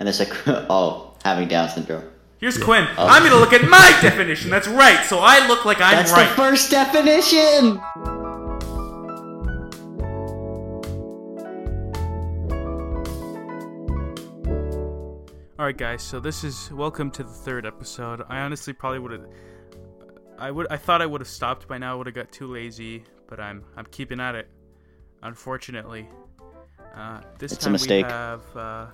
And 0.00 0.08
it's 0.08 0.18
like, 0.24 0.32
oh, 0.46 1.14
having 1.24 1.48
Down 1.48 1.68
syndrome. 1.68 2.04
Here's 2.38 2.56
Quinn. 2.56 2.86
I'm 2.96 3.24
gonna 3.24 3.40
look 3.40 3.52
at 3.52 3.68
my 3.68 3.98
definition. 4.02 4.48
That's 4.48 4.68
right. 4.68 5.04
So 5.06 5.18
I 5.20 5.46
look 5.48 5.64
like 5.64 5.80
I'm 5.80 5.96
That's 5.96 6.12
right. 6.12 6.24
That's 6.24 6.36
the 6.36 6.36
first 6.36 6.70
definition. 6.70 7.80
All 15.58 15.64
right, 15.64 15.76
guys. 15.76 16.02
So 16.02 16.20
this 16.20 16.44
is 16.44 16.70
welcome 16.72 17.10
to 17.10 17.24
the 17.24 17.30
third 17.30 17.66
episode. 17.66 18.22
I 18.28 18.38
honestly 18.38 18.72
probably 18.72 19.00
would 19.00 19.10
have. 19.10 19.26
I 20.38 20.52
would. 20.52 20.68
I 20.70 20.76
thought 20.76 21.02
I 21.02 21.06
would 21.06 21.20
have 21.20 21.26
stopped 21.28 21.66
by 21.66 21.78
now. 21.78 21.94
I 21.94 21.96
would 21.96 22.06
have 22.06 22.14
got 22.14 22.30
too 22.30 22.46
lazy, 22.46 23.02
but 23.26 23.40
I'm. 23.40 23.64
I'm 23.76 23.86
keeping 23.86 24.20
at 24.20 24.36
it. 24.36 24.46
Unfortunately, 25.24 26.08
uh, 26.94 27.22
this 27.40 27.50
It's 27.50 27.62
a 27.62 27.64
time 27.64 27.72
mistake. 27.72 28.06
we 28.06 28.12
have. 28.12 28.56
Uh, 28.56 28.86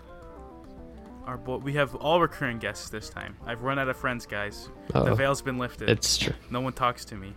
our 1.26 1.36
bo- 1.38 1.56
we 1.58 1.72
have 1.74 1.94
all 1.96 2.20
recurring 2.20 2.58
guests 2.58 2.88
this 2.90 3.08
time. 3.08 3.36
I've 3.46 3.62
run 3.62 3.78
out 3.78 3.88
of 3.88 3.96
friends, 3.96 4.26
guys. 4.26 4.68
The 4.88 4.98
Uh-oh. 5.00 5.14
veil's 5.14 5.42
been 5.42 5.58
lifted. 5.58 5.88
It's 5.88 6.18
true. 6.18 6.34
no 6.50 6.60
one 6.60 6.72
talks 6.72 7.04
to 7.06 7.14
me. 7.16 7.34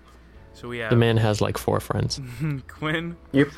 So 0.53 0.67
we 0.67 0.79
have 0.79 0.89
The 0.89 0.95
man 0.95 1.17
has 1.17 1.39
like 1.41 1.57
four 1.57 1.79
friends. 1.79 2.19
Quinn, 2.67 3.15
You're, 3.31 3.49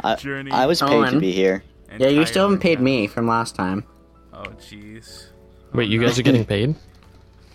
I, 0.00 0.16
Journey. 0.16 0.50
I 0.50 0.66
was 0.66 0.80
paid 0.82 1.10
to 1.10 1.20
be 1.20 1.32
here. 1.32 1.62
and 1.88 2.00
yeah, 2.00 2.08
you 2.08 2.26
still 2.26 2.44
haven't 2.44 2.60
paid 2.60 2.80
me 2.80 3.06
from 3.06 3.26
last 3.28 3.54
time. 3.54 3.84
Oh, 4.32 4.42
jeez. 4.58 5.26
Wait, 5.72 5.88
you 5.88 6.00
guys 6.00 6.18
are 6.18 6.22
getting 6.22 6.44
paid? 6.44 6.74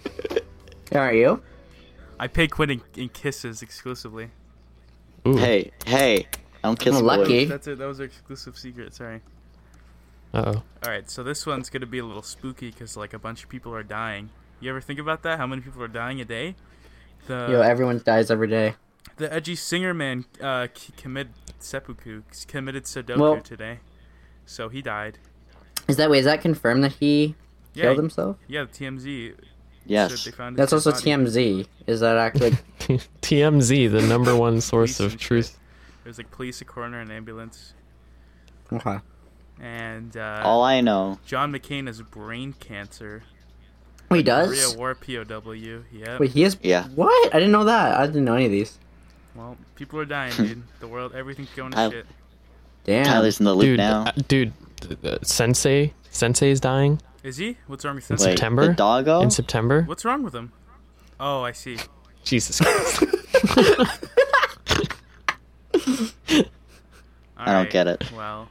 Are 0.96 1.14
you? 1.14 1.42
I 2.20 2.28
pay 2.28 2.48
Quinn 2.48 2.70
in, 2.72 2.82
in 2.96 3.10
kisses 3.10 3.62
exclusively. 3.62 4.30
Ooh. 5.28 5.36
Hey, 5.36 5.72
hey, 5.86 6.26
I 6.64 6.68
don't 6.70 6.80
kiss 6.80 6.96
Oh, 6.96 7.00
boys. 7.02 7.04
lucky. 7.20 7.46
That's 7.46 7.68
it. 7.68 7.78
That 7.78 7.86
was 7.88 8.00
our 8.00 8.06
exclusive 8.06 8.58
secret. 8.58 8.94
Sorry. 8.94 9.22
Uh 10.34 10.44
oh. 10.56 10.64
All 10.84 10.92
right, 10.92 11.10
so 11.10 11.24
this 11.24 11.46
one's 11.46 11.70
gonna 11.70 11.86
be 11.86 12.00
a 12.00 12.06
little 12.06 12.22
spooky 12.22 12.70
because 12.72 12.96
like 12.98 13.14
a 13.14 13.20
bunch 13.20 13.44
of 13.44 13.50
people 13.50 13.74
are 13.74 13.84
dying. 13.84 14.30
You 14.60 14.70
ever 14.70 14.82
think 14.82 15.00
about 15.00 15.24
that? 15.24 15.38
How 15.40 15.48
many 15.48 15.62
people 15.62 15.82
are 15.84 15.88
dying 15.88 16.20
a 16.22 16.26
day? 16.26 16.56
The 17.28 17.48
Yo, 17.52 17.62
everyone 17.62 18.02
dies 18.04 18.30
every 18.32 18.48
day. 18.48 18.76
the 19.18 19.32
edgy 19.34 19.56
singer 19.56 19.94
man 19.94 20.26
uh, 20.42 20.68
c- 20.74 20.94
committed 20.98 21.34
seppuku 21.60 22.24
committed 22.48 22.84
Sudoku 22.86 23.18
Well- 23.18 23.42
today, 23.42 23.80
so 24.46 24.70
he 24.70 24.82
died. 24.82 25.18
Is 25.88 25.96
that 25.98 26.10
way? 26.10 26.20
Is 26.20 26.26
that 26.26 26.42
confirmed 26.42 26.84
that 26.84 26.94
he 26.94 27.36
Yeah, 27.74 27.84
killed 27.84 27.98
himself? 27.98 28.38
yeah. 28.48 28.66
TMZ. 28.66 29.36
Yes. 29.86 30.20
said 30.20 30.34
That's 30.58 30.74
also 30.74 30.92
body. 30.92 31.04
TMZ. 31.12 31.66
Is 31.88 32.02
that 32.02 32.18
actually? 32.18 32.52
TMZ, 33.22 33.90
the 33.92 34.02
number 34.02 34.36
one 34.36 34.60
source 34.60 35.00
of 35.00 35.18
truth. 35.18 35.58
There's 36.04 36.18
like 36.18 36.30
police, 36.30 36.60
a 36.60 36.66
coroner, 36.66 37.00
an 37.00 37.10
ambulance, 37.10 37.74
okay. 38.72 38.98
And 39.62 40.16
uh, 40.18 40.42
All 40.44 40.64
I 40.64 40.82
know. 40.82 41.20
John 41.26 41.52
McCain 41.52 41.88
has 41.88 42.02
brain 42.02 42.54
cancer. 42.60 43.24
Wait, 44.10 44.20
he 44.20 44.24
Korea 44.24 44.46
does? 44.46 44.78
War 44.78 44.96
POW. 44.96 45.52
Yep. 45.52 46.20
Wait, 46.20 46.32
he 46.32 46.42
has. 46.44 46.58
Yeah. 46.62 46.88
What? 46.96 47.34
I 47.36 47.40
didn't 47.40 47.52
know 47.52 47.66
that. 47.66 48.00
I 48.00 48.06
didn't 48.08 48.26
know 48.26 48.36
any 48.36 48.46
of 48.46 48.52
these. 48.52 48.80
Well, 49.36 49.58
people 49.76 50.00
are 50.00 50.06
dying, 50.06 50.34
dude. 50.38 50.64
The 50.80 50.88
world, 50.88 51.14
everything's 51.14 51.50
going 51.56 51.72
to 51.74 51.78
I- 51.80 51.90
shit. 51.90 52.06
Damn. 52.86 53.04
Tyler's 53.06 53.40
in 53.40 53.46
the 53.46 53.54
loop 53.54 53.66
Dude, 53.66 53.78
now. 53.80 54.04
uh, 54.06 54.12
dude, 54.30 54.54
th- 54.80 55.02
th- 55.02 55.20
Sensei, 55.26 55.92
is 56.50 56.62
dying 56.62 57.02
Is 57.22 57.36
he? 57.36 57.58
What's 57.68 57.84
wrong 57.84 57.96
with 57.96 58.10
in 58.10 58.16
him? 58.16 58.24
Wait, 58.24 58.32
September? 58.38 58.68
the 58.68 58.74
doggo? 58.76 59.20
in 59.24 59.30
September. 59.30 59.82
What's 59.84 60.06
wrong 60.06 60.24
with 60.24 60.34
him? 60.34 60.54
Oh, 61.20 61.42
I 61.44 61.52
see. 61.52 61.78
Jesus 62.24 62.62
Christ. 62.62 63.04
I 67.38 67.52
don't 67.54 67.70
get 67.70 67.88
it. 67.88 68.10
Well, 68.16 68.48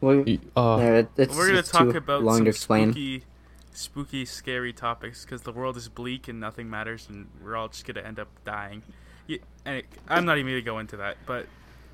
We, 0.00 0.40
Uh, 0.56 0.76
no, 0.76 0.94
it- 0.98 1.10
it's, 1.16 1.36
we're 1.36 1.48
gonna 1.48 1.62
talk 1.62 1.94
about 1.94 2.22
long 2.22 2.38
some 2.38 2.52
spooky, 2.52 3.24
spooky, 3.72 4.24
scary 4.24 4.72
topics 4.72 5.24
because 5.24 5.42
the 5.42 5.52
world 5.52 5.76
is 5.76 5.88
bleak 5.88 6.28
and 6.28 6.40
nothing 6.40 6.70
matters, 6.70 7.06
and 7.08 7.28
we're 7.42 7.56
all 7.56 7.68
just 7.68 7.84
gonna 7.86 8.00
end 8.00 8.18
up 8.18 8.28
dying. 8.44 8.82
Yeah, 9.26 9.38
and 9.64 9.76
it, 9.78 9.86
I'm 10.08 10.24
not 10.24 10.38
even 10.38 10.52
gonna 10.52 10.62
go 10.62 10.78
into 10.78 10.96
that, 10.96 11.18
but 11.26 11.46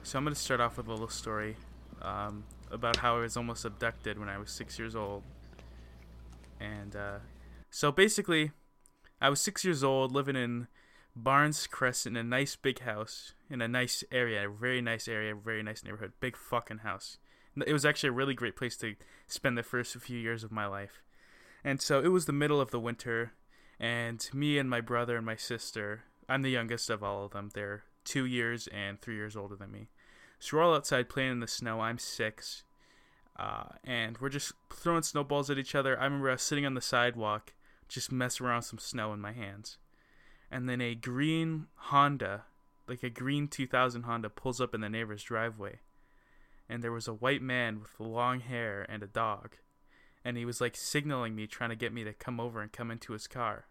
so 0.03 0.19
I'm 0.19 0.25
gonna 0.25 0.37
start 0.37 0.61
off 0.61 0.77
with 0.77 0.87
a 0.87 0.91
little 0.91 1.09
story 1.09 1.57
um, 2.03 2.45
about 2.71 2.97
how 2.99 3.17
I 3.17 3.21
was 3.21 3.37
almost 3.37 3.65
abducted 3.65 4.19
when 4.19 4.29
I 4.29 4.39
was 4.39 4.51
six 4.51 4.79
years 4.79 4.95
old. 4.95 5.23
And 6.61 6.95
uh, 6.97 7.19
so 7.71 7.93
basically, 7.93 8.53
I 9.21 9.29
was 9.31 9.41
six 9.41 9.65
years 9.65 9.83
old, 9.85 10.13
living 10.13 10.37
in 10.37 10.69
Barnes 11.15 11.67
Crescent, 11.67 12.17
in 12.17 12.27
a 12.27 12.29
nice 12.29 12.57
big 12.57 12.81
house 12.81 13.33
in 13.49 13.61
a 13.63 13.69
nice 13.69 14.03
area, 14.11 14.49
a 14.49 14.51
very 14.53 14.81
nice 14.83 15.07
area, 15.07 15.33
a 15.33 15.37
very 15.39 15.63
nice 15.63 15.85
neighborhood, 15.85 16.13
big 16.21 16.37
fucking 16.37 16.79
house. 16.79 17.19
It 17.65 17.73
was 17.73 17.87
actually 17.87 18.09
a 18.11 18.13
really 18.13 18.35
great 18.35 18.57
place 18.57 18.77
to 18.79 18.97
spend 19.27 19.57
the 19.57 19.63
first 19.63 19.95
few 19.97 20.19
years 20.19 20.45
of 20.45 20.53
my 20.53 20.67
life. 20.67 21.03
And 21.65 21.81
so 21.81 22.01
it 22.01 22.09
was 22.09 22.27
the 22.27 22.33
middle 22.33 22.61
of 22.61 22.71
the 22.71 22.81
winter, 22.81 23.33
and 23.81 24.29
me 24.33 24.59
and 24.59 24.69
my 24.69 24.81
brother 24.81 25.17
and 25.17 25.27
my 25.27 25.37
sister, 25.37 26.05
I'm 26.29 26.43
the 26.43 26.51
youngest 26.51 26.91
of 26.91 27.03
all 27.03 27.25
of 27.25 27.33
them. 27.33 27.51
They're 27.55 27.85
two 28.05 28.25
years 28.25 28.69
and 28.69 29.01
three 29.01 29.17
years 29.17 29.37
older 29.37 29.57
than 29.57 29.73
me. 29.73 29.89
So 30.39 30.57
we're 30.57 30.63
all 30.63 30.75
outside 30.75 31.09
playing 31.09 31.33
in 31.33 31.41
the 31.41 31.49
snow. 31.49 31.81
I'm 31.81 31.99
six. 31.99 32.63
Uh, 33.39 33.65
and 33.85 34.17
we're 34.19 34.29
just 34.29 34.53
throwing 34.73 35.03
snowballs 35.03 35.51
at 35.51 35.59
each 35.59 35.75
other. 35.75 35.99
I 35.99 36.05
remember 36.05 36.31
I 36.31 36.33
was 36.33 36.43
sitting 36.43 36.67
on 36.67 36.75
the 36.75 36.81
sidewalk, 36.81 37.53
just 37.89 38.13
messing 38.13 38.47
around 38.47 38.59
with 38.59 38.67
some 38.67 38.79
snow 38.79 39.13
in 39.13 39.21
my 39.21 39.33
hands. 39.33 39.79
And 40.51 40.69
then 40.69 40.81
a 40.81 40.95
green 40.95 41.67
Honda, 41.75 42.45
like 42.89 43.03
a 43.03 43.11
green 43.11 43.49
2000 43.49 44.05
Honda, 44.05 44.31
pulls 44.31 44.61
up 44.61 44.75
in 44.75 44.81
the 44.81 44.89
neighbor's 44.89 45.23
driveway. 45.23 45.81
And 46.69 46.83
there 46.83 46.93
was 46.93 47.07
a 47.07 47.15
white 47.15 47.43
man 47.43 47.81
with 47.81 48.01
long 48.01 48.41
hair 48.41 48.85
and 48.89 49.03
a 49.03 49.07
dog. 49.07 49.57
And 50.25 50.37
he 50.37 50.45
was 50.45 50.61
like 50.61 50.77
signaling 50.77 51.37
me, 51.37 51.47
trying 51.47 51.71
to 51.71 51.77
get 51.77 51.93
me 51.93 52.03
to 52.05 52.13
come 52.13 52.41
over 52.41 52.61
and 52.61 52.73
come 52.73 52.91
into 52.91 53.13
his 53.13 53.29
car. 53.29 53.67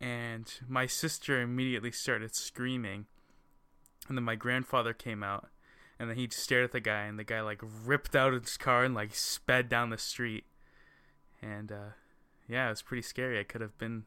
And 0.00 0.52
my 0.68 0.86
sister 0.86 1.40
immediately 1.40 1.90
started 1.90 2.34
screaming. 2.36 3.06
And 4.08 4.16
then 4.16 4.24
my 4.24 4.36
grandfather 4.36 4.92
came 4.92 5.24
out 5.24 5.48
and 5.98 6.08
then 6.08 6.16
he 6.16 6.26
just 6.26 6.42
stared 6.42 6.64
at 6.64 6.72
the 6.72 6.80
guy 6.80 7.02
and 7.02 7.18
the 7.18 7.24
guy 7.24 7.40
like 7.40 7.60
ripped 7.84 8.14
out 8.14 8.32
his 8.32 8.56
car 8.56 8.84
and 8.84 8.94
like 8.94 9.14
sped 9.14 9.68
down 9.68 9.90
the 9.90 9.98
street 9.98 10.44
and 11.42 11.72
uh 11.72 11.90
yeah 12.48 12.66
it 12.66 12.70
was 12.70 12.82
pretty 12.82 13.02
scary 13.02 13.38
i 13.38 13.42
could 13.42 13.60
have 13.60 13.76
been 13.78 14.04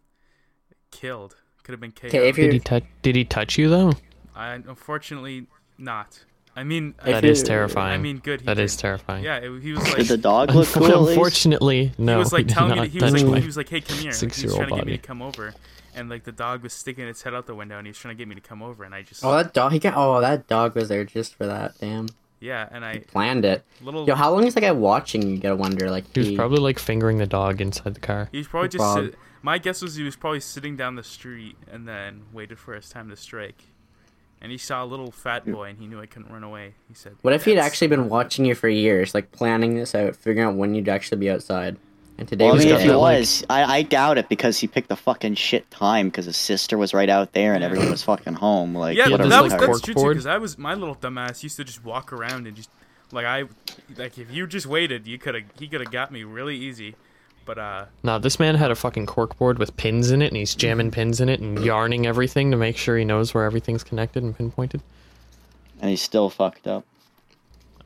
killed 0.89 1.35
could 1.63 1.73
have 1.73 1.79
been 1.79 1.91
KO'd. 1.91 2.07
Okay, 2.07 2.29
if 2.29 2.35
did 2.37 2.43
you're 2.45 2.53
he 2.53 2.59
touch? 2.59 2.83
Did 3.03 3.15
he 3.15 3.23
touch 3.23 3.55
you 3.57 3.69
though? 3.69 3.93
i 4.35 4.53
unfortunately 4.53 5.47
not 5.77 6.25
i 6.55 6.63
mean 6.63 6.93
If 6.99 7.05
That 7.05 7.25
is 7.25 7.39
you- 7.41 7.45
terrifying. 7.47 7.93
i 7.99 8.01
mean 8.01 8.17
good 8.19 8.41
he 8.41 8.45
that 8.45 8.55
did. 8.57 8.63
is 8.63 8.75
terrifying. 8.75 9.23
yeah 9.23 9.37
it, 9.37 9.61
he 9.61 9.73
was 9.73 9.83
Did 9.95 10.07
the 10.07 10.17
dog 10.17 10.53
look 10.53 10.67
cool 10.73 10.85
at? 10.85 11.09
Unfortunately, 11.09 11.91
no. 11.97 12.13
he 12.13 12.19
was 12.19 12.33
like 12.33 12.47
did 12.47 12.53
telling 12.55 12.79
me 12.81 12.87
he 12.87 12.99
was 12.99 13.13
like 13.13 13.25
my 13.25 13.39
he 13.39 13.45
was 13.45 13.57
like 13.57 13.69
hey 13.69 13.81
come 13.81 13.95
here 13.97 14.01
he 14.03 14.07
was 14.09 14.17
six-year-old 14.17 14.57
trying 14.57 14.69
to 14.69 14.75
get 14.75 14.85
me 14.85 14.91
to 14.93 14.97
come 14.97 15.21
over 15.21 15.53
and 15.95 16.09
like 16.09 16.23
the 16.23 16.31
dog 16.31 16.63
was 16.63 16.73
sticking 16.73 17.07
its 17.07 17.21
head 17.21 17.33
out 17.33 17.45
the 17.47 17.55
window 17.55 17.77
and 17.77 17.85
he 17.87 17.89
was 17.91 17.97
trying 17.97 18.15
to 18.15 18.17
get 18.17 18.27
me 18.27 18.35
to 18.35 18.41
come 18.41 18.61
over 18.63 18.83
and 18.83 18.93
i 18.95 19.01
just 19.01 19.23
Oh, 19.25 19.35
that 19.35 19.53
dog. 19.53 19.71
He 19.71 19.79
got. 19.79 19.93
Oh, 19.95 20.21
that 20.21 20.47
dog 20.47 20.75
was 20.75 20.87
there 20.89 21.03
just 21.03 21.35
for 21.35 21.45
that. 21.47 21.73
Damn. 21.79 22.07
yeah 22.39 22.67
and 22.71 22.83
i 22.85 22.99
Planned 22.99 23.43
it. 23.45 23.63
little 23.81 24.05
Yo, 24.07 24.15
how 24.15 24.31
long 24.31 24.45
is 24.47 24.53
that 24.55 24.61
guy 24.61 24.71
watching? 24.71 25.21
You 25.29 25.37
gotta 25.37 25.55
wonder. 25.55 25.89
Like 25.91 26.05
He 26.13 26.19
was 26.21 26.31
probably 26.33 26.59
like 26.59 26.79
fingering 26.79 27.17
the 27.17 27.27
dog 27.27 27.59
inside 27.61 27.93
the 27.93 27.99
car. 27.99 28.29
He's 28.31 28.45
was 28.45 28.47
probably 28.47 28.69
just. 28.69 28.79
Bob. 28.79 29.05
Sit, 29.05 29.15
my 29.43 29.57
guess 29.57 29.81
was 29.81 29.95
he 29.95 30.03
was 30.03 30.15
probably 30.15 30.39
sitting 30.39 30.75
down 30.77 30.95
the 30.95 31.03
street 31.03 31.57
and 31.71 31.87
then 31.87 32.23
waited 32.31 32.57
for 32.59 32.73
his 32.75 32.87
time 32.89 33.09
to 33.09 33.15
strike. 33.17 33.63
And 34.41 34.51
he 34.51 34.57
saw 34.57 34.83
a 34.83 34.85
little 34.85 35.11
fat 35.11 35.45
boy 35.45 35.69
and 35.69 35.77
he 35.77 35.85
knew 35.85 36.01
I 36.01 36.07
couldn't 36.07 36.31
run 36.31 36.43
away. 36.43 36.73
He 36.87 36.95
said, 36.95 37.15
What 37.21 37.33
if 37.33 37.45
he'd 37.45 37.59
actually 37.59 37.87
been 37.87 38.09
watching 38.09 38.43
you 38.43 38.55
for 38.55 38.67
years, 38.67 39.13
like 39.13 39.31
planning 39.31 39.75
this 39.75 39.93
out, 39.93 40.15
figuring 40.15 40.47
out 40.47 40.55
when 40.55 40.73
you'd 40.73 40.89
actually 40.89 41.19
be 41.19 41.29
outside? 41.29 41.77
And 42.17 42.27
today 42.27 42.45
Well, 42.45 42.55
I 42.55 42.57
mean, 42.59 42.67
if 42.69 42.81
he 42.81 42.87
got 42.87 42.93
that, 42.93 42.97
like- 42.97 43.19
was, 43.19 43.45
I, 43.49 43.77
I 43.77 43.81
doubt 43.83 44.17
it 44.17 44.29
because 44.29 44.57
he 44.59 44.67
picked 44.67 44.89
the 44.89 44.95
fucking 44.95 45.35
shit 45.35 45.69
time 45.69 46.09
because 46.09 46.25
his 46.25 46.37
sister 46.37 46.77
was 46.77 46.93
right 46.93 47.09
out 47.09 47.33
there 47.33 47.53
and 47.53 47.63
everyone 47.63 47.91
was 47.91 48.03
fucking 48.03 48.33
home. 48.33 48.73
Like, 48.75 48.97
Yeah, 48.97 49.09
what 49.09 49.19
Yeah, 49.19 49.25
a 49.27 49.29
that 49.29 49.43
was 49.43 49.53
that's 49.53 49.81
true 49.81 49.93
too. 49.93 50.09
Because 50.09 50.25
I 50.25 50.37
was 50.37 50.57
my 50.57 50.73
little 50.73 50.95
dumbass 50.95 51.43
used 51.43 51.57
to 51.57 51.63
just 51.63 51.83
walk 51.83 52.11
around 52.11 52.47
and 52.47 52.55
just 52.55 52.69
like 53.11 53.25
I 53.25 53.43
like 53.97 54.17
if 54.17 54.31
you 54.31 54.47
just 54.47 54.65
waited, 54.65 55.05
you 55.05 55.17
could 55.17 55.35
have 55.35 55.43
he 55.59 55.67
could 55.67 55.81
have 55.81 55.91
got 55.91 56.11
me 56.11 56.23
really 56.23 56.55
easy. 56.57 56.95
But 57.45 57.57
uh, 57.57 57.85
No, 58.03 58.19
this 58.19 58.39
man 58.39 58.55
had 58.55 58.71
a 58.71 58.75
fucking 58.75 59.07
corkboard 59.07 59.57
with 59.57 59.75
pins 59.75 60.11
in 60.11 60.21
it, 60.21 60.27
and 60.27 60.37
he's 60.37 60.53
jamming 60.55 60.91
pins 60.91 61.19
in 61.19 61.27
it 61.29 61.39
and 61.39 61.59
yarning 61.63 62.05
everything 62.05 62.51
to 62.51 62.57
make 62.57 62.77
sure 62.77 62.97
he 62.97 63.03
knows 63.05 63.33
where 63.33 63.45
everything's 63.45 63.83
connected 63.83 64.23
and 64.23 64.35
pinpointed. 64.37 64.81
and 65.81 65.89
he's 65.89 66.01
still 66.01 66.29
fucked 66.29 66.67
up. 66.67 66.85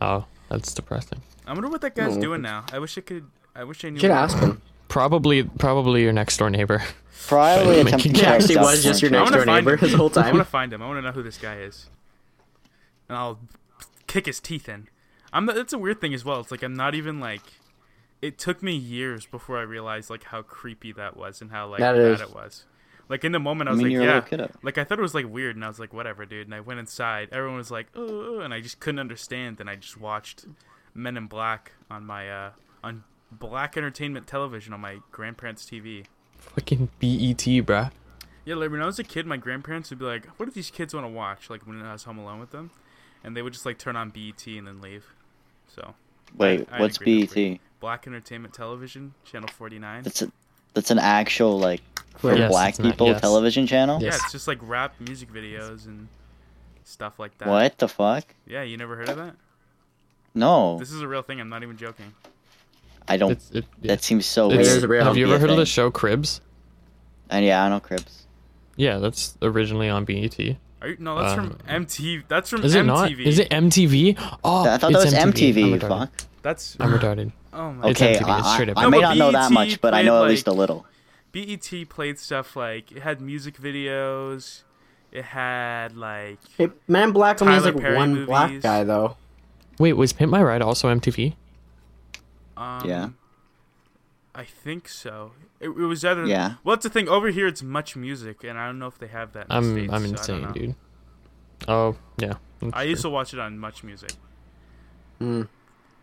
Oh, 0.02 0.26
that's 0.50 0.74
depressing. 0.74 1.22
I 1.48 1.54
wonder 1.54 1.70
what 1.70 1.80
that 1.82 1.96
guy's 1.96 2.18
Oh. 2.18 2.22
doing 2.22 2.42
now. 2.42 2.66
I 2.74 2.80
wish 2.80 2.98
I 2.98 3.02
could. 3.02 3.26
I 3.56 3.64
wish 3.64 3.86
I 3.86 3.90
knew. 3.90 3.94
You 3.96 4.00
should 4.02 4.12
ask 4.12 4.38
him. 4.38 4.62
Probably, 4.90 5.44
probably 5.44 6.04
your 6.04 6.12
next 6.14 6.36
door 6.38 6.50
neighbor. 6.50 6.84
Probably 7.28 7.78
Making 7.84 7.88
attempting 7.88 8.14
He 8.16 8.20
to 8.22 8.28
actually 8.28 8.58
was 8.58 8.84
just 8.84 9.02
your 9.02 9.10
I 9.10 9.20
next 9.20 9.22
kid. 9.22 9.24
want 9.24 9.34
door 9.34 9.40
to 9.42 9.46
find 9.46 9.66
neighbor 9.66 9.78
him. 9.78 9.80
this 9.82 9.94
whole 9.94 10.12
I 10.16 10.20
want 10.20 10.28
time. 10.28 10.38
to 10.38 10.44
find 10.46 10.74
him. 10.74 10.82
I 10.84 10.88
want 10.88 10.98
to 10.98 11.02
know 11.02 11.12
who 11.14 11.24
this 11.24 11.38
guy 11.38 11.56
is, 11.60 11.88
and 13.10 13.18
I'll 13.18 13.40
kick 14.08 14.26
his 14.26 14.40
teeth 14.42 14.68
in. 14.70 14.90
I'm. 15.34 15.46
Not, 15.46 15.58
it's 15.58 15.74
a 15.74 15.78
weird 15.80 16.02
thing 16.02 16.14
as 16.14 16.26
well. 16.26 16.42
It's 16.42 16.52
like 16.52 16.62
I'm 16.64 16.76
not 16.76 16.94
even 16.96 17.20
like. 17.22 17.42
It 18.22 18.38
took 18.38 18.64
me 18.64 18.76
years 18.76 19.26
before 19.26 19.58
I 19.58 19.62
realized 19.64 20.10
like 20.10 20.26
how 20.26 20.42
creepy 20.42 20.92
that 20.94 21.16
was 21.16 21.42
and 21.42 21.52
how 21.52 21.68
like 21.68 21.80
That 21.80 21.94
bad 21.94 22.12
is. 22.14 22.22
it 22.22 22.34
was. 22.34 22.66
Like 23.08 23.24
in 23.24 23.32
the 23.34 23.40
moment, 23.40 23.68
I 23.68 23.72
I 23.72 23.74
was 23.74 23.78
mean, 23.84 23.88
like, 23.88 23.94
you're 23.94 24.02
a 24.02 24.06
yeah. 24.06 24.14
little 24.16 24.30
kiddo. 24.30 24.52
Like 24.64 24.78
I 24.80 24.84
thought 24.84 24.98
it 24.98 25.02
was 25.04 25.14
like 25.14 25.28
weird, 25.32 25.56
and 25.56 25.64
I 25.64 25.68
was 25.68 25.80
like, 25.80 25.94
whatever, 25.94 26.26
dude. 26.26 26.48
And 26.48 26.56
I 26.56 26.60
went 26.60 26.80
inside. 26.80 27.30
Everyone 27.32 27.58
was 27.58 27.70
like, 27.70 27.88
oh, 27.96 28.38
oh," 28.38 28.40
and 28.40 28.54
I 28.54 28.62
just 28.62 28.80
couldn't 28.80 29.00
understand. 29.00 29.60
And 29.60 29.70
I 29.70 29.76
just 29.76 30.00
watched 30.00 30.46
Men 30.96 31.16
in 31.18 31.28
Black 31.28 31.74
on 31.92 32.06
my 32.06 32.32
uh 32.32 32.52
on 32.84 33.04
Black 33.32 33.78
Entertainment 33.78 34.26
Television 34.28 34.74
on 34.74 34.80
my 34.80 35.00
grandparents' 35.12 35.66
TV. 35.66 36.06
Fucking 36.38 36.90
BET, 37.00 37.38
bruh. 37.66 37.92
Yeah, 38.44 38.56
like 38.56 38.72
when 38.72 38.82
I 38.82 38.86
was 38.86 38.98
a 39.00 39.04
kid, 39.04 39.26
my 39.28 39.38
grandparents 39.38 39.90
would 39.92 40.00
be 40.00 40.06
like, 40.06 40.26
"What 40.40 40.46
do 40.48 40.52
these 40.52 40.72
kids 40.72 40.94
want 40.94 41.06
to 41.06 41.12
watch?" 41.12 41.50
Like 41.50 41.66
when 41.68 41.82
I 41.84 41.94
was 41.94 42.04
home 42.06 42.18
alone 42.18 42.40
with 42.40 42.52
them, 42.52 42.72
and 43.24 43.36
they 43.38 43.42
would 43.44 43.54
just 43.54 43.66
like 43.68 43.78
turn 43.78 43.96
on 43.96 44.10
BET 44.10 44.46
and 44.48 44.66
then 44.68 44.82
leave. 44.82 45.14
So 45.68 45.94
Wait, 46.36 46.68
I 46.72 46.78
had 46.78 46.90
a 46.90 46.94
what's 46.94 46.98
great 46.98 47.34
BET? 47.34 47.60
Black 47.80 48.08
Entertainment 48.08 48.54
Television, 48.54 49.14
channel 49.24 49.50
forty 49.50 49.80
nine. 49.80 50.04
That's 50.04 50.22
a, 50.22 50.32
that's 50.74 50.92
an 50.92 51.00
actual 51.00 51.60
like 51.60 51.82
for 52.18 52.36
Yes, 52.36 52.50
black 52.50 52.70
it's 52.72 52.80
an- 52.80 52.92
people 52.92 53.08
yes. 53.08 53.22
television 53.22 53.68
channel. 53.68 54.02
Yeah, 54.02 54.10
it's 54.10 54.32
just 54.32 54.48
like 54.48 54.60
rap 54.62 54.94
music 55.00 55.32
videos 55.32 55.86
and 55.86 56.08
stuff 56.84 57.20
like 57.20 57.38
that. 57.40 57.48
What 57.48 57.78
the 57.78 57.88
fuck? 57.88 58.24
Yeah, 58.48 58.64
you 58.64 58.78
never 58.78 58.96
heard 58.96 59.10
of 59.10 59.18
that? 59.18 59.36
No, 60.34 60.78
This 60.80 60.92
is 60.92 61.02
a 61.02 61.08
real 61.08 61.22
thing. 61.22 61.40
I'm 61.40 61.50
not 61.50 61.64
even 61.64 61.78
joking. 61.78 62.14
I 63.08 63.18
don't. 63.18 63.32
It's, 63.32 63.52
it, 63.52 63.66
yeah. 63.82 63.94
That 63.94 64.04
seems 64.04 64.26
so 64.26 64.50
It's- 64.52 64.68
weird. 64.82 65.00
is 65.00 65.06
have 65.06 65.16
you 65.18 65.26
ever 65.28 65.36
a 65.36 65.40
heard 65.40 65.50
of 65.52 65.58
the 65.58 65.66
show 65.66 65.92
Cribs? 65.92 66.42
And 67.30 67.46
yeah, 67.46 67.64
I 67.64 67.70
know 67.70 67.80
Cribs. 67.80 68.26
Yeah, 68.76 68.98
that's 68.98 69.38
originally 69.42 69.90
on 69.90 70.04
BET. 70.06 70.38
Are 70.82 70.90
you, 70.90 70.98
no, 71.00 71.18
that's 71.20 71.34
from 71.34 71.58
Um, 71.68 71.86
MTV. 71.86 72.24
That's 72.28 72.50
from 72.50 72.64
Is 72.64 72.76
it 72.76 72.84
MTV. 72.84 72.86
not? 72.86 73.12
Is 73.12 73.40
it 73.40 73.50
MTV? 73.50 74.18
Oh, 74.44 74.66
I 74.70 74.78
thought 74.78 74.92
it's 74.92 75.12
that 75.14 75.26
was 75.26 75.34
MTV. 75.34 75.74
I'm 75.74 75.80
fuck. 75.80 76.12
That's 76.42 76.76
I'm 76.80 76.92
retarded. 76.92 77.32
Oh 77.56 77.72
my. 77.74 77.90
Okay, 77.90 78.16
MTV, 78.16 78.40
it's 78.40 78.48
I, 78.48 78.54
straight 78.54 78.70
up 78.70 78.78
I, 78.78 78.82
I 78.82 78.84
No, 78.84 78.90
may 78.90 78.98
but 78.98 79.02
not 79.02 79.18
know 79.18 79.32
that 79.32 79.52
much, 79.52 79.82
but 79.82 79.94
I 79.94 80.02
know 80.02 80.20
played, 80.20 80.26
at 80.26 80.30
least 80.30 80.48
a 80.48 80.52
little. 80.54 80.86
BET 81.32 81.90
played 81.90 82.20
stuff 82.20 82.56
like 82.56 82.92
it 82.92 83.02
had 83.02 83.22
music 83.22 83.58
videos. 83.58 84.64
It 85.12 85.26
had 85.26 85.96
like 85.96 86.40
Hey, 86.58 86.70
Man 86.88 87.12
Black 87.12 87.42
only 87.42 87.54
has 87.54 87.66
like 87.66 87.78
Perry 87.78 87.96
one 87.96 88.26
black 88.26 88.62
guy 88.62 88.84
though. 88.84 89.18
Wait, 89.80 89.94
was 89.94 90.14
Pimp 90.14 90.32
My 90.32 90.42
Ride 90.44 90.62
also 90.62 90.94
MTV? 90.94 91.36
um, 92.58 92.82
Yeah. 92.86 93.10
I 94.34 94.44
think 94.44 94.90
so. 94.90 95.32
It, 95.62 95.70
it 95.70 95.72
was 95.72 96.04
either 96.04 96.26
Yeah. 96.26 96.56
Well, 96.64 96.76
that's 96.76 96.84
the 96.84 96.90
thing. 96.90 97.08
Over 97.08 97.30
here, 97.30 97.48
it's 97.48 97.64
much 97.64 97.96
music, 97.96 98.44
and 98.44 98.60
I 98.60 98.66
don't 98.68 98.80
know 98.80 98.88
if 98.88 98.98
they 98.98 99.08
have 99.08 99.32
that. 99.34 99.46
In 99.46 99.52
I'm 99.52 99.74
States, 99.74 99.94
I'm 99.94 100.02
so 100.04 100.10
insane, 100.10 100.42
don't 100.42 100.54
dude. 100.54 100.76
Oh 101.68 101.96
yeah. 102.18 102.34
that's 102.60 102.74
I 102.74 102.84
used 102.84 103.02
to 103.04 103.10
watch 103.10 103.34
it 103.34 103.40
on 103.40 103.58
Much 103.58 103.84
Music. 103.84 104.12
Hmm. 105.20 105.44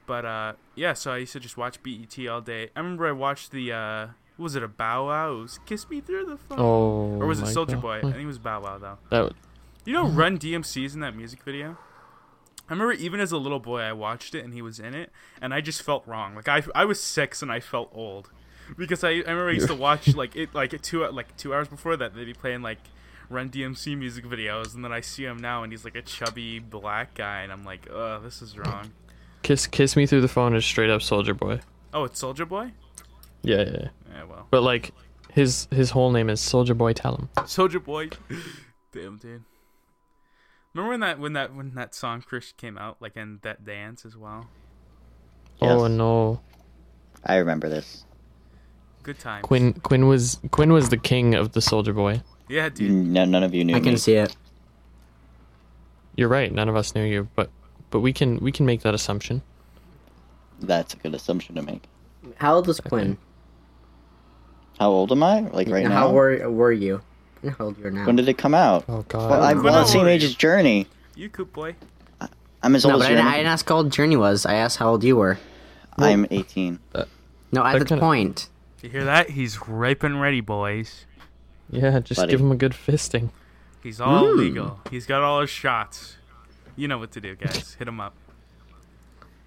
But 0.06 0.24
uh, 0.24 0.52
yeah, 0.74 0.92
so 0.94 1.12
I 1.12 1.18
used 1.18 1.32
to 1.32 1.40
just 1.40 1.56
watch 1.56 1.82
BET 1.82 2.18
all 2.28 2.40
day. 2.40 2.70
I 2.74 2.80
remember 2.80 3.06
I 3.06 3.12
watched 3.12 3.50
the 3.52 3.72
uh, 3.72 4.06
what 4.36 4.44
was 4.44 4.56
it 4.56 4.62
a 4.62 4.68
Bow 4.68 5.06
Wow? 5.06 5.32
It 5.32 5.42
was 5.42 5.60
Kiss 5.66 5.88
Me 5.88 6.00
Through 6.00 6.26
the 6.26 6.36
Phone. 6.36 6.58
Oh. 6.58 7.20
or 7.20 7.26
was 7.26 7.40
it 7.40 7.46
Soldier 7.46 7.76
God. 7.76 7.82
Boy? 7.82 7.98
I 7.98 8.00
think 8.02 8.16
it 8.16 8.26
was 8.26 8.38
Bow 8.38 8.62
Wow 8.62 8.78
though. 8.78 8.98
That 9.10 9.32
You 9.84 9.92
know, 9.92 10.08
Run 10.08 10.38
DMC's 10.38 10.94
in 10.94 11.00
that 11.00 11.14
music 11.14 11.42
video. 11.42 11.76
I 12.68 12.72
remember 12.72 12.92
even 12.94 13.20
as 13.20 13.32
a 13.32 13.38
little 13.38 13.60
boy, 13.60 13.80
I 13.80 13.92
watched 13.92 14.34
it 14.34 14.44
and 14.44 14.54
he 14.54 14.62
was 14.62 14.80
in 14.80 14.94
it, 14.94 15.10
and 15.40 15.52
I 15.52 15.60
just 15.60 15.82
felt 15.82 16.06
wrong. 16.06 16.34
Like 16.34 16.48
I, 16.48 16.62
I 16.74 16.84
was 16.84 17.02
six 17.02 17.42
and 17.42 17.52
I 17.52 17.60
felt 17.60 17.90
old 17.94 18.30
because 18.76 19.04
I, 19.04 19.10
I 19.10 19.12
remember 19.18 19.50
I 19.50 19.52
used 19.52 19.68
to 19.68 19.74
watch 19.88 20.14
like 20.14 20.34
it 20.36 20.54
like 20.54 20.80
two 20.82 21.06
like 21.08 21.36
two 21.36 21.54
hours 21.54 21.68
before 21.68 21.96
that 21.96 22.14
they'd 22.14 22.24
be 22.24 22.34
playing 22.34 22.62
like 22.62 22.78
Run 23.28 23.50
DMC 23.50 23.96
music 23.96 24.24
videos, 24.24 24.74
and 24.74 24.84
then 24.84 24.92
I 24.92 25.00
see 25.00 25.24
him 25.24 25.38
now 25.38 25.62
and 25.62 25.72
he's 25.72 25.84
like 25.84 25.96
a 25.96 26.02
chubby 26.02 26.58
black 26.58 27.14
guy, 27.14 27.42
and 27.42 27.52
I'm 27.52 27.64
like, 27.64 27.88
oh, 27.90 28.20
this 28.20 28.42
is 28.42 28.58
wrong. 28.58 28.92
Kiss 29.42 29.66
kiss 29.66 29.96
me 29.96 30.06
through 30.06 30.20
the 30.20 30.28
phone 30.28 30.54
is 30.54 30.64
straight 30.64 30.90
up 30.90 31.00
Soulja 31.00 31.36
Boy. 31.36 31.60
Oh, 31.92 32.04
it's 32.04 32.22
Soulja 32.22 32.48
Boy. 32.48 32.72
Yeah, 33.42 33.58
yeah, 33.62 33.64
yeah. 33.64 33.88
Yeah, 34.14 34.24
well, 34.24 34.46
But 34.50 34.62
like 34.62 34.92
his 35.32 35.66
his 35.70 35.90
whole 35.90 36.10
name 36.10 36.30
is 36.30 36.40
Soulja 36.40 36.76
Boy 36.76 36.92
Tell 36.92 37.14
'Em. 37.14 37.28
Soulja 37.46 37.82
Boy. 37.82 38.10
Damn, 38.92 39.16
dude. 39.18 39.44
Remember 40.74 40.90
when 40.90 41.00
that 41.00 41.18
when 41.18 41.32
that 41.34 41.54
when 41.54 41.74
that 41.74 41.94
song 41.94 42.22
Chris 42.26 42.52
came 42.52 42.78
out, 42.78 42.96
like 43.00 43.16
in 43.16 43.40
that 43.42 43.64
dance 43.64 44.04
as 44.06 44.16
well. 44.16 44.46
Oh 45.60 45.86
no. 45.86 46.40
I 47.24 47.36
remember 47.36 47.68
this. 47.68 48.04
Good 49.02 49.18
times. 49.18 49.42
Quinn 49.44 49.72
Quinn 49.74 50.06
was 50.06 50.40
Quinn 50.50 50.72
was 50.72 50.88
the 50.88 50.96
king 50.96 51.34
of 51.34 51.52
the 51.52 51.60
Soulja 51.60 51.94
Boy. 51.94 52.22
Yeah, 52.48 52.68
dude. 52.68 52.90
No, 52.92 53.24
none 53.24 53.42
of 53.42 53.54
you 53.54 53.64
knew 53.64 53.74
I 53.74 53.80
can 53.80 53.96
see 53.96 54.14
it. 54.14 54.36
You're 56.16 56.28
right, 56.28 56.52
none 56.52 56.68
of 56.68 56.76
us 56.76 56.94
knew 56.94 57.04
you, 57.04 57.28
but 57.34 57.50
but 57.92 58.00
we 58.00 58.12
can 58.12 58.38
we 58.40 58.50
can 58.50 58.66
make 58.66 58.80
that 58.82 58.94
assumption. 58.94 59.42
That's 60.60 60.94
a 60.94 60.96
good 60.96 61.14
assumption 61.14 61.54
to 61.54 61.62
make. 61.62 61.84
How 62.38 62.54
old 62.56 62.68
is 62.68 62.80
Quinn? 62.80 63.18
How 64.78 64.90
old 64.90 65.12
am 65.12 65.22
I? 65.22 65.40
Like 65.40 65.68
right 65.68 65.84
How 65.84 65.88
now? 65.90 65.96
How 66.08 66.12
were 66.12 66.50
were 66.50 66.72
you? 66.72 67.00
How 67.58 67.66
old 67.66 67.78
you 67.78 67.86
are 67.86 67.90
now? 67.90 68.06
When 68.06 68.16
did 68.16 68.28
it 68.28 68.38
come 68.38 68.54
out? 68.54 68.84
Oh 68.88 69.04
god. 69.08 69.30
Well, 69.30 69.42
I'm 69.42 69.62
When 69.62 69.74
on 69.74 69.82
the 69.82 69.88
same 69.88 70.06
age 70.06 70.24
as 70.24 70.34
Journey. 70.34 70.86
You 71.14 71.28
coop 71.28 71.52
boy. 71.52 71.76
I'm 72.64 72.76
as 72.76 72.84
no, 72.84 72.92
old 72.92 73.00
but 73.00 73.06
as 73.06 73.10
I 73.10 73.14
didn't, 73.14 73.20
I 73.26 73.30
Journey. 73.30 73.36
didn't 73.38 73.52
ask 73.52 73.68
how 73.68 73.76
old 73.76 73.92
Journey 73.92 74.16
was. 74.16 74.46
I 74.46 74.54
asked 74.54 74.78
how 74.78 74.90
old 74.90 75.02
you 75.04 75.16
were. 75.16 75.38
I'm 75.98 76.26
18. 76.30 76.78
No, 77.52 77.64
at 77.64 77.78
the 77.80 77.84
kinda- 77.84 78.00
point. 78.00 78.48
You 78.82 78.88
hear 78.88 79.04
that? 79.04 79.30
He's 79.30 79.68
ripe 79.68 80.02
and 80.02 80.20
ready, 80.20 80.40
boys. 80.40 81.04
yeah, 81.70 82.00
just 82.00 82.20
Buddy. 82.20 82.30
give 82.30 82.40
him 82.40 82.50
a 82.52 82.56
good 82.56 82.72
fisting. 82.72 83.30
He's 83.82 84.00
all 84.00 84.24
Mm. 84.24 84.36
legal. 84.38 84.80
He's 84.90 85.06
got 85.06 85.22
all 85.22 85.40
his 85.40 85.50
shots. 85.50 86.16
You 86.76 86.88
know 86.88 86.98
what 86.98 87.12
to 87.12 87.20
do, 87.20 87.34
guys. 87.36 87.74
Hit 87.78 87.86
him 87.88 88.00
up. 88.00 88.14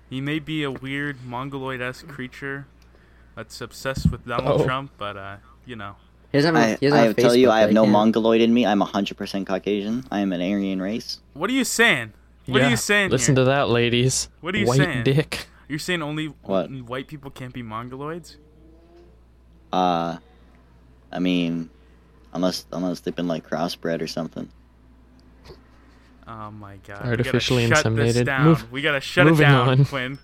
He 0.10 0.22
may 0.22 0.39
be 0.39 0.63
a 0.63 0.72
weird 0.72 1.25
mongoloid-esque 1.25 2.07
creature 2.07 2.68
that's 3.36 3.60
obsessed 3.62 4.12
with 4.12 4.25
Donald 4.25 4.62
Oh. 4.62 4.66
Trump, 4.66 4.92
but 4.98 5.18
uh, 5.18 5.38
you 5.66 5.75
know. 5.75 5.95
He 6.31 6.38
doesn't 6.39 6.54
have, 6.56 6.63
a- 6.63 6.68
I, 6.74 6.75
he 6.80 6.86
doesn't 6.88 7.00
I 7.00 7.04
have 7.04 7.16
tell 7.16 7.36
you, 7.36 7.50
I 7.50 7.62
have 7.62 7.69
but 7.69 7.74
no 7.75 7.86
he 7.86 7.92
mongoloid 7.92 8.42
in 8.42 8.54
me. 8.54 8.66
I'm 8.66 8.81
100% 8.81 9.45
Caucasian. 9.48 10.06
I 10.12 10.19
am 10.19 10.31
an 10.33 10.42
Aryan 10.42 10.81
race. 10.81 11.19
What 11.33 11.50
are 11.50 11.54
you 11.54 11.63
saying? 11.63 12.13
What 12.45 12.60
yeah. 12.62 12.68
are 12.68 12.69
you 12.69 12.77
saying 12.77 13.10
Listen 13.10 13.36
here? 13.36 13.44
to 13.44 13.50
that, 13.50 13.69
ladies. 13.69 14.30
What 14.42 14.54
are 14.54 14.57
you 14.60 14.68
White 14.68 14.77
saying? 14.77 15.04
dick. 15.04 15.48
You're 15.68 15.80
saying 15.80 16.04
only 16.04 16.27
What? 16.44 16.69
white 16.69 17.07
people 17.07 17.31
can't 17.31 17.54
be 17.54 17.63
mongoloids? 17.63 18.36
Uh, 19.74 20.18
I 21.12 21.19
mean, 21.19 21.69
unless 22.33 22.66
unless 22.72 23.00
they've 23.00 23.16
been 23.16 23.27
like 23.27 23.50
crossbred 23.50 24.01
or 24.01 24.07
something. 24.07 24.50
Oh 26.27 26.51
my 26.51 26.77
god. 26.88 27.01
Artificially 27.04 27.63
we 27.66 27.69
gotta 27.69 27.81
shut 27.83 27.95
this 27.95 28.16
inseminated. 28.18 28.25
down. 28.25 28.45
Move- 28.45 28.72
we 28.72 28.81
gotta 28.81 29.00
shut 29.01 29.27
it 29.27 29.31
moving 29.31 29.44
down, 29.48 29.69
on. 29.69 29.86
Quinn. 29.86 30.19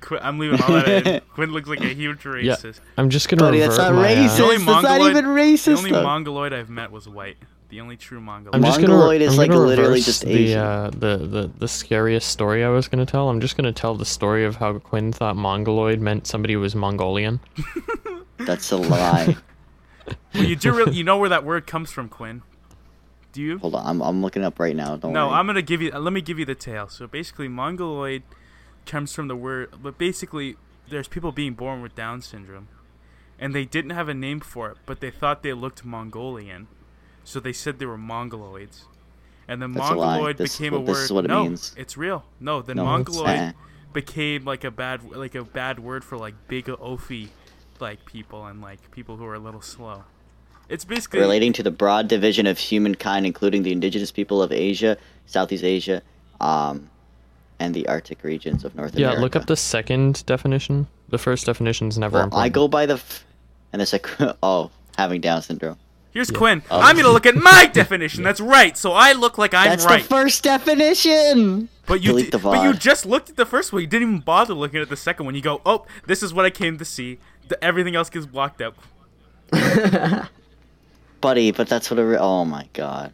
Qu- 0.00 0.18
I'm 0.18 0.38
leaving 0.38 0.60
all 0.60 0.68
that 0.72 1.06
in. 1.06 1.20
Quinn 1.34 1.52
looks 1.52 1.68
like 1.68 1.80
a 1.80 1.94
huge 1.94 2.22
racist. 2.24 2.42
Yeah. 2.44 2.54
racist. 2.56 2.80
I'm 2.98 3.08
just 3.10 3.28
gonna 3.28 3.40
Buddy, 3.42 3.58
revert 3.60 3.76
that's 3.76 3.90
not 3.90 3.94
my, 3.94 4.12
uh, 4.12 4.16
racist. 4.16 4.36
The 4.36 4.42
only 4.42 4.54
It's 4.56 4.64
not 4.66 5.00
even 5.00 5.24
racist, 5.26 5.64
The 5.64 5.72
only 5.76 5.90
though. 5.92 6.02
mongoloid 6.02 6.52
I've 6.52 6.68
met 6.70 6.90
was 6.90 7.08
white. 7.08 7.36
The 7.70 7.80
only 7.80 7.96
true 7.96 8.20
mongoloid. 8.20 8.54
I'm 8.54 8.62
just 8.62 8.80
gonna, 8.80 8.92
Mongoloid 8.92 9.20
is 9.22 9.32
I'm 9.32 9.36
like 9.38 9.50
gonna 9.50 9.62
literally 9.66 9.90
reverse 9.92 10.04
just 10.04 10.22
the, 10.22 10.30
Asian. 10.32 10.58
uh, 10.60 10.90
the 10.90 11.16
the 11.16 11.50
the 11.58 11.66
scariest 11.68 12.28
story 12.28 12.62
I 12.62 12.68
was 12.68 12.86
gonna 12.88 13.06
tell. 13.06 13.28
I'm 13.30 13.40
just 13.40 13.56
gonna 13.56 13.72
tell 13.72 13.94
the 13.96 14.04
story 14.04 14.44
of 14.44 14.56
how 14.56 14.78
Quinn 14.78 15.12
thought 15.12 15.34
Mongoloid 15.36 16.00
meant 16.00 16.26
somebody 16.26 16.54
was 16.56 16.74
Mongolian. 16.76 17.40
That's 18.38 18.70
a 18.72 18.76
lie. 18.76 19.36
Well, 20.34 20.44
you 20.44 20.54
do 20.54 20.70
really, 20.72 20.92
you 20.92 21.02
know 21.02 21.16
where 21.16 21.30
that 21.30 21.44
word 21.46 21.66
comes 21.66 21.90
from, 21.90 22.10
Quinn? 22.10 22.42
Do 23.34 23.42
you? 23.42 23.58
Hold 23.58 23.74
on, 23.74 23.84
I'm, 23.84 24.00
I'm 24.00 24.22
looking 24.22 24.42
up 24.44 24.58
right 24.60 24.74
now. 24.76 24.96
Don't 24.96 25.12
No, 25.12 25.26
worry. 25.26 25.36
I'm 25.36 25.46
gonna 25.46 25.60
give 25.60 25.82
you. 25.82 25.90
Let 25.90 26.12
me 26.12 26.20
give 26.22 26.38
you 26.38 26.44
the 26.46 26.54
tale. 26.54 26.88
So 26.88 27.06
basically, 27.06 27.48
mongoloid 27.48 28.22
comes 28.86 29.12
from 29.12 29.28
the 29.28 29.34
word, 29.36 29.74
but 29.82 29.98
basically, 29.98 30.56
there's 30.88 31.08
people 31.08 31.32
being 31.32 31.54
born 31.54 31.82
with 31.82 31.94
Down 31.96 32.22
syndrome, 32.22 32.68
and 33.38 33.52
they 33.54 33.64
didn't 33.64 33.90
have 33.90 34.08
a 34.08 34.14
name 34.14 34.38
for 34.40 34.70
it, 34.70 34.76
but 34.86 35.00
they 35.00 35.10
thought 35.10 35.42
they 35.42 35.52
looked 35.52 35.84
Mongolian, 35.84 36.68
so 37.24 37.40
they 37.40 37.52
said 37.52 37.78
they 37.80 37.86
were 37.86 37.98
mongoloids, 37.98 38.82
and 39.48 39.60
then 39.60 39.72
That's 39.72 39.90
a 39.90 39.94
mongoloid 39.94 40.36
This 40.38 40.56
became 40.56 40.74
a 40.74 40.78
word. 40.78 40.86
this 40.88 40.98
is 40.98 41.12
what 41.12 41.24
it 41.24 41.28
no, 41.28 41.42
means. 41.44 41.74
it's 41.76 41.96
real. 41.96 42.24
No, 42.38 42.62
the 42.62 42.74
No, 42.76 42.84
mongoloid 42.84 43.54
became 43.92 44.44
like 44.44 44.62
a 44.64 44.70
bad, 44.70 45.10
like 45.10 45.34
a 45.34 45.42
bad 45.44 45.80
word 45.80 46.04
for 46.04 46.16
like 46.16 46.34
big 46.46 46.66
oafy, 46.66 47.30
like 47.80 48.04
people 48.04 48.46
and 48.46 48.60
like 48.62 48.90
people 48.92 49.16
who 49.16 49.24
are 49.24 49.34
a 49.34 49.40
little 49.40 49.62
slow. 49.62 50.04
It's 50.68 50.84
basically 50.84 51.20
relating 51.20 51.52
to 51.54 51.62
the 51.62 51.70
broad 51.70 52.08
division 52.08 52.46
of 52.46 52.58
humankind, 52.58 53.26
including 53.26 53.62
the 53.62 53.72
indigenous 53.72 54.10
people 54.10 54.42
of 54.42 54.50
Asia, 54.52 54.96
Southeast 55.26 55.62
Asia, 55.64 56.02
um, 56.40 56.90
and 57.60 57.74
the 57.74 57.86
Arctic 57.88 58.24
regions 58.24 58.64
of 58.64 58.74
North 58.74 58.94
Yeah, 58.94 59.06
America. 59.06 59.18
Yeah, 59.18 59.22
look 59.22 59.36
up 59.36 59.46
the 59.46 59.56
second 59.56 60.24
definition. 60.26 60.86
The 61.10 61.18
first 61.18 61.46
definition's 61.46 61.98
never 61.98 62.14
Well, 62.14 62.24
important. 62.24 62.46
I 62.46 62.48
go 62.48 62.66
by 62.68 62.86
the, 62.86 62.94
f- 62.94 63.24
and 63.72 63.80
it's 63.82 63.92
like, 63.96 64.08
oh, 64.42 64.70
having 64.96 65.20
Down 65.20 65.42
syndrome. 65.42 65.76
Here's 66.12 66.30
Yeah. 66.30 66.38
Quinn. 66.38 66.62
Oh. 66.70 66.80
I'm 66.80 66.96
gonna 66.96 67.08
look 67.10 67.26
at 67.26 67.34
my 67.34 67.66
definition. 67.72 68.22
That's 68.22 68.40
right. 68.40 68.76
So 68.78 68.92
I 68.92 69.12
look 69.12 69.36
like 69.36 69.52
I'm 69.52 69.68
That's 69.68 69.84
right. 69.84 70.00
the 70.02 70.08
first 70.08 70.42
definition. 70.44 71.68
but 71.86 72.00
you 72.02 72.10
delete 72.10 72.26
di- 72.26 72.38
the 72.38 72.42
but 72.42 72.62
you 72.64 72.72
just 72.72 73.04
looked 73.04 73.30
at 73.30 73.36
the 73.36 73.44
first 73.46 73.72
one. 73.72 73.82
You 73.82 73.88
didn't 73.88 74.08
even 74.08 74.20
bother 74.20 74.54
looking 74.54 74.80
at 74.80 74.88
the 74.88 74.96
second 74.96 75.26
one. 75.26 75.34
You 75.34 75.40
go, 75.42 75.60
oh, 75.66 75.86
this 76.06 76.22
is 76.22 76.32
what 76.32 76.44
I 76.44 76.50
came 76.50 76.78
to 76.78 76.84
see. 76.84 77.18
The, 77.48 77.62
everything 77.62 77.94
else 77.96 78.08
gets 78.10 78.26
blocked 78.26 78.62
out. 78.62 78.76
buddy. 81.24 81.50
But 81.50 81.68
that's 81.68 81.90
what. 81.90 81.98
It 81.98 82.02
re- 82.04 82.16
oh 82.18 82.44
my 82.44 82.68
god. 82.72 83.12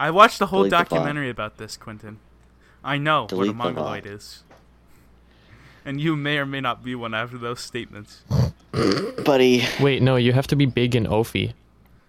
I 0.00 0.10
watched 0.10 0.38
the 0.40 0.46
whole 0.46 0.64
Delete 0.64 0.70
the 0.72 0.76
documentary 0.96 1.30
about 1.30 1.56
this, 1.58 1.76
Quentin. 1.76 2.18
I 2.82 2.98
know 2.98 3.26
Delete 3.28 3.38
what 3.38 3.44
a 3.44 3.52
the 3.52 3.54
mongoloid 3.74 4.06
is. 4.06 4.42
And 5.84 6.00
you 6.00 6.16
may 6.16 6.38
or 6.38 6.46
may 6.46 6.60
not 6.60 6.82
be 6.82 6.94
one 6.94 7.14
after 7.14 7.38
those 7.38 7.60
statements. 7.60 8.22
Buddy, 9.24 9.62
Wait, 9.80 10.02
no, 10.02 10.16
you 10.16 10.32
have 10.32 10.46
to 10.48 10.56
be 10.56 10.66
big 10.66 10.94
and 10.96 11.06
oafy. 11.06 11.52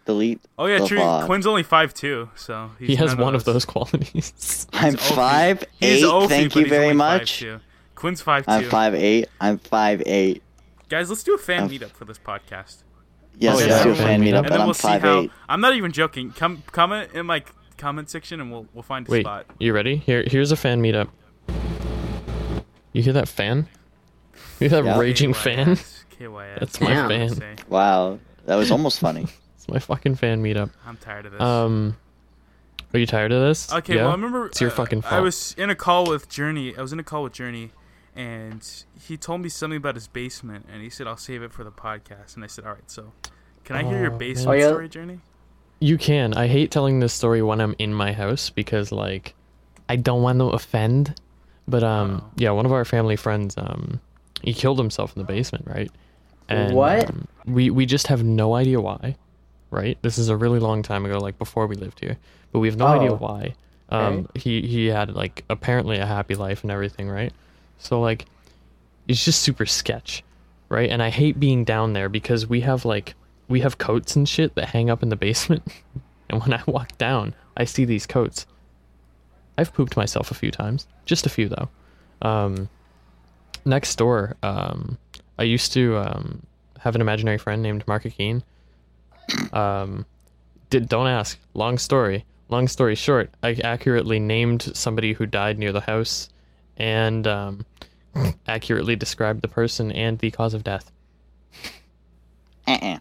delete. 0.05 0.41
Oh 0.57 0.65
yeah, 0.65 0.79
the 0.79 0.87
true. 0.87 0.99
VOD. 0.99 1.25
Quinn's 1.25 1.45
only 1.45 1.63
five 1.63 1.93
two, 1.93 2.29
so 2.35 2.71
he's 2.79 2.87
he 2.89 2.95
has 2.95 3.15
one 3.15 3.35
of 3.35 3.43
those 3.43 3.65
qualities. 3.65 4.65
I'm 4.73 4.93
He's 4.97 5.11
five 5.11 5.63
He's 5.79 6.03
eight. 6.03 6.09
Ophi, 6.09 6.27
Thank 6.29 6.55
you 6.55 6.65
very 6.67 6.93
much. 6.93 7.41
5'2". 7.43 7.59
Quinn's 7.95 8.21
five 8.21 8.45
I'm 8.47 8.63
two. 8.63 8.69
five 8.69 8.95
eight. 8.95 9.27
I'm 9.39 9.57
five 9.59 10.01
eight. 10.05 10.41
Guys, 10.89 11.09
let's 11.09 11.23
do 11.23 11.35
a 11.35 11.37
fan 11.37 11.61
I'm- 11.61 11.69
meetup 11.69 11.91
for 11.91 12.05
this 12.05 12.17
podcast. 12.17 12.77
Yes, 13.37 13.55
Oh, 13.55 13.57
let's 13.57 13.67
yeah, 13.69 13.83
do 13.83 13.89
a 13.91 13.95
fan 13.95 14.05
fan 14.05 14.21
meetup. 14.21 14.25
meetup, 14.25 14.37
and 14.37 14.43
but 14.45 14.49
then 14.51 14.61
I'm 14.61 14.67
we'll 14.67 14.73
see 14.73 14.87
how. 14.87 15.19
eight. 15.21 15.31
I'm 15.49 15.61
not 15.61 15.75
even 15.75 15.91
joking. 15.91 16.31
Come 16.31 16.63
comment 16.71 17.11
in 17.13 17.25
my 17.25 17.43
comment 17.77 18.09
section, 18.09 18.39
and 18.41 18.51
we'll 18.51 18.67
we'll 18.73 18.83
find 18.83 19.07
a 19.07 19.11
Wait, 19.11 19.23
spot. 19.23 19.45
you 19.59 19.73
ready? 19.73 19.97
Here, 19.97 20.23
here's 20.25 20.51
a 20.51 20.55
fan 20.55 20.81
meetup. 20.81 21.09
You 22.93 23.01
hear 23.01 23.13
that 23.13 23.27
fan? 23.27 23.67
You 24.59 24.69
hear 24.69 24.81
that 24.81 24.85
Yeah. 24.85 24.97
raging 24.99 25.33
fan? 25.33 25.75
KYS, 25.75 26.05
KYS. 26.17 26.59
That's 26.59 26.81
my 26.81 26.89
Damn. 27.07 27.35
fan. 27.35 27.57
Wow, 27.67 28.19
that 28.45 28.55
was 28.55 28.71
almost 28.71 28.99
funny. 28.99 29.27
It's 29.57 29.67
my 29.73 29.79
fucking 29.79 30.13
fan 30.15 30.43
meetup. 30.43 30.69
I'm 30.85 30.95
tired 30.97 31.25
of 31.25 31.31
this. 31.31 31.41
Um, 31.41 31.97
are 32.93 32.99
you 32.99 33.07
tired 33.07 33.31
of 33.31 33.41
this? 33.41 33.73
Okay, 33.73 33.95
Yeah? 33.95 34.01
well, 34.03 34.11
I 34.11 34.13
remember 34.15 34.45
It's 34.45 34.61
your 34.61 34.69
uh, 34.69 34.73
fucking 34.75 35.03
I 35.09 35.19
was 35.21 35.55
in 35.57 35.71
a 35.71 35.75
call 35.75 36.05
with 36.05 36.29
Journey. 36.29 36.77
I 36.77 36.81
was 36.83 36.93
in 36.93 36.99
a 36.99 37.03
call 37.03 37.23
with 37.23 37.33
Journey, 37.33 37.71
and 38.15 38.67
he 39.07 39.17
told 39.17 39.41
me 39.41 39.49
something 39.49 39.77
about 39.77 39.95
his 39.95 40.07
basement, 40.07 40.65
and 40.71 40.81
he 40.81 40.89
said 40.89 41.07
I'll 41.07 41.17
save 41.17 41.43
it 41.43 41.51
for 41.51 41.63
the 41.63 41.71
podcast. 41.71 42.35
And 42.35 42.43
I 42.43 42.47
said, 42.47 42.65
all 42.65 42.73
right. 42.73 42.89
So, 42.89 43.11
can 43.63 43.75
I 43.75 43.83
hear 43.83 43.99
your 44.01 44.13
Oh, 44.13 44.17
basement 44.17 44.47
man. 44.47 44.55
Oh, 44.57 44.59
yeah. 44.67 44.67
story, 44.73 44.89
Journey? 44.89 45.19
You 45.81 45.97
can. 45.97 46.33
I 46.33 46.47
hate 46.47 46.71
telling 46.71 46.99
this 47.01 47.13
story 47.13 47.41
when 47.41 47.59
I'm 47.59 47.75
in 47.79 47.93
my 47.93 48.13
house 48.13 48.49
because 48.49 48.91
like 48.91 49.35
I 49.89 49.97
don't 49.97 50.21
want 50.21 50.39
to 50.39 50.45
offend. 50.45 51.19
But 51.67 51.83
um 51.83 52.21
Oh. 52.23 52.31
yeah, 52.37 52.51
one 52.51 52.65
of 52.65 52.71
our 52.71 52.85
family 52.85 53.15
friends 53.17 53.55
um 53.57 53.99
he 54.41 54.53
killed 54.53 54.77
himself 54.77 55.15
in 55.15 55.19
the 55.21 55.25
basement, 55.25 55.65
right? 55.67 55.91
And, 56.47 56.75
what? 56.75 57.09
um, 57.09 57.27
we 57.45 57.69
we 57.71 57.85
just 57.85 58.07
have 58.07 58.23
no 58.23 58.53
idea 58.53 58.79
why, 58.79 59.15
right? 59.71 59.97
This 60.03 60.17
is 60.17 60.29
a 60.29 60.37
really 60.37 60.59
long 60.59 60.81
time 60.83 61.05
ago, 61.05 61.17
like 61.19 61.37
before 61.39 61.65
we 61.67 61.75
lived 61.75 61.99
here, 61.99 62.17
but 62.51 62.59
we 62.59 62.67
have 62.67 62.77
no 62.77 62.85
idea 62.87 63.11
Oh. 63.11 63.17
why. 63.17 63.55
Um, 63.89 64.27
he 64.35 64.61
he 64.61 64.87
had 64.87 65.13
like 65.15 65.43
apparently 65.49 65.97
a 65.97 66.05
happy 66.05 66.35
life 66.35 66.63
and 66.63 66.71
everything, 66.71 67.09
right? 67.09 67.33
So 67.77 67.99
like, 67.99 68.25
it's 69.07 69.23
just 69.23 69.41
super 69.41 69.65
sketch, 69.65 70.23
right? 70.69 70.89
And 70.89 71.01
I 71.01 71.09
hate 71.09 71.39
being 71.39 71.63
down 71.63 71.93
there 71.93 72.09
because 72.09 72.47
we 72.47 72.61
have 72.61 72.85
like 72.85 73.15
we 73.47 73.61
have 73.61 73.77
coats 73.77 74.15
and 74.15 74.27
shit 74.27 74.55
that 74.55 74.69
hang 74.69 74.89
up 74.89 75.03
in 75.03 75.09
the 75.09 75.15
basement, 75.15 75.63
and 76.29 76.41
when 76.41 76.53
I 76.53 76.63
walk 76.65 76.97
down, 76.97 77.35
I 77.55 77.65
see 77.65 77.85
these 77.85 78.05
coats. 78.05 78.45
I've 79.57 79.73
pooped 79.73 79.95
myself 79.95 80.31
a 80.31 80.35
few 80.35 80.51
times, 80.51 80.87
just 81.05 81.25
a 81.25 81.29
few 81.29 81.49
though. 81.49 81.69
Um, 82.21 82.69
next 83.65 83.95
door, 83.95 84.35
um, 84.43 84.97
I 85.37 85.43
used 85.43 85.71
to 85.73 85.97
um, 85.97 86.45
have 86.79 86.95
an 86.95 87.01
imaginary 87.01 87.37
friend 87.37 87.61
named 87.61 87.87
Mark 87.87 88.03
Akeen. 88.03 88.43
Um, 89.53 90.05
did 90.69 90.89
don't 90.89 91.07
ask. 91.07 91.39
Long 91.53 91.77
story. 91.77 92.25
Long 92.49 92.67
story 92.67 92.93
short, 92.93 93.31
I 93.41 93.53
accurately 93.63 94.19
named 94.19 94.61
somebody 94.75 95.13
who 95.13 95.25
died 95.25 95.57
near 95.57 95.71
the 95.71 95.81
house, 95.81 96.29
and 96.77 97.25
um, 97.27 97.65
accurately 98.47 98.95
describe 98.95 99.41
the 99.41 99.47
person 99.47 99.91
and 99.91 100.19
the 100.19 100.31
cause 100.31 100.53
of 100.53 100.63
death. 100.63 100.91
Uh-uh. 102.67 102.97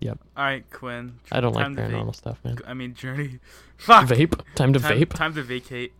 Yep. 0.00 0.18
All 0.36 0.44
right, 0.44 0.64
Quinn. 0.70 1.18
I 1.32 1.40
don't 1.40 1.54
like 1.54 1.66
paranormal 1.68 2.08
vape. 2.08 2.16
stuff, 2.16 2.38
man. 2.44 2.58
I 2.66 2.74
mean, 2.74 2.94
Journey. 2.94 3.38
Fuck. 3.78 4.06
Vape. 4.08 4.38
Time 4.54 4.72
to 4.74 4.78
Time, 4.78 4.98
vape. 5.00 5.10
time 5.14 5.34
to 5.34 5.42
vacate. 5.42 5.92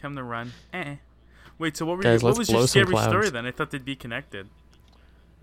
Time 0.00 0.16
to 0.16 0.22
run. 0.22 0.52
Eh. 0.72 0.96
Wait. 1.58 1.76
So 1.76 1.84
what 1.84 1.98
were 1.98 2.02
Guys, 2.02 2.22
you, 2.22 2.28
what 2.28 2.38
was 2.38 2.50
your 2.50 2.60
some 2.66 2.84
scary 2.84 2.96
story 2.96 3.28
then? 3.28 3.44
I 3.44 3.50
thought 3.50 3.70
they'd 3.70 3.84
be 3.84 3.94
connected. 3.96 4.48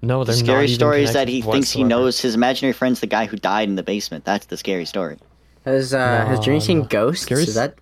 No, 0.01 0.23
The 0.23 0.31
they're 0.31 0.41
not 0.41 0.45
scary 0.45 0.65
even 0.65 0.75
story 0.75 1.03
is 1.03 1.13
that 1.13 1.27
he 1.27 1.41
connected 1.41 1.51
thinks 1.53 1.71
he 1.71 1.83
knows 1.83 2.19
his 2.19 2.33
imaginary 2.35 2.73
friend's 2.73 2.99
the 2.99 3.07
guy 3.07 3.25
who 3.25 3.37
died 3.37 3.69
in 3.69 3.75
the 3.75 3.83
basement. 3.83 4.25
That's 4.25 4.47
the 4.47 4.57
scary 4.57 4.85
story. 4.85 5.17
Has 5.65 5.93
uh 5.93 6.25
has 6.25 6.39
No, 6.39 6.43
Journey 6.45 6.59
seen 6.59 6.79
no. 6.79 6.85
ghosts? 6.85 7.23
Scary 7.23 7.43
Is 7.43 7.53
that 7.55 7.75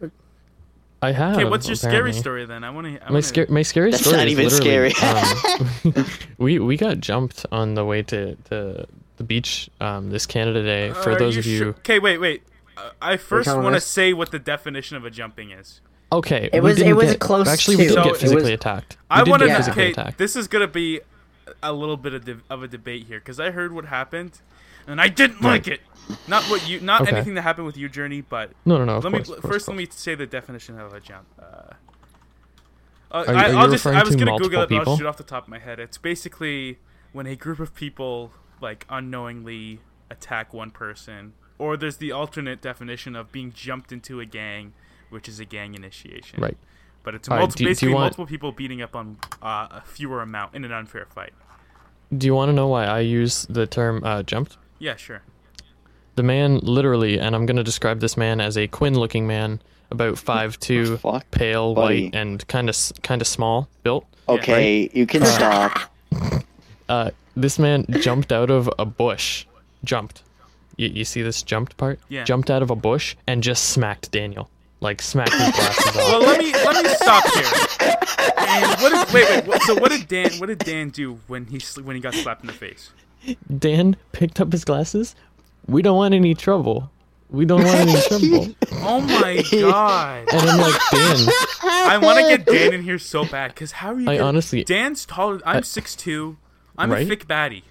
I 1.06 1.12
have. 1.12 1.36
Okay, 1.36 1.46
what's 1.46 1.68
your 1.68 1.76
scary 1.76 2.14
story 2.14 2.46
then? 2.46 2.64
I 2.64 2.70
want 2.72 3.00
to. 3.00 3.12
My 3.12 3.20
scary, 3.22 3.48
my 3.50 3.62
scary 3.62 3.92
That's 3.92 4.04
story 4.04 4.18
not 4.18 4.28
is 4.28 4.32
even 4.34 4.50
scary. 4.50 4.92
um, 5.04 6.06
we 6.38 6.60
we 6.60 6.78
got 6.78 7.00
jumped 7.00 7.46
on 7.52 7.76
the 7.76 7.86
way 7.86 8.02
to, 8.04 8.36
to 8.50 8.86
the 9.18 9.24
beach 9.24 9.70
um, 9.80 10.10
this 10.10 10.26
Canada 10.26 10.64
Day. 10.64 10.92
For 10.92 11.12
Are 11.12 11.20
those 11.20 11.38
of 11.38 11.46
you, 11.46 11.70
Okay, 11.80 12.00
wait, 12.00 12.18
wait. 12.18 12.44
Uh, 12.78 12.90
I 13.02 13.18
first 13.18 13.48
want 13.48 13.76
to 13.76 13.82
say 13.82 14.12
what 14.14 14.32
the 14.32 14.40
definition 14.40 14.98
of 14.98 15.06
a 15.06 15.10
jumping 15.10 15.52
is. 15.52 15.80
okay, 16.12 16.50
It 16.52 16.62
was- 16.62 16.80
it 16.80 16.94
was 16.94 17.12
get- 17.12 17.20
close 17.20 17.48
Actually, 17.48 17.78
we 17.78 17.84
did 17.84 17.94
So 17.94 17.96
get 18.04 18.06
it 18.08 18.12
was- 18.12 18.22
physically 18.22 18.54
attacked. 18.54 18.98
We 19.10 19.16
I 19.18 19.24
want 19.24 19.42
to. 19.44 19.56
physically 19.56 19.84
Okay, 19.84 19.92
attacked. 19.92 20.18
this 20.18 20.36
is 20.36 20.48
gonna 20.50 20.68
be 20.68 21.00
a 21.62 21.74
little 21.74 21.98
bit 21.98 22.14
of, 22.14 22.26
de- 22.26 22.42
of 22.50 22.64
a 22.64 22.68
debate 22.68 23.06
here 23.08 23.20
because 23.20 23.40
I 23.40 23.52
heard 23.52 23.72
what 23.74 23.86
happened, 23.86 24.40
and 24.88 25.00
I 25.02 25.08
didn't 25.08 25.42
like 25.42 25.68
it. 25.68 25.82
Not 26.28 26.44
what 26.44 26.68
you, 26.68 26.80
not 26.80 27.02
Okay. 27.02 27.16
anything 27.16 27.34
that 27.36 27.42
happened 27.42 27.66
with 27.66 27.78
you, 27.78 27.90
Journey, 27.90 28.22
but 28.22 28.52
No, 28.66 28.78
no, 28.78 28.86
no. 28.86 29.00
Let 29.00 29.12
course, 29.12 29.30
me 29.30 29.36
course, 29.36 29.40
first 29.54 29.68
of 29.68 29.74
let 29.76 29.78
me 29.78 29.88
say 29.90 30.16
the 30.16 30.28
definition 30.28 30.80
of 30.80 30.94
a 30.94 31.00
jump. 31.00 31.26
Uh, 31.40 31.44
uh, 33.12 33.24
Are 33.28 33.36
I, 33.36 33.52
are 33.52 33.56
I'll 33.58 33.72
just 33.72 33.86
I 33.86 34.04
was 34.04 34.16
gonna 34.16 34.38
Google 34.38 34.62
it, 34.64 34.72
I'll 34.72 34.98
shoot 34.98 35.06
off 35.06 35.18
the 35.18 35.24
top 35.24 35.44
of 35.44 35.50
my 35.50 35.60
head. 35.60 35.80
It's 35.80 35.98
basically 35.98 36.80
when 37.14 37.26
a 37.28 37.36
group 37.36 37.60
of 37.60 37.74
people 37.74 38.32
like 38.62 38.86
unknowingly 38.90 39.80
attack 40.10 40.54
one 40.54 40.70
person, 40.72 41.34
or 41.58 41.78
there's 41.78 41.98
the 41.98 42.12
alternate 42.12 42.62
definition 42.62 43.16
of 43.16 43.32
being 43.32 43.52
jumped 43.52 43.92
into 43.92 44.20
a 44.20 44.26
gang, 44.26 44.74
which 45.10 45.28
is 45.30 45.40
a 45.40 45.46
gang 45.46 45.76
initiation. 45.76 46.42
Right. 46.42 46.58
But 47.06 47.16
it's 47.16 47.30
All 47.30 47.38
right, 47.38 47.42
multi- 47.44 47.52
do- 47.54 47.58
do 47.60 47.64
you 47.64 47.70
basically 47.70 47.94
want- 47.94 48.02
multiple 48.04 48.26
people 48.26 48.52
beating 48.52 48.82
up 48.82 48.96
on 48.96 49.18
uh, 49.42 49.68
a 49.72 49.84
fewer 49.86 50.22
amount 50.22 50.56
in 50.56 50.66
an 50.66 50.72
unfair 50.72 51.06
fight. 51.06 51.34
Do 52.16 52.28
you 52.28 52.36
want 52.36 52.50
to 52.50 52.54
know 52.54 52.68
why 52.68 52.86
I 52.86 53.00
use 53.00 53.46
the 53.50 53.66
term 53.68 54.04
uh, 54.04 54.24
jumped? 54.24 54.58
Yeah, 54.80 54.96
sure. 54.96 55.22
The 56.16 56.24
man 56.24 56.60
literally, 56.60 57.20
and 57.20 57.36
I'm 57.36 57.46
going 57.46 57.58
to 57.58 57.64
describe 57.64 58.00
this 58.00 58.16
man 58.18 58.40
as 58.42 58.58
a 58.58 58.68
Quinn-looking 58.68 59.28
man, 59.28 59.62
about 59.92 60.18
five 60.18 60.60
two, 60.60 60.98
Fuck, 60.98 61.30
pale, 61.32 61.74
buddy. 61.76 62.06
white, 62.06 62.16
and 62.16 62.46
kind 62.48 62.70
of 62.70 62.76
kind 63.04 63.22
of 63.22 63.28
small 63.28 63.68
built. 63.84 64.06
Okay, 64.28 64.90
you 64.94 65.06
can 65.06 65.24
stop. 65.26 65.80
Uh, 66.88 67.10
this 67.36 67.58
man 67.58 67.84
jumped 68.00 68.32
out 68.32 68.52
of 68.52 68.70
a 68.78 68.86
bush. 68.86 69.48
Jumped. 69.84 70.22
You, 70.78 70.90
you 70.90 71.04
see 71.04 71.24
this 71.24 71.42
jumped 71.42 71.78
part? 71.78 72.00
Yeah. 72.10 72.24
Jumped 72.26 72.52
out 72.52 72.62
of 72.62 72.70
a 72.70 72.76
bush 72.76 73.16
and 73.26 73.42
just 73.42 73.70
smacked 73.70 74.12
Daniel. 74.12 74.52
Like 74.82 75.02
smacked 75.02 75.34
his 75.34 75.52
glasses 75.52 75.96
Well, 75.96 76.22
off. 76.22 76.28
let 76.28 76.40
me 76.40 76.54
let 76.54 76.84
me 76.84 76.90
stop 76.96 77.24
here. 77.34 77.96
And 78.38 78.82
what 78.82 78.90
did, 79.08 79.14
wait, 79.14 79.30
wait. 79.30 79.46
What, 79.48 79.62
so 79.64 79.76
what 79.76 79.90
did 79.92 80.08
Dan 80.08 80.32
what 80.40 80.48
did 80.48 80.60
Dan 80.60 80.90
do 80.90 81.20
when 81.28 81.46
he 81.46 81.60
sl- 81.60 81.82
when 81.82 81.96
he 81.96 82.02
got 82.02 82.14
slapped 82.14 82.42
in 82.42 82.48
the 82.48 82.54
face? 82.54 82.92
Dan 83.58 83.96
picked 84.12 84.40
up 84.40 84.52
his 84.52 84.64
glasses. 84.66 85.16
We 85.68 85.82
don't 85.82 85.98
want 85.98 86.14
any 86.14 86.36
trouble. 86.36 86.92
We 87.32 87.46
don't 87.46 87.64
want 87.64 87.76
any 87.80 88.00
trouble. 88.08 88.56
Oh 88.74 89.02
my 89.02 89.42
god! 89.52 90.28
And 90.32 90.50
I'm 90.50 90.60
like, 90.60 90.82
Dan, 90.92 91.28
I 91.64 91.98
want 92.00 92.20
to 92.20 92.38
get 92.38 92.46
Dan 92.46 92.74
in 92.74 92.84
here 92.84 93.00
so 93.00 93.26
bad 93.26 93.52
because 93.56 93.72
how 93.72 93.94
are 93.94 94.00
you? 94.00 94.08
I 94.10 94.18
gonna- 94.18 94.28
honestly- 94.28 94.64
Dan's 94.64 95.06
taller. 95.06 95.42
I'm 95.46 95.58
I- 95.58 95.62
six 95.62 95.96
two. 95.96 96.38
I'm 96.78 96.92
Right? 96.92 97.04
a 97.04 97.10
thick 97.10 97.26
baddie, 97.28 97.64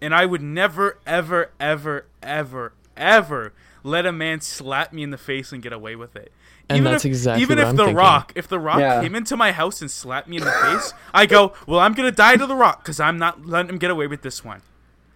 and 0.00 0.14
I 0.14 0.24
would 0.24 0.40
never, 0.40 0.98
ever, 1.06 1.50
ever, 1.58 2.06
ever, 2.22 2.72
ever 2.96 3.52
let 3.82 4.06
a 4.06 4.12
man 4.12 4.40
slap 4.40 4.92
me 4.92 5.02
in 5.02 5.10
the 5.10 5.18
face 5.18 5.52
and 5.52 5.62
get 5.62 5.72
away 5.72 5.96
with 5.96 6.16
it. 6.16 6.32
And 6.68 6.78
even 6.78 6.92
that's 6.92 7.04
if, 7.04 7.08
exactly 7.08 7.42
even 7.42 7.58
what 7.58 7.62
if 7.62 7.68
I'm 7.70 7.76
the 7.76 7.84
thinking. 7.84 7.96
Rock, 7.96 8.32
if 8.36 8.48
the 8.48 8.58
Rock 8.60 8.78
Yeah. 8.78 9.02
came 9.02 9.14
into 9.14 9.36
my 9.36 9.52
house 9.52 9.80
and 9.80 9.90
slapped 9.90 10.28
me 10.28 10.36
in 10.36 10.44
the 10.44 10.52
face, 10.52 10.92
I 11.12 11.26
go, 11.26 11.52
well, 11.66 11.80
I'm 11.80 11.94
gonna 11.94 12.12
die 12.12 12.36
to 12.36 12.46
the 12.46 12.54
Rock 12.54 12.82
because 12.82 13.00
I'm 13.00 13.18
not 13.18 13.46
letting 13.46 13.70
him 13.70 13.78
get 13.78 13.90
away 13.90 14.06
with 14.06 14.22
this 14.22 14.44
one. 14.44 14.62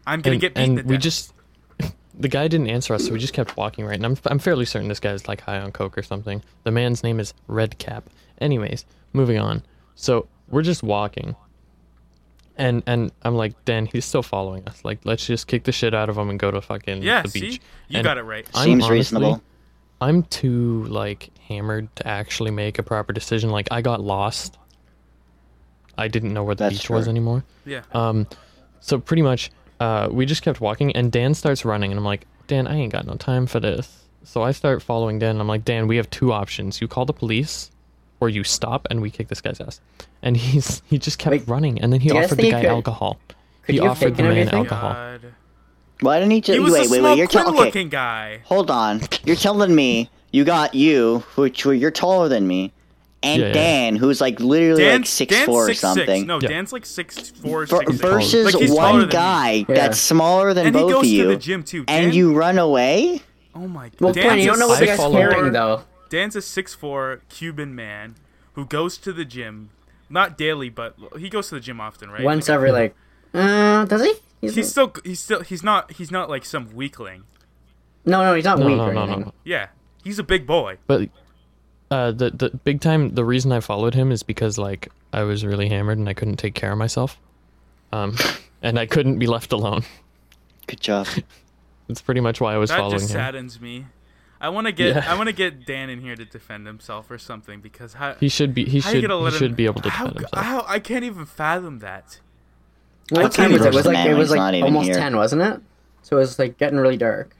I'm 0.06 0.20
gonna 0.20 0.34
and, 0.34 0.40
get 0.40 0.54
beaten 0.54 0.70
and 0.70 0.78
to 0.78 0.84
we 0.84 0.96
death. 0.96 1.02
just 1.02 1.32
the 2.18 2.28
guy 2.28 2.48
didn't 2.48 2.68
answer 2.68 2.92
us, 2.94 3.06
so 3.06 3.12
we 3.12 3.18
just 3.18 3.32
kept 3.34 3.56
walking 3.56 3.84
right. 3.84 3.94
And 3.94 4.04
I'm 4.04 4.16
I'm 4.26 4.38
fairly 4.38 4.64
certain 4.64 4.88
this 4.88 5.00
guy's 5.00 5.28
like 5.28 5.40
high 5.42 5.58
on 5.60 5.70
coke 5.72 5.96
or 5.96 6.02
something. 6.02 6.42
The 6.64 6.70
man's 6.70 7.02
name 7.02 7.20
is 7.20 7.34
Redcap. 7.46 8.10
Anyways, 8.40 8.84
moving 9.12 9.38
on. 9.38 9.62
So 9.94 10.26
we're 10.48 10.62
just 10.62 10.82
walking, 10.82 11.36
and 12.56 12.82
and 12.86 13.10
I'm 13.22 13.34
like, 13.34 13.64
Dan, 13.64 13.86
he's 13.86 14.04
still 14.04 14.22
following 14.22 14.66
us. 14.68 14.84
Like, 14.84 15.00
let's 15.04 15.26
just 15.26 15.46
kick 15.46 15.64
the 15.64 15.72
shit 15.72 15.94
out 15.94 16.08
of 16.08 16.16
him 16.16 16.30
and 16.30 16.38
go 16.38 16.50
to 16.50 16.60
fucking 16.60 17.02
yeah, 17.02 17.22
the 17.22 17.28
see, 17.28 17.40
beach. 17.40 17.60
you 17.88 17.98
And 17.98 18.04
got 18.04 18.18
it 18.18 18.22
right. 18.22 18.46
I'm 18.54 18.64
Seems 18.64 18.84
honestly- 18.84 18.96
reasonable. 18.96 19.42
I'm 20.00 20.22
too 20.24 20.84
like 20.84 21.30
hammered 21.48 21.94
to 21.96 22.06
actually 22.06 22.50
make 22.50 22.78
a 22.78 22.82
proper 22.82 23.12
decision. 23.12 23.50
Like, 23.50 23.68
I 23.70 23.80
got 23.80 24.00
lost. 24.00 24.58
I 25.96 26.08
didn't 26.08 26.32
know 26.32 26.42
where 26.44 26.54
the 26.54 26.64
That's 26.64 26.78
beach 26.78 26.90
was 26.90 27.06
anymore. 27.08 27.44
Yeah. 27.64 27.82
Um, 27.92 28.26
so 28.80 28.98
pretty 28.98 29.22
much, 29.22 29.50
uh, 29.80 30.08
we 30.10 30.26
just 30.26 30.42
kept 30.42 30.60
walking, 30.60 30.92
and 30.96 31.10
Dan 31.12 31.34
starts 31.34 31.64
running, 31.64 31.90
and 31.92 31.98
I'm 31.98 32.04
like, 32.04 32.26
Dan, 32.48 32.66
I 32.66 32.74
ain't 32.76 32.92
got 32.92 33.06
no 33.06 33.14
time 33.14 33.46
for 33.46 33.60
this. 33.60 34.04
So 34.24 34.42
I 34.42 34.50
start 34.52 34.82
following 34.82 35.18
Dan, 35.18 35.30
and 35.30 35.40
I'm 35.40 35.46
like, 35.48 35.64
Dan, 35.64 35.86
we 35.86 35.96
have 35.96 36.10
two 36.10 36.32
options: 36.32 36.80
you 36.80 36.88
call 36.88 37.04
the 37.06 37.12
police, 37.12 37.70
or 38.24 38.28
you 38.28 38.42
stop 38.44 38.86
and 38.90 39.00
we 39.02 39.10
kick 39.10 39.28
this 39.28 39.40
guy's 39.40 39.60
ass. 39.60 39.80
And 40.22 40.36
he's 40.36 40.82
he 40.90 40.98
just 40.98 41.18
kept 41.18 41.30
Wait, 41.32 41.48
running, 41.48 41.80
and 41.80 41.92
then 41.92 42.00
he 42.00 42.08
do 42.08 42.14
you 42.14 42.20
guys 42.20 42.30
offered 42.32 42.38
the 42.42 42.50
guy 42.50 42.60
could- 42.62 42.70
alcohol. 42.70 43.18
could 43.64 43.74
He 43.74 43.80
offered 43.80 44.04
the 44.16 44.22
taken 44.22 44.24
man 44.26 44.36
everything? 44.38 44.58
alcohol. 44.58 44.92
God. 44.92 45.20
Why 46.00 46.18
didn't 46.18 46.32
he 46.32 46.40
just 46.40 46.54
He 46.54 46.60
was 46.60 46.72
wait? 46.72 46.86
a 46.88 46.90
Wait, 46.90 47.02
wait. 47.02 47.18
You're 47.18 47.26
telling. 47.28 47.54
Okay, 47.54 47.64
looking 47.66 47.88
guy. 47.88 48.40
hold 48.44 48.70
on. 48.70 49.00
You're 49.24 49.36
telling 49.36 49.74
me 49.74 50.10
you 50.32 50.44
got 50.44 50.74
you, 50.74 51.22
which 51.36 51.64
you're 51.64 51.90
taller 51.92 52.28
than 52.28 52.46
me, 52.48 52.72
and 53.22 53.40
Yeah, 53.40 53.46
yeah. 53.48 53.52
Dan, 53.54 53.96
who's 53.96 54.20
like 54.20 54.40
literally 54.40 54.82
Dan, 54.82 55.00
like 55.02 55.06
six 55.06 55.32
Dan's 55.32 55.46
four 55.46 55.64
or 55.64 55.66
six, 55.68 55.78
six. 55.80 55.94
something. 55.94 56.26
No, 56.26 56.40
Yeah. 56.40 56.48
Dan's 56.48 56.72
like 56.72 56.84
six 56.84 57.30
four, 57.30 57.64
Ver- 57.66 57.78
six, 57.78 57.90
six. 57.92 58.00
versus 58.00 58.70
Like, 58.70 58.76
one 58.76 59.08
guy 59.08 59.64
Yeah. 59.68 59.74
that's 59.74 59.98
smaller 59.98 60.52
than 60.52 60.66
And 60.66 60.74
he 60.76 60.82
both 60.82 60.92
goes 60.92 61.02
of 61.04 61.10
you, 61.10 61.22
to 61.22 61.28
the 61.28 61.36
gym 61.36 61.62
too. 61.62 61.84
Dan, 61.84 62.04
and 62.06 62.14
you 62.14 62.34
run 62.34 62.58
away. 62.58 63.22
Oh 63.54 63.68
my 63.68 63.84
god. 63.90 64.00
Well, 64.00 64.12
Dan's 64.12 64.26
Quinn, 64.26 64.38
you 64.40 64.46
don't 64.46 64.58
know 64.58 64.66
what 64.66 64.78
I 64.78 64.80
the 64.80 64.86
guy's 64.86 64.96
follow- 64.98 65.16
carrying 65.16 65.52
though. 65.52 65.82
Dan's 66.14 66.36
a 66.36 66.42
six 66.42 66.74
four 66.74 67.22
Cuban 67.28 67.74
man 67.74 68.14
who 68.52 68.64
goes 68.64 68.96
to 68.98 69.12
the 69.12 69.24
gym, 69.24 69.70
not 70.08 70.38
daily, 70.38 70.68
but 70.68 70.94
he 71.18 71.28
goes 71.28 71.48
to 71.48 71.56
the 71.56 71.60
gym 71.60 71.80
often, 71.80 72.08
right? 72.10 72.22
Once 72.22 72.48
Like, 72.48 72.54
every 72.54 72.70
like, 72.72 72.94
uh, 73.34 73.84
does 73.86 74.02
he? 74.02 74.14
He's, 74.40 74.54
he's 74.54 74.70
still 74.70 74.92
he's 75.04 75.20
still 75.20 75.40
he's 75.40 75.62
not 75.62 75.92
he's 75.92 76.10
not 76.12 76.30
like 76.30 76.44
some 76.44 76.72
weakling. 76.74 77.24
no, 78.04 78.22
no, 78.22 78.34
he's 78.34 78.44
not 78.44 78.58
No, 78.60 78.66
weak 78.66 78.76
no, 78.76 78.84
or 78.88 78.94
no, 78.94 79.02
anything. 79.02 79.20
no. 79.22 79.32
Yeah, 79.44 79.68
he's 80.04 80.18
a 80.18 80.22
big 80.22 80.46
boy. 80.46 80.78
But 80.86 81.08
uh, 81.90 82.12
the 82.12 82.30
the 82.30 82.50
big 82.50 82.80
time 82.80 83.14
the 83.14 83.24
reason 83.24 83.50
I 83.52 83.60
followed 83.60 83.94
him 83.94 84.12
is 84.12 84.22
because 84.22 84.56
like 84.58 84.88
I 85.12 85.22
was 85.24 85.44
really 85.44 85.68
hammered 85.68 85.98
and 85.98 86.08
I 86.08 86.14
couldn't 86.14 86.36
take 86.36 86.54
care 86.54 86.70
of 86.72 86.78
myself, 86.78 87.18
um, 87.92 88.16
and 88.62 88.78
I 88.78 88.86
couldn't 88.86 89.18
be 89.18 89.26
left 89.26 89.52
alone. 89.52 89.82
Good 90.68 90.80
job. 90.80 91.08
That's 91.88 92.00
pretty 92.02 92.20
much 92.20 92.40
why 92.40 92.54
I 92.54 92.56
was 92.58 92.70
That 92.70 92.76
following 92.78 92.92
him. 92.92 92.98
That 92.98 93.02
just 93.04 93.14
him. 93.14 93.18
saddens 93.20 93.60
me. 93.60 93.86
I 94.40 94.48
want 94.50 94.66
to 94.66 94.72
get 94.72 94.96
Yeah. 94.96 95.04
I 95.10 95.14
want 95.16 95.28
to 95.28 95.34
get 95.34 95.64
Dan 95.66 95.88
in 95.90 96.00
here 96.00 96.16
to 96.16 96.24
defend 96.24 96.66
himself 96.66 97.10
or 97.10 97.18
something 97.18 97.60
because 97.60 97.94
how 97.94 98.14
He 98.14 98.28
should 98.28 98.54
be 98.54 98.64
he 98.64 98.80
should 98.80 99.02
he 99.02 99.06
let 99.06 99.32
him- 99.32 99.38
should 99.38 99.56
be 99.56 99.64
able 99.66 99.80
to 99.82 99.90
how, 99.90 100.06
defend 100.06 100.20
himself. 100.26 100.44
How 100.44 100.64
I 100.68 100.78
can't 100.78 101.04
even 101.04 101.24
fathom 101.26 101.78
that. 101.80 102.20
What 103.10 103.32
time 103.32 103.52
was 103.52 103.62
it? 103.64 103.68
It 103.68 103.74
was 103.74 103.86
like 103.86 104.06
it 104.06 104.14
was 104.14 104.30
when 104.30 104.36
he's 104.36 104.36
not 104.36 104.54
like 104.54 104.62
almost 104.64 104.86
here. 104.86 104.94
ten, 104.96 105.16
wasn't 105.16 105.42
it? 105.42 105.60
So 106.02 106.16
it 106.16 106.20
was 106.20 106.38
like 106.38 106.58
getting 106.58 106.78
really 106.78 106.96
dark. 106.96 107.34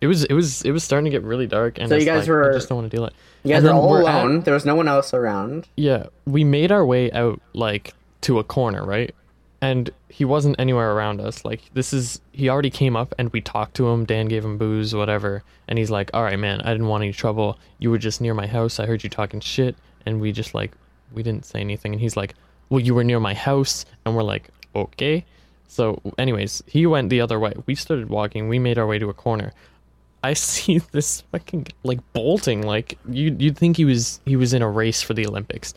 It 0.00 0.06
was 0.06 0.24
it 0.24 0.32
was 0.32 0.62
it 0.62 0.70
was 0.70 0.84
starting 0.84 1.04
to 1.06 1.10
get 1.10 1.22
really 1.24 1.46
dark 1.46 1.78
and 1.78 1.88
So 1.88 1.96
you 1.96 2.04
guys 2.04 2.20
like, 2.20 2.28
were- 2.28 2.50
I 2.50 2.54
just 2.54 2.68
don't 2.68 2.78
want 2.78 2.90
to 2.90 2.96
deal 2.96 3.04
it. 3.06 3.12
You 3.44 3.52
guys 3.54 3.64
And 3.64 3.74
were 3.76 3.80
all 3.82 3.90
we're 3.90 4.08
at- 4.08 4.14
alone. 4.24 4.40
There 4.42 4.54
was 4.54 4.64
no 4.64 4.74
one 4.74 4.88
else 4.88 5.12
around. 5.14 5.68
Yeah, 5.76 6.06
we 6.24 6.44
made 6.44 6.70
our 6.72 6.84
way 6.86 7.10
out 7.12 7.40
like 7.52 7.94
to 8.22 8.38
a 8.38 8.44
corner, 8.44 8.84
right? 8.84 9.14
And 9.60 9.90
he 10.08 10.24
wasn't 10.24 10.56
anywhere 10.58 10.92
around 10.92 11.20
us. 11.20 11.44
Like 11.44 11.62
this 11.74 11.92
is 11.92 12.20
he 12.32 12.48
already 12.48 12.70
came 12.70 12.96
up 12.96 13.12
and 13.18 13.30
we 13.32 13.40
talked 13.40 13.74
to 13.76 13.88
him. 13.88 14.04
Dan 14.04 14.26
gave 14.26 14.44
him 14.44 14.56
booze, 14.56 14.94
whatever. 14.94 15.42
And 15.66 15.78
he's 15.78 15.90
like, 15.90 16.10
"All 16.14 16.22
right, 16.22 16.38
man, 16.38 16.60
I 16.60 16.72
didn't 16.72 16.86
want 16.86 17.02
any 17.02 17.12
trouble. 17.12 17.58
You 17.78 17.90
were 17.90 17.98
just 17.98 18.20
near 18.20 18.34
my 18.34 18.46
house. 18.46 18.78
I 18.78 18.86
heard 18.86 19.02
you 19.02 19.10
talking 19.10 19.40
shit." 19.40 19.76
And 20.06 20.20
we 20.20 20.30
just 20.32 20.54
like 20.54 20.72
we 21.12 21.22
didn't 21.22 21.44
say 21.44 21.60
anything. 21.60 21.92
And 21.92 22.00
he's 22.00 22.16
like, 22.16 22.34
"Well, 22.68 22.80
you 22.80 22.94
were 22.94 23.04
near 23.04 23.20
my 23.20 23.34
house." 23.34 23.84
And 24.04 24.14
we're 24.14 24.22
like, 24.22 24.48
"Okay." 24.76 25.24
So, 25.66 26.00
anyways, 26.16 26.62
he 26.66 26.86
went 26.86 27.10
the 27.10 27.20
other 27.20 27.38
way. 27.38 27.52
We 27.66 27.74
started 27.74 28.08
walking. 28.08 28.48
We 28.48 28.58
made 28.58 28.78
our 28.78 28.86
way 28.86 28.98
to 28.98 29.10
a 29.10 29.14
corner. 29.14 29.52
I 30.22 30.32
see 30.34 30.78
this 30.92 31.20
fucking 31.32 31.68
like 31.84 32.00
bolting 32.12 32.62
like 32.62 32.98
you 33.08 33.36
you'd 33.38 33.58
think 33.58 33.76
he 33.76 33.84
was 33.84 34.20
he 34.24 34.36
was 34.36 34.52
in 34.54 34.62
a 34.62 34.70
race 34.70 35.02
for 35.02 35.14
the 35.14 35.26
Olympics, 35.26 35.74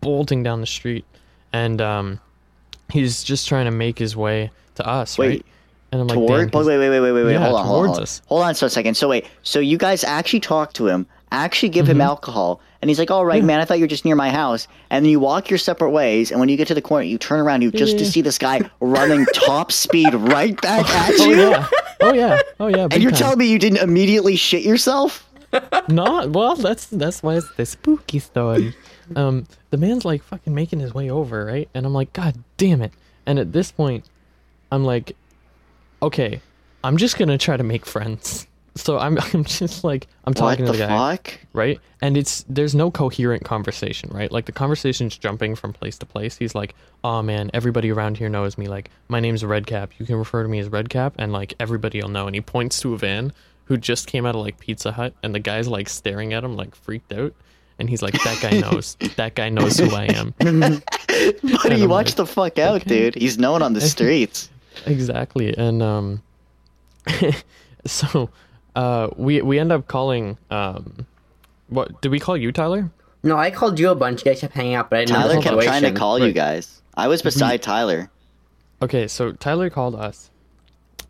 bolting 0.00 0.42
down 0.42 0.60
the 0.60 0.66
street, 0.66 1.04
and 1.52 1.80
um, 1.80 2.20
he's 2.92 3.24
just 3.24 3.48
trying 3.48 3.64
to 3.64 3.70
make 3.70 3.98
his 3.98 4.16
way 4.16 4.50
to 4.76 4.86
us, 4.86 5.18
Wait, 5.18 5.28
right? 5.28 5.46
And 5.92 6.00
I'm 6.00 6.06
like, 6.06 6.16
Toward? 6.16 6.50
"Damn, 6.50 6.60
Wait, 6.60 6.66
wait, 6.66 6.78
wait, 6.78 6.90
wait, 6.90 7.00
wait, 7.00 7.12
wait, 7.12 7.24
wait. 7.24 7.32
Yeah, 7.32 7.38
hold 7.40 7.54
on, 7.54 7.66
hold 7.66 7.80
on, 7.80 7.86
hold 7.88 8.00
on. 8.00 8.06
Hold 8.26 8.42
on 8.42 8.54
for 8.54 8.66
a 8.66 8.70
second. 8.70 8.96
So 8.96 9.08
wait, 9.08 9.26
so 9.42 9.60
you 9.60 9.76
guys 9.76 10.04
actually 10.04 10.40
talk 10.40 10.72
to 10.74 10.86
him, 10.86 11.06
actually 11.30 11.68
give 11.68 11.86
him 11.86 11.98
mm-hmm. 11.98 12.02
alcohol, 12.02 12.60
and 12.80 12.88
he's 12.88 12.98
like, 12.98 13.10
"All 13.10 13.26
right, 13.26 13.44
man, 13.44 13.60
I 13.60 13.64
thought 13.66 13.78
you 13.78 13.84
were 13.84 13.88
just 13.88 14.04
near 14.04 14.16
my 14.16 14.30
house." 14.30 14.68
And 14.90 15.04
then 15.04 15.10
you 15.10 15.20
walk 15.20 15.50
your 15.50 15.58
separate 15.58 15.90
ways, 15.90 16.30
and 16.30 16.40
when 16.40 16.48
you 16.48 16.56
get 16.56 16.68
to 16.68 16.74
the 16.74 16.82
corner, 16.82 17.04
you 17.04 17.18
turn 17.18 17.40
around, 17.40 17.62
you 17.62 17.70
just 17.70 17.98
to 17.98 18.06
see 18.06 18.22
this 18.22 18.38
guy 18.38 18.60
running 18.80 19.26
top 19.34 19.70
speed 19.70 20.14
right 20.14 20.58
back 20.62 20.88
at 20.94 21.20
oh, 21.20 21.30
you. 21.30 21.42
Oh 21.42 21.50
yeah, 21.50 21.68
oh 22.00 22.12
yeah, 22.14 22.40
oh 22.60 22.68
yeah. 22.68 22.88
And 22.90 23.02
you're 23.02 23.12
telling 23.12 23.38
me 23.38 23.46
you 23.46 23.58
didn't 23.58 23.78
immediately 23.78 24.36
shit 24.36 24.62
yourself? 24.62 25.28
not 25.88 26.30
well. 26.30 26.56
That's 26.56 26.86
that's 26.86 27.22
why 27.22 27.36
it's 27.36 27.52
the 27.56 27.66
spooky 27.66 28.18
story. 28.18 28.74
Um, 29.16 29.46
the 29.70 29.76
man's 29.76 30.04
like 30.04 30.22
fucking 30.22 30.54
making 30.54 30.80
his 30.80 30.94
way 30.94 31.10
over, 31.10 31.44
right? 31.44 31.68
And 31.74 31.86
I'm 31.86 31.94
like, 31.94 32.12
God 32.12 32.36
damn 32.56 32.82
it! 32.82 32.92
And 33.26 33.38
at 33.38 33.52
this 33.52 33.70
point, 33.72 34.04
I'm 34.70 34.84
like, 34.84 35.16
okay, 36.02 36.40
I'm 36.84 36.96
just 36.96 37.18
gonna 37.18 37.38
try 37.38 37.56
to 37.56 37.64
make 37.64 37.86
friends. 37.86 38.46
So 38.74 38.98
I'm 38.98 39.18
I'm 39.34 39.44
just 39.44 39.84
like 39.84 40.06
I'm 40.24 40.34
talking 40.34 40.64
the 40.64 40.72
to 40.72 40.78
the 40.78 40.86
guy, 40.86 41.16
fuck? 41.16 41.38
right? 41.52 41.80
And 42.00 42.16
it's 42.16 42.44
there's 42.48 42.74
no 42.74 42.90
coherent 42.90 43.44
conversation, 43.44 44.10
right? 44.10 44.30
Like 44.32 44.46
the 44.46 44.52
conversation's 44.52 45.16
jumping 45.16 45.54
from 45.54 45.72
place 45.72 45.98
to 45.98 46.06
place. 46.06 46.36
He's 46.36 46.54
like, 46.54 46.74
"Oh 47.04 47.22
man, 47.22 47.50
everybody 47.54 47.90
around 47.92 48.18
here 48.18 48.28
knows 48.28 48.56
me. 48.58 48.66
Like 48.68 48.90
my 49.08 49.20
name's 49.20 49.44
Redcap. 49.44 49.92
You 49.98 50.06
can 50.06 50.16
refer 50.16 50.42
to 50.42 50.48
me 50.48 50.58
as 50.58 50.68
Redcap, 50.68 51.14
and 51.18 51.32
like 51.32 51.54
everybody'll 51.60 52.08
know." 52.08 52.26
And 52.26 52.34
he 52.34 52.40
points 52.40 52.80
to 52.80 52.94
a 52.94 52.98
van 52.98 53.32
who 53.66 53.76
just 53.76 54.06
came 54.06 54.26
out 54.26 54.34
of 54.34 54.40
like 54.40 54.58
Pizza 54.58 54.92
Hut, 54.92 55.14
and 55.22 55.34
the 55.34 55.38
guy's 55.40 55.68
like 55.68 55.88
staring 55.88 56.32
at 56.32 56.44
him 56.44 56.56
like 56.56 56.74
freaked 56.74 57.12
out. 57.12 57.34
And 57.82 57.90
he's 57.90 58.00
like, 58.00 58.14
"That 58.22 58.38
guy 58.40 58.60
knows. 58.60 58.96
that 59.16 59.34
guy 59.34 59.48
knows 59.50 59.76
who 59.76 59.90
I 59.94 60.04
am." 60.04 60.32
Buddy, 60.38 61.82
I'm 61.82 61.88
watch 61.88 62.10
like, 62.10 62.14
the 62.14 62.26
fuck 62.26 62.58
out, 62.60 62.76
okay. 62.82 62.88
dude. 63.10 63.14
He's 63.16 63.38
known 63.38 63.60
on 63.60 63.72
the 63.72 63.80
streets. 63.94 64.48
exactly 64.86 65.52
and 65.58 65.82
um 65.82 66.22
so 67.86 68.30
uh 68.76 69.08
we 69.16 69.42
we 69.42 69.58
end 69.58 69.72
up 69.72 69.86
calling 69.88 70.38
um 70.50 71.06
what 71.68 72.00
did 72.00 72.10
we 72.10 72.18
call 72.20 72.36
you 72.36 72.52
tyler 72.52 72.88
No, 73.24 73.36
I 73.36 73.50
called 73.50 73.78
you 73.80 73.90
a 73.90 73.94
bunch. 73.94 74.20
You 74.24 74.30
guys 74.32 74.40
kept 74.40 74.54
hanging 74.54 74.74
out, 74.74 74.88
but 74.90 75.00
I 75.00 75.04
didn't 75.04 75.20
Tyler 75.20 75.34
the 75.34 75.40
kept 75.42 75.54
trying 75.62 75.66
to 75.66 75.88
situation. 75.88 75.96
call 75.96 76.18
you 76.20 76.32
guys. 76.32 76.80
I 76.94 77.08
was 77.08 77.20
beside 77.20 77.62
Tyler. 77.62 78.10
okay 78.80 79.08
so 79.08 79.32
tyler 79.32 79.68
called 79.70 79.94
us 79.96 80.30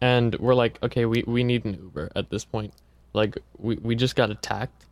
and 0.00 0.34
we're 0.36 0.54
like 0.54 0.78
okay 0.82 1.04
we 1.04 1.22
we 1.26 1.44
need 1.44 1.64
an 1.66 1.74
uber 1.74 2.10
at 2.16 2.30
this 2.30 2.44
point 2.44 2.72
like 3.12 3.36
we 3.58 3.76
we 3.76 3.94
just 3.94 4.16
got 4.16 4.30
attacked 4.30 4.86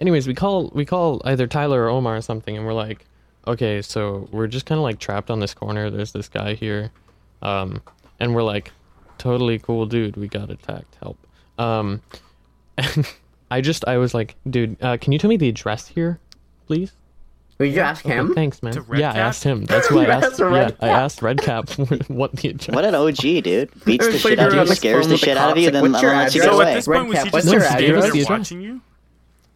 anyways 0.00 0.26
we 0.26 0.34
call 0.34 0.70
we 0.74 0.84
call 0.84 1.20
either 1.24 1.46
tyler 1.46 1.84
or 1.84 1.88
omar 1.88 2.16
or 2.16 2.20
something 2.20 2.56
and 2.56 2.66
we're 2.66 2.72
like 2.72 3.04
okay 3.46 3.82
so 3.82 4.28
we're 4.32 4.46
just 4.46 4.66
kind 4.66 4.78
of 4.78 4.82
like 4.82 4.98
trapped 4.98 5.30
on 5.30 5.40
this 5.40 5.54
corner 5.54 5.90
there's 5.90 6.12
this 6.12 6.28
guy 6.28 6.54
here 6.54 6.90
um 7.42 7.80
and 8.20 8.34
we're 8.34 8.42
like 8.42 8.70
totally 9.18 9.58
cool 9.58 9.86
dude 9.86 10.16
we 10.16 10.28
got 10.28 10.50
attacked 10.50 10.96
help 11.02 11.18
um 11.58 12.00
and 12.78 13.06
i 13.50 13.60
just 13.60 13.86
i 13.88 13.96
was 13.98 14.14
like 14.14 14.34
dude 14.48 14.76
uh, 14.82 14.96
can 14.96 15.12
you 15.12 15.18
tell 15.18 15.28
me 15.28 15.36
the 15.36 15.48
address 15.48 15.86
here 15.88 16.18
please 16.66 16.92
Would 17.58 17.72
you 17.72 17.80
ask 17.80 18.04
Okay, 18.06 18.14
him? 18.16 18.34
thanks 18.34 18.62
man 18.62 18.72
To 18.74 18.84
yeah 18.96 19.12
i 19.12 19.18
asked 19.18 19.44
him 19.44 19.64
that's 19.66 19.90
why 19.90 20.02
i 20.04 20.06
That's 20.20 20.26
asked 20.26 20.38
yeah 20.40 20.46
Redcap. 20.46 20.82
i 20.82 20.88
asked 20.88 21.20
redcap 21.20 22.08
what 22.08 22.32
the 22.32 22.48
address 22.48 22.74
What 22.74 22.84
an 22.84 22.94
OG, 22.94 23.16
dude. 23.16 23.70
Beats 23.84 24.06
the 24.06 24.18
shit 24.18 24.38
out 24.38 24.48
of 24.48 24.54
you're 24.54 24.54
you, 24.54 24.60
on 24.62 24.66
the 24.68 24.76
scares 24.76 25.06
the 25.06 25.12
the 25.14 25.18
shit 25.18 25.36
out 25.36 25.50
of 25.52 25.58
you, 25.58 25.70
then 25.70 25.82
what's 25.82 26.02
lets 26.02 26.34
you 26.34 26.42
address? 26.42 26.46
go 26.46 26.50
So 26.52 26.56
away. 26.56 26.70
at 26.70 26.74
this 26.74 26.86
point, 26.86 27.08
was 27.08 27.18
he 27.18 27.22
just 27.24 27.32
what's 27.32 27.52
your 27.52 27.60
standing 27.60 27.90
address? 27.90 28.02
there 28.04 28.12
The 28.12 28.20
address? 28.22 28.38
watching 28.38 28.60
you? 28.62 28.80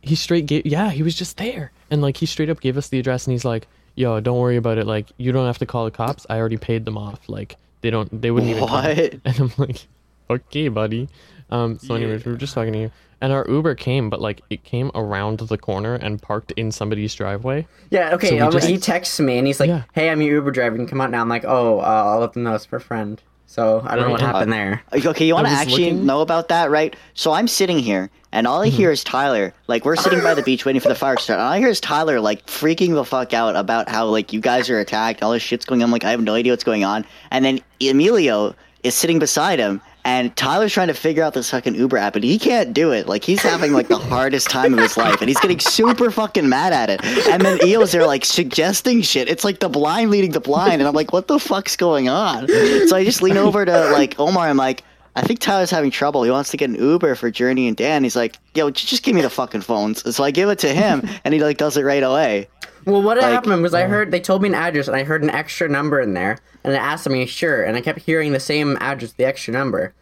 He 0.08 0.14
straight 0.14 0.46
gave 0.46 0.64
yeah 0.66 0.90
he 0.90 1.02
was 1.02 1.14
just 1.14 1.36
there 1.36 1.70
and 1.90 2.00
like 2.02 2.16
he 2.16 2.26
straight 2.26 2.48
up 2.50 2.60
gave 2.60 2.76
us 2.76 2.88
the 2.88 2.98
address 2.98 3.26
and 3.26 3.32
he's 3.32 3.44
like 3.44 3.66
yo 3.94 4.20
don't 4.20 4.38
worry 4.38 4.56
about 4.56 4.78
it 4.78 4.86
like 4.86 5.06
you 5.16 5.32
don't 5.32 5.46
have 5.46 5.58
to 5.58 5.66
call 5.66 5.84
the 5.84 5.90
cops 5.90 6.26
i 6.30 6.36
already 6.38 6.56
paid 6.56 6.84
them 6.84 6.96
off 6.98 7.20
like 7.28 7.56
they 7.80 7.90
don't 7.90 8.22
they 8.22 8.30
wouldn't 8.30 8.50
even 8.50 8.66
come." 8.66 8.84
What? 8.84 9.14
and 9.24 9.40
i'm 9.40 9.52
like 9.56 9.86
okay 10.28 10.68
buddy 10.68 11.08
um 11.50 11.78
so 11.78 11.94
anyways 11.94 12.24
we 12.24 12.32
were 12.32 12.38
just 12.38 12.54
talking 12.54 12.72
to 12.72 12.78
you 12.78 12.90
and 13.20 13.32
our 13.32 13.46
uber 13.48 13.74
came 13.74 14.10
but 14.10 14.20
like 14.20 14.42
it 14.50 14.62
came 14.64 14.90
around 14.94 15.38
the 15.38 15.56
corner 15.58 15.94
and 15.94 16.20
parked 16.20 16.50
in 16.52 16.70
somebody's 16.72 17.14
driveway 17.14 17.66
Yeah, 17.90 18.14
okay. 18.14 18.38
So 18.38 18.46
um, 18.46 18.52
just- 18.52 18.66
he 18.68 18.76
texts 18.78 19.18
me 19.20 19.38
and 19.38 19.46
he's 19.46 19.58
like, 19.60 19.68
Yeah. 19.68 19.84
"Hey, 19.94 20.10
I'm 20.10 20.20
your 20.20 20.34
Uber 20.34 20.50
driver. 20.50 20.74
You 20.76 20.80
can 20.80 20.88
come 20.88 21.00
out 21.00 21.10
now." 21.10 21.20
I'm 21.22 21.28
like, 21.28 21.44
"Oh, 21.46 21.78
uh, 21.78 21.82
I'll 21.82 22.18
let 22.18 22.32
them 22.34 22.42
know 22.42 22.54
it's 22.54 22.66
for 22.66 22.76
a 22.76 22.80
friend." 22.80 23.22
So 23.46 23.82
I 23.86 23.94
don't 23.96 24.06
know 24.06 24.10
what 24.12 24.20
happened 24.20 24.52
there. 24.52 24.82
Okay, 24.92 25.26
you 25.26 25.34
want 25.34 25.46
to 25.46 25.52
actually 25.52 25.84
looking- 25.90 26.04
know 26.06 26.20
about 26.20 26.48
that, 26.48 26.70
right? 26.70 26.94
So 27.14 27.32
I'm 27.32 27.48
sitting 27.48 27.78
here, 27.78 28.10
and 28.32 28.46
all 28.46 28.60
I 28.60 28.68
Mm-hmm. 28.68 28.76
hear 28.76 28.90
is 28.90 29.04
Tyler. 29.04 29.54
Like 29.68 29.84
we're 29.84 29.96
sitting 29.96 30.20
by 30.20 30.34
the 30.34 30.42
beach 30.42 30.64
waiting 30.66 30.80
for 30.80 30.88
the 30.88 30.94
fire 30.94 31.14
to 31.16 31.22
start. 31.22 31.38
And 31.38 31.46
all 31.46 31.52
I 31.52 31.58
hear 31.58 31.68
is 31.68 31.80
Tyler 31.80 32.20
like 32.20 32.44
freaking 32.46 32.94
the 32.94 33.04
fuck 33.04 33.32
out 33.32 33.56
about 33.56 33.88
how 33.88 34.06
like 34.06 34.32
you 34.32 34.40
guys 34.40 34.68
are 34.68 34.78
attacked. 34.80 35.22
All 35.22 35.30
this 35.32 35.42
shit's 35.42 35.64
going 35.64 35.80
on. 35.82 35.86
I'm 35.86 35.92
like 35.92 36.04
I 36.04 36.10
have 36.10 36.20
no 36.22 36.34
idea 36.34 36.52
what's 36.52 36.64
going 36.64 36.84
on. 36.84 37.06
And 37.30 37.44
then 37.44 37.60
Emilio 37.80 38.54
is 38.82 38.94
sitting 38.94 39.18
beside 39.18 39.58
him, 39.58 39.80
and 40.06 40.36
Tyler's 40.36 40.72
trying 40.72 40.86
to 40.86 40.94
figure 40.94 41.24
out 41.24 41.34
this 41.34 41.50
fucking 41.50 41.74
Uber 41.74 41.96
app, 41.96 42.14
and 42.14 42.24
he 42.24 42.38
can't 42.38 42.72
do 42.72 42.92
it. 42.92 43.08
Like 43.08 43.24
he's 43.24 43.42
having 43.42 43.72
like 43.72 43.88
the 43.88 43.98
hardest 43.98 44.48
time 44.48 44.72
of 44.72 44.78
his 44.78 44.96
life, 44.96 45.20
and 45.20 45.28
he's 45.28 45.40
getting 45.40 45.58
super 45.58 46.12
fucking 46.12 46.48
mad 46.48 46.72
at 46.72 46.90
it. 46.90 47.04
And 47.28 47.42
then 47.42 47.58
Eels 47.66 47.92
are 47.92 48.06
like 48.06 48.24
suggesting 48.24 49.02
shit. 49.02 49.28
It's 49.28 49.42
like 49.42 49.58
the 49.58 49.68
blind 49.68 50.12
leading 50.12 50.30
the 50.30 50.38
blind, 50.38 50.74
and 50.74 50.84
I'm 50.86 50.94
like, 50.94 51.12
what 51.12 51.26
the 51.26 51.40
fuck's 51.40 51.76
going 51.76 52.08
on? 52.08 52.46
So 52.46 52.94
I 52.94 53.02
just 53.04 53.20
lean 53.20 53.36
over 53.36 53.64
to 53.64 53.90
like 53.90 54.18
Omar. 54.18 54.48
I'm 54.48 54.56
like. 54.56 54.84
I 55.18 55.22
think 55.22 55.38
Tyler's 55.38 55.70
having 55.70 55.90
trouble. 55.90 56.24
He 56.24 56.30
wants 56.30 56.50
to 56.50 56.58
get 56.58 56.68
an 56.68 56.74
Uber 56.74 57.14
for 57.14 57.30
Journey 57.30 57.68
and 57.68 57.74
Dan. 57.74 58.02
He's 58.02 58.16
like, 58.16 58.36
"Yo, 58.54 58.68
just 58.68 59.02
give 59.02 59.14
me 59.14 59.22
the 59.22 59.30
fucking 59.30 59.62
phones." 59.62 60.14
So 60.14 60.22
I 60.22 60.30
give 60.30 60.50
it 60.50 60.58
to 60.58 60.68
him, 60.68 61.08
and 61.24 61.32
he 61.32 61.42
like 61.42 61.56
does 61.56 61.78
it 61.78 61.84
right 61.84 62.02
away. 62.02 62.48
Well, 62.86 63.02
what 63.02 63.18
Like- 63.18 63.26
happened 63.26 63.62
was 63.62 63.74
I 63.74 63.82
uh-huh. 63.82 63.90
heard 63.90 64.10
they 64.12 64.20
told 64.20 64.42
me 64.42 64.48
an 64.48 64.54
address 64.54 64.86
and 64.86 64.96
I 64.96 65.02
heard 65.04 65.22
an 65.22 65.30
extra 65.30 65.68
number 65.68 66.00
in 66.00 66.14
there, 66.14 66.38
and 66.64 66.72
it 66.72 66.76
asked 66.76 67.08
me 67.08 67.26
sure?" 67.26 67.62
And 67.62 67.76
I 67.76 67.80
kept 67.80 67.98
hearing 68.00 68.32
the 68.32 68.40
same 68.40 68.78
address, 68.80 69.12
the 69.12 69.24
extra 69.24 69.52
number. 69.52 69.92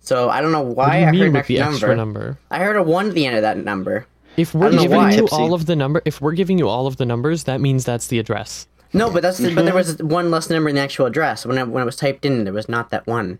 So 0.00 0.28
I 0.28 0.42
don't 0.42 0.52
know 0.52 0.60
why 0.60 0.86
what 0.86 0.92
do 0.92 0.98
you 0.98 1.06
I 1.06 1.10
mean 1.12 1.20
heard 1.20 1.26
an 1.28 1.32
with 1.32 1.38
extra, 1.40 1.54
the 1.56 1.60
number. 1.64 1.76
extra 1.76 1.96
number 1.96 2.38
I 2.50 2.58
heard 2.58 2.76
a 2.76 2.82
one 2.82 3.08
at 3.08 3.14
the 3.14 3.24
end 3.24 3.36
of 3.36 3.42
that 3.42 3.56
number. 3.56 4.06
if 4.36 4.52
we're 4.52 4.70
giving 4.72 4.90
why. 4.90 5.12
you 5.12 5.20
Tipsy. 5.22 5.34
all 5.36 5.54
of 5.54 5.64
the 5.66 5.76
number 5.76 6.02
if 6.04 6.20
we're 6.20 6.32
giving 6.32 6.58
you 6.58 6.68
all 6.68 6.86
of 6.86 6.96
the 6.98 7.06
numbers 7.06 7.44
that 7.44 7.60
means 7.60 7.84
that's 7.84 8.08
the 8.08 8.18
address 8.18 8.66
No, 8.92 9.10
but 9.10 9.22
that's 9.22 9.38
the, 9.38 9.54
but 9.54 9.64
there 9.64 9.72
mm-hmm. 9.72 10.02
was 10.06 10.12
one 10.12 10.30
less 10.30 10.50
number 10.50 10.68
in 10.68 10.74
the 10.74 10.80
actual 10.82 11.06
address. 11.06 11.46
When 11.46 11.56
it, 11.58 11.68
when 11.68 11.82
it 11.82 11.86
was 11.86 11.96
typed 11.96 12.24
in, 12.26 12.44
there 12.44 12.52
was 12.52 12.68
not 12.68 12.90
that 12.90 13.06
one. 13.06 13.38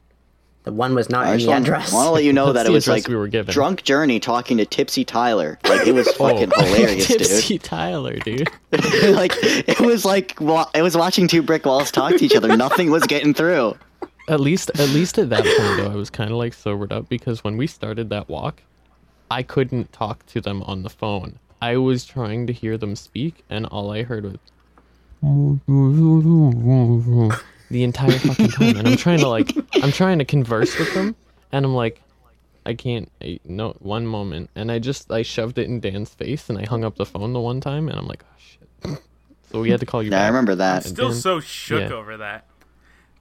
The 0.64 0.72
one 0.72 0.94
was 0.94 1.10
not 1.10 1.26
I 1.26 1.32
in 1.32 1.38
just 1.38 1.46
the 1.46 1.52
want, 1.52 1.64
address. 1.64 1.92
want 1.92 2.06
to 2.06 2.10
let 2.10 2.24
you 2.24 2.32
know 2.32 2.52
that 2.54 2.66
it 2.66 2.70
was 2.70 2.88
like 2.88 3.06
we 3.06 3.16
were 3.16 3.28
given. 3.28 3.52
drunk 3.52 3.84
Journey 3.84 4.18
talking 4.18 4.56
to 4.58 4.66
Tipsy 4.66 5.04
Tyler. 5.04 5.58
Like 5.64 5.86
it 5.86 5.92
was 5.92 6.08
fucking 6.16 6.52
oh. 6.56 6.64
hilarious, 6.64 7.06
dude. 7.08 7.20
Oh, 7.20 7.24
tipsy 7.24 7.58
tyler 7.58 8.16
dude 8.16 8.48
like 8.72 9.32
it 9.42 9.80
was 9.80 10.04
like 10.04 10.34
wa- 10.40 10.68
it 10.74 10.82
was 10.82 10.96
watching 10.96 11.28
two 11.28 11.42
brick 11.42 11.66
walls 11.66 11.90
talk 11.90 12.16
to 12.16 12.24
each 12.24 12.34
other. 12.34 12.56
Nothing 12.56 12.90
was 12.90 13.04
getting 13.04 13.34
through. 13.34 13.76
At 14.28 14.40
least, 14.40 14.70
at 14.80 14.88
least 14.88 15.18
at 15.18 15.28
that 15.30 15.44
point, 15.44 15.76
though, 15.76 15.92
I 15.92 15.96
was 15.96 16.08
kind 16.08 16.30
of 16.30 16.38
like 16.38 16.54
sobered 16.54 16.92
up 16.92 17.10
because 17.10 17.44
when 17.44 17.58
we 17.58 17.66
started 17.66 18.08
that 18.08 18.28
walk, 18.28 18.62
I 19.30 19.42
couldn't 19.42 19.92
talk 19.92 20.24
to 20.26 20.40
them 20.40 20.62
on 20.62 20.82
the 20.82 20.88
phone 20.88 21.38
I 21.64 21.78
was 21.78 22.04
trying 22.04 22.46
to 22.48 22.52
hear 22.52 22.76
them 22.76 22.94
speak, 22.94 23.42
and 23.48 23.64
all 23.64 23.90
I 23.90 24.02
heard 24.02 24.24
was 24.24 24.36
the 27.74 27.82
entire 27.82 28.12
fucking 28.12 28.48
time. 28.50 28.76
And 28.76 28.86
I'm 28.88 28.96
trying 28.96 29.18
to 29.18 29.28
like, 29.28 29.52
I'm 29.82 29.90
trying 29.90 30.20
to 30.20 30.24
converse 30.24 30.78
with 30.78 30.94
them, 30.94 31.16
and 31.50 31.64
I'm 31.64 31.74
like, 31.74 32.00
I 32.64 32.74
can't. 32.74 33.10
I, 33.20 33.40
no, 33.44 33.72
one 33.80 34.06
moment, 34.06 34.48
and 34.54 34.70
I 34.70 34.78
just 34.78 35.10
I 35.10 35.22
shoved 35.22 35.58
it 35.58 35.66
in 35.68 35.80
Dan's 35.80 36.14
face, 36.14 36.48
and 36.48 36.56
I 36.56 36.64
hung 36.66 36.84
up 36.84 36.94
the 36.96 37.04
phone 37.04 37.32
the 37.32 37.40
one 37.40 37.60
time, 37.60 37.88
and 37.88 37.98
I'm 37.98 38.06
like, 38.06 38.22
oh 38.24 38.36
shit. 38.38 38.98
So 39.50 39.60
we 39.60 39.70
had 39.70 39.80
to 39.80 39.86
call 39.86 40.02
you. 40.02 40.10
Yeah, 40.12 40.22
I 40.22 40.28
remember 40.28 40.54
that. 40.54 40.86
I'm 40.86 40.92
Still 40.92 41.08
Dan- 41.10 41.18
so 41.18 41.40
shook 41.40 41.90
yeah. 41.90 41.96
over 41.96 42.16
that. 42.16 42.46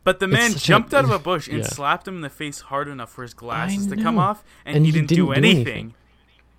But 0.04 0.20
the 0.20 0.28
man 0.28 0.52
such 0.52 0.63
a- 0.63 0.66
jumped 0.66 0.94
out 0.94 1.04
of 1.04 1.12
a 1.12 1.20
bush 1.32 1.48
and 1.48 1.60
yeah. 1.60 1.66
slapped 1.66 2.08
him 2.08 2.16
in 2.18 2.22
the 2.22 2.30
face 2.30 2.60
hard 2.62 2.88
enough 2.88 3.12
for 3.12 3.24
his 3.24 3.34
glasses 3.34 3.88
to 3.88 3.96
come 3.96 4.20
off, 4.20 4.44
and, 4.66 4.78
And 4.78 4.86
he, 4.86 4.92
he 4.92 4.98
didn't, 5.00 5.10
do 5.10 5.16
didn't 5.16 5.28
do 5.28 5.34
anything. 5.34 5.66
anything. 5.68 5.94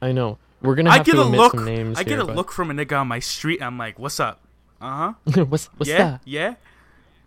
I 0.03 0.11
know. 0.13 0.39
We're 0.63 0.75
gonna 0.75 0.91
I 0.91 0.97
have 0.99 1.07
get 1.07 1.13
to 1.13 1.21
a 1.21 1.25
omit 1.27 1.39
look. 1.41 1.53
some 1.53 1.65
names 1.65 1.97
I 1.99 2.03
get 2.03 2.13
here, 2.15 2.21
a 2.23 2.25
but- 2.27 2.35
look 2.37 2.51
from 2.51 2.71
a 2.71 2.75
nigga 2.75 2.99
on 3.01 3.07
my 3.07 3.21
street. 3.21 3.57
And 3.61 3.67
I'm 3.67 3.79
like, 3.79 3.99
"What's 3.99 4.19
up? 4.19 4.41
Uh 4.81 5.13
huh. 5.31 5.45
what's 5.45 5.67
what's 5.77 5.89
yeah, 5.91 5.99
that? 5.99 6.21
yeah." 6.25 6.55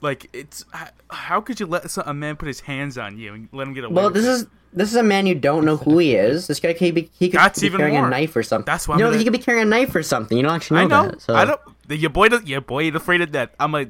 Like 0.02 0.30
it's 0.34 0.64
how 1.10 1.42
could 1.42 1.60
you 1.60 1.66
let 1.66 1.96
a 1.98 2.14
man 2.14 2.36
put 2.36 2.48
his 2.48 2.60
hands 2.60 2.98
on 2.98 3.18
you 3.18 3.34
and 3.34 3.50
let 3.52 3.68
him 3.68 3.74
get 3.74 3.84
away? 3.84 3.94
Well, 3.96 4.10
this 4.10 4.26
it? 4.26 4.30
is 4.30 4.48
this 4.74 4.90
is 4.90 4.96
a 4.96 5.04
man 5.04 5.26
you 5.26 5.34
don't 5.34 5.66
know 5.66 5.78
who 5.78 5.98
he 5.98 6.14
is. 6.16 6.48
This 6.48 6.60
guy 6.60 6.74
could 6.74 6.94
be 6.94 7.10
he 7.18 7.30
could 7.30 7.40
That's 7.40 7.60
be 7.60 7.70
carrying 7.70 7.96
more. 7.96 8.08
a 8.08 8.10
knife 8.10 8.36
or 8.36 8.44
something. 8.44 8.66
That's 8.66 8.88
why 8.88 8.96
I'm 8.96 9.00
no, 9.00 9.08
gonna- 9.08 9.18
he 9.18 9.24
could 9.24 9.34
be 9.34 9.40
carrying 9.40 9.66
a 9.66 9.70
knife 9.70 9.96
or 9.96 10.04
something. 10.04 10.38
You 10.38 10.44
don't 10.44 10.54
actually 10.54 10.88
know, 10.88 10.96
I 10.96 11.04
know. 11.06 11.10
that. 11.12 11.22
So. 11.22 11.36
I 11.36 11.46
don't. 11.46 11.62
Your 11.90 12.10
boy, 12.10 12.28
your 12.46 12.62
boy 12.62 12.84
ain't 12.84 12.96
afraid 12.96 13.22
of 13.22 13.32
that. 13.32 13.56
I'm 13.60 13.72
gonna 13.72 13.90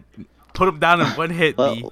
put 0.54 0.68
him 0.70 0.80
down 0.80 1.02
in 1.02 1.08
one 1.08 1.30
hit. 1.30 1.58
Well. 1.58 1.92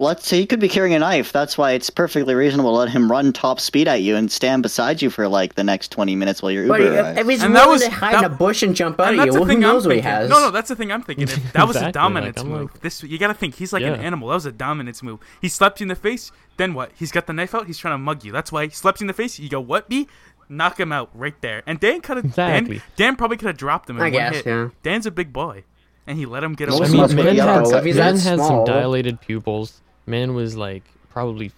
Let's 0.00 0.28
say 0.28 0.38
he 0.38 0.46
could 0.46 0.60
be 0.60 0.68
carrying 0.68 0.94
a 0.94 1.00
knife. 1.00 1.32
That's 1.32 1.58
why 1.58 1.72
it's 1.72 1.90
perfectly 1.90 2.32
reasonable 2.32 2.70
to 2.70 2.76
let 2.76 2.88
him 2.88 3.10
run 3.10 3.32
top 3.32 3.58
speed 3.58 3.88
at 3.88 4.00
you 4.00 4.14
and 4.14 4.30
stand 4.30 4.62
beside 4.62 5.02
you 5.02 5.10
for 5.10 5.26
like 5.26 5.56
the 5.56 5.64
next 5.64 5.90
twenty 5.90 6.14
minutes 6.14 6.40
while 6.40 6.52
your 6.52 6.68
But 6.68 6.80
Uber 6.80 6.92
if, 6.92 7.00
arrives. 7.04 7.18
if 7.18 7.28
he's 7.28 7.42
And 7.42 7.56
that 7.56 7.62
willing 7.66 7.72
was- 7.80 7.82
to 7.82 7.90
hide 7.90 8.14
in 8.18 8.24
a 8.24 8.28
bush 8.28 8.62
and 8.62 8.76
jump 8.76 9.00
out 9.00 9.08
And 9.08 9.16
at 9.20 9.24
that's 9.24 9.26
you, 9.26 9.32
the 9.32 9.38
well, 9.40 9.44
who 9.46 9.48
thing 9.54 9.64
I'm 9.64 9.72
knows 9.72 9.86
what 9.88 9.96
he 9.96 10.02
thinking. 10.02 10.12
has? 10.20 10.30
No, 10.30 10.38
no, 10.38 10.50
that's 10.52 10.68
the 10.68 10.76
thing 10.76 10.92
I'm 10.92 11.02
thinking. 11.02 11.24
If 11.24 11.52
that 11.52 11.66
was 11.66 11.74
a 11.74 11.80
Exactly, 11.80 11.84
like, 11.86 11.92
dominance 11.94 12.40
I'm 12.40 12.48
move. 12.48 12.70
like- 12.72 12.80
This 12.80 13.02
you 13.02 13.18
gotta 13.18 13.34
think. 13.34 13.56
He's 13.56 13.72
like 13.72 13.82
an 13.82 13.94
animal. 13.96 14.28
That 14.28 14.34
was 14.34 14.46
a 14.46 14.52
dominance 14.52 15.02
move. 15.02 15.18
He 15.42 15.48
slapped 15.48 15.80
you 15.80 15.84
in 15.84 15.88
the 15.88 15.96
face. 15.96 16.30
Then 16.58 16.74
what? 16.74 16.92
He's 16.94 17.10
got 17.10 17.26
the 17.26 17.32
knife 17.32 17.52
out. 17.54 17.66
He's 17.66 17.78
trying 17.78 17.94
to 17.94 17.98
mug 17.98 18.24
you. 18.24 18.30
That's 18.30 18.52
why 18.52 18.66
he 18.66 18.70
slaps 18.70 19.00
you 19.00 19.04
in 19.04 19.08
the 19.08 19.14
face. 19.14 19.40
You 19.40 19.48
go, 19.48 19.60
what? 19.60 19.88
B? 19.88 20.06
Knock 20.48 20.78
him 20.78 20.92
out 20.92 21.10
right 21.12 21.34
there. 21.40 21.64
And 21.66 21.80
Dan 21.80 22.00
could 22.02 22.18
have. 22.18 22.24
Exactly. 22.26 22.76
Dan, 22.76 22.84
Dan 22.96 23.16
probably 23.16 23.36
could 23.36 23.48
have 23.48 23.56
dropped 23.56 23.90
him 23.90 23.96
in 23.96 24.02
I 24.02 24.04
one 24.06 24.12
guess, 24.12 24.36
hit. 24.36 24.46
yeah. 24.46 24.68
Dan's 24.84 25.06
a 25.06 25.10
big 25.10 25.32
boy, 25.32 25.64
and 26.06 26.16
he 26.16 26.24
let 26.24 26.42
him 26.44 26.54
get 26.54 26.68
away. 26.70 26.86
I 26.86 26.88
mean, 26.88 26.96
must 26.98 27.14
man 27.14 27.34
be 27.34 27.38
had, 27.40 27.48
up, 27.66 27.72
if 27.74 27.84
he's 27.84 27.96
man 27.96 28.14
that 28.14 28.22
had 28.22 28.38
some 28.38 28.64
dilated 28.64 29.20
pupils. 29.20 29.82
Man 30.08 30.34
was 30.34 30.56
like 30.56 30.82
probably 31.10 31.52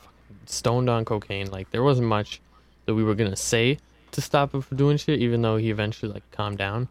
stoned 0.46 0.90
on 0.90 1.04
cocaine. 1.04 1.50
Like 1.50 1.70
there 1.70 1.82
wasn't 1.82 2.08
much 2.08 2.40
that 2.86 2.94
we 2.94 3.04
were 3.04 3.14
gonna 3.14 3.36
say 3.36 3.78
to 4.12 4.20
stop 4.20 4.52
him 4.52 4.60
from 4.60 4.76
doing 4.76 4.96
shit, 4.96 5.20
even 5.20 5.42
though 5.42 5.56
he 5.56 5.70
eventually 5.70 6.12
like 6.12 6.28
calmed 6.32 6.58
down. 6.58 6.88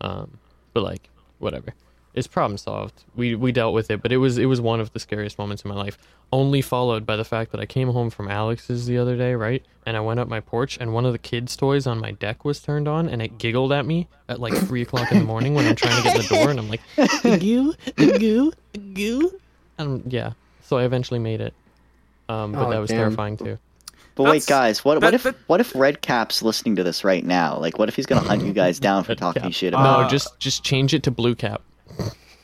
Um, 0.00 0.38
but 0.74 0.82
like 0.82 1.08
whatever, 1.38 1.74
it's 2.14 2.26
problem 2.26 2.58
solved. 2.58 3.04
We 3.14 3.34
we 3.34 3.52
dealt 3.52 3.74
with 3.74 3.90
it, 3.90 4.02
but 4.02 4.12
it 4.12 4.16
was 4.16 4.38
it 4.38 4.46
was 4.46 4.60
one 4.60 4.80
of 4.80 4.92
the 4.92 4.98
scariest 4.98 5.38
moments 5.38 5.62
in 5.62 5.68
my 5.68 5.74
life. 5.74 5.98
Only 6.32 6.60
followed 6.60 7.06
by 7.06 7.14
the 7.14 7.24
fact 7.24 7.52
that 7.52 7.60
I 7.60 7.66
came 7.66 7.88
home 7.88 8.10
from 8.10 8.28
Alex's 8.28 8.86
the 8.86 8.98
other 8.98 9.16
day, 9.16 9.34
right? 9.34 9.64
And 9.86 9.96
I 9.96 10.00
went 10.00 10.18
up 10.18 10.26
my 10.26 10.40
porch, 10.40 10.76
and 10.80 10.92
one 10.92 11.06
of 11.06 11.12
the 11.12 11.18
kids' 11.18 11.56
toys 11.56 11.86
on 11.86 12.00
my 12.00 12.10
deck 12.10 12.44
was 12.44 12.58
turned 12.58 12.88
on, 12.88 13.08
and 13.08 13.22
it 13.22 13.38
giggled 13.38 13.72
at 13.72 13.86
me 13.86 14.08
at 14.28 14.40
like 14.40 14.54
three 14.54 14.82
o'clock 14.82 15.12
in 15.12 15.18
the 15.18 15.24
morning 15.24 15.54
when 15.54 15.68
I'm 15.68 15.76
trying 15.76 15.96
to 15.98 16.02
get 16.02 16.16
in 16.16 16.22
the 16.22 16.28
door, 16.28 16.50
and 16.50 16.58
I'm 16.58 16.68
like, 16.68 16.80
goo, 17.40 17.74
goo, 17.96 18.52
goo. 18.94 19.40
And 19.78 20.12
yeah, 20.12 20.32
so 20.66 20.78
I 20.78 20.84
eventually 20.84 21.20
made 21.20 21.40
it. 21.40 21.54
Um, 22.28 22.52
but 22.52 22.66
Oh, 22.66 22.70
that 22.70 22.78
was 22.78 22.90
damn. 22.90 22.98
terrifying 22.98 23.36
too. 23.36 23.58
but 24.16 24.24
That's- 24.24 24.42
wait, 24.42 24.46
guys, 24.48 24.84
what 24.84 24.94
that- 25.00 25.06
what 25.06 25.14
if 25.14 25.22
that- 25.24 25.36
what 25.46 25.60
if 25.60 25.72
Redcap's 25.74 26.42
listening 26.42 26.76
to 26.76 26.82
this 26.82 27.04
right 27.04 27.24
now? 27.24 27.58
Like, 27.58 27.78
what 27.78 27.88
if 27.88 27.96
he's 27.96 28.06
gonna 28.06 28.20
hunt 28.26 28.42
you 28.44 28.52
guys 28.52 28.78
down 28.88 29.04
for 29.04 29.10
Red 29.12 29.18
talking 29.18 29.42
cap. 29.42 29.52
shit 29.52 29.72
about? 29.74 30.02
no, 30.02 30.08
just 30.08 30.38
just 30.40 30.64
change 30.64 30.92
it 30.94 31.02
to 31.04 31.10
blue 31.10 31.34
cap. 31.34 31.62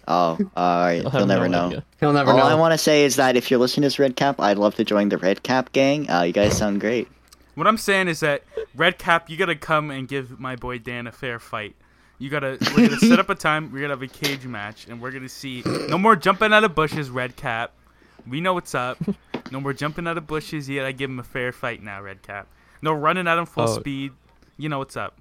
oh, 0.08 0.38
all 0.56 0.84
right, 0.84 1.02
I'll 1.04 1.10
he'll 1.10 1.26
never 1.26 1.48
no 1.48 1.60
know. 1.62 1.66
idea. 1.68 1.84
He'll 2.00 2.12
never 2.12 2.32
know. 2.32 2.38
All 2.40 2.48
know. 2.48 2.56
I 2.56 2.58
want 2.58 2.72
to 2.72 2.78
say 2.78 3.04
is 3.04 3.16
that 3.16 3.36
if 3.36 3.50
you're 3.50 3.60
listening 3.60 3.82
to 3.82 3.86
this 3.86 3.98
Redcap, 3.98 4.40
I'd 4.40 4.58
love 4.58 4.74
to 4.76 4.84
join 4.84 5.08
the 5.08 5.18
Red 5.18 5.42
Cap 5.42 5.72
gang. 5.72 6.08
Uh, 6.10 6.22
you 6.22 6.32
guys 6.32 6.56
sound 6.56 6.80
great. 6.80 7.08
What 7.54 7.66
I'm 7.66 7.76
saying 7.78 8.08
is 8.08 8.20
that 8.20 8.42
Red 8.74 8.98
Cap, 8.98 9.28
you 9.28 9.36
gotta 9.36 9.54
come 9.56 9.90
and 9.90 10.08
give 10.08 10.38
my 10.40 10.56
boy 10.56 10.78
Dan 10.78 11.06
a 11.06 11.12
fair 11.12 11.38
fight. 11.38 11.74
You 12.18 12.30
gotta 12.30 12.56
we're 12.76 12.88
gonna 12.88 13.00
set 13.00 13.18
up 13.18 13.30
a 13.30 13.34
time. 13.48 13.70
We're 13.72 13.80
gonna 13.80 13.94
have 13.94 14.02
a 14.02 14.06
cage 14.06 14.46
match, 14.46 14.86
and 14.88 15.00
we're 15.00 15.10
gonna 15.10 15.28
see 15.28 15.62
no 15.88 15.98
more 15.98 16.16
jumping 16.16 16.52
out 16.52 16.64
of 16.64 16.74
bushes. 16.74 17.10
Red 17.10 17.34
Cap, 17.36 17.72
we 18.28 18.40
know 18.40 18.54
what's 18.54 18.74
up. 18.74 18.98
No 19.50 19.60
more 19.60 19.72
jumping 19.72 20.06
out 20.06 20.16
of 20.18 20.26
bushes. 20.26 20.68
yet. 20.68 20.82
gotta 20.82 20.92
give 20.92 21.10
him 21.10 21.18
a 21.18 21.22
fair 21.24 21.52
fight 21.52 21.82
now, 21.82 22.00
Red 22.02 22.22
Cap. 22.22 22.46
No 22.80 22.92
running 22.92 23.28
at 23.28 23.38
him 23.38 23.46
full 23.46 23.64
Oh. 23.68 23.74
speed. 23.78 24.12
You 24.56 24.68
know 24.68 24.78
what's 24.78 24.96
up. 24.96 25.18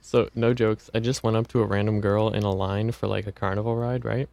So 0.00 0.28
no 0.34 0.52
jokes. 0.52 0.90
I 0.94 1.00
just 1.00 1.22
went 1.22 1.36
up 1.36 1.48
to 1.48 1.62
a 1.62 1.66
random 1.66 2.00
girl 2.00 2.28
in 2.30 2.42
a 2.42 2.50
line 2.52 2.92
for 2.92 3.06
like 3.06 3.26
a 3.26 3.32
carnival 3.32 3.76
ride, 3.76 4.04
right? 4.04 4.28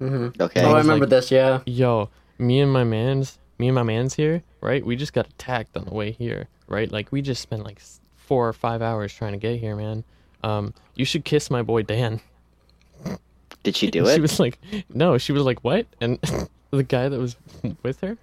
Mm-hmm. 0.00 0.42
Okay. 0.42 0.62
oh, 0.62 0.74
I 0.74 0.78
remember 0.78 1.04
like- 1.04 1.10
this. 1.10 1.30
Yeah. 1.30 1.60
Yo, 1.66 2.10
me 2.38 2.60
and 2.60 2.72
my 2.72 2.82
man's, 2.84 3.38
me 3.58 3.68
and 3.68 3.74
my 3.74 3.82
man's 3.84 4.14
here, 4.14 4.42
right? 4.60 4.84
We 4.84 4.96
just 4.96 5.12
got 5.12 5.26
attacked 5.28 5.76
on 5.76 5.84
the 5.84 5.94
way 5.94 6.10
here, 6.12 6.48
right? 6.66 6.90
Like 6.90 7.12
we 7.12 7.22
just 7.22 7.42
spent 7.42 7.62
like 7.64 7.80
four 8.16 8.48
or 8.48 8.52
five 8.52 8.82
hours 8.82 9.12
trying 9.14 9.32
to 9.32 9.38
get 9.38 9.60
here, 9.60 9.76
man. 9.76 10.02
Um, 10.42 10.74
you 10.94 11.04
should 11.04 11.24
kiss 11.24 11.50
my 11.50 11.62
boy 11.62 11.82
Dan. 11.82 12.20
Did 13.62 13.76
she 13.76 13.90
do 13.90 14.06
it? 14.06 14.14
She 14.14 14.20
was 14.20 14.40
like, 14.40 14.58
no. 14.92 15.16
She 15.18 15.32
was 15.32 15.44
like, 15.44 15.60
what? 15.62 15.86
And 16.00 16.18
the 16.76 16.84
guy 16.84 17.08
that 17.08 17.18
was 17.18 17.36
with 17.82 18.00
her, 18.00 18.16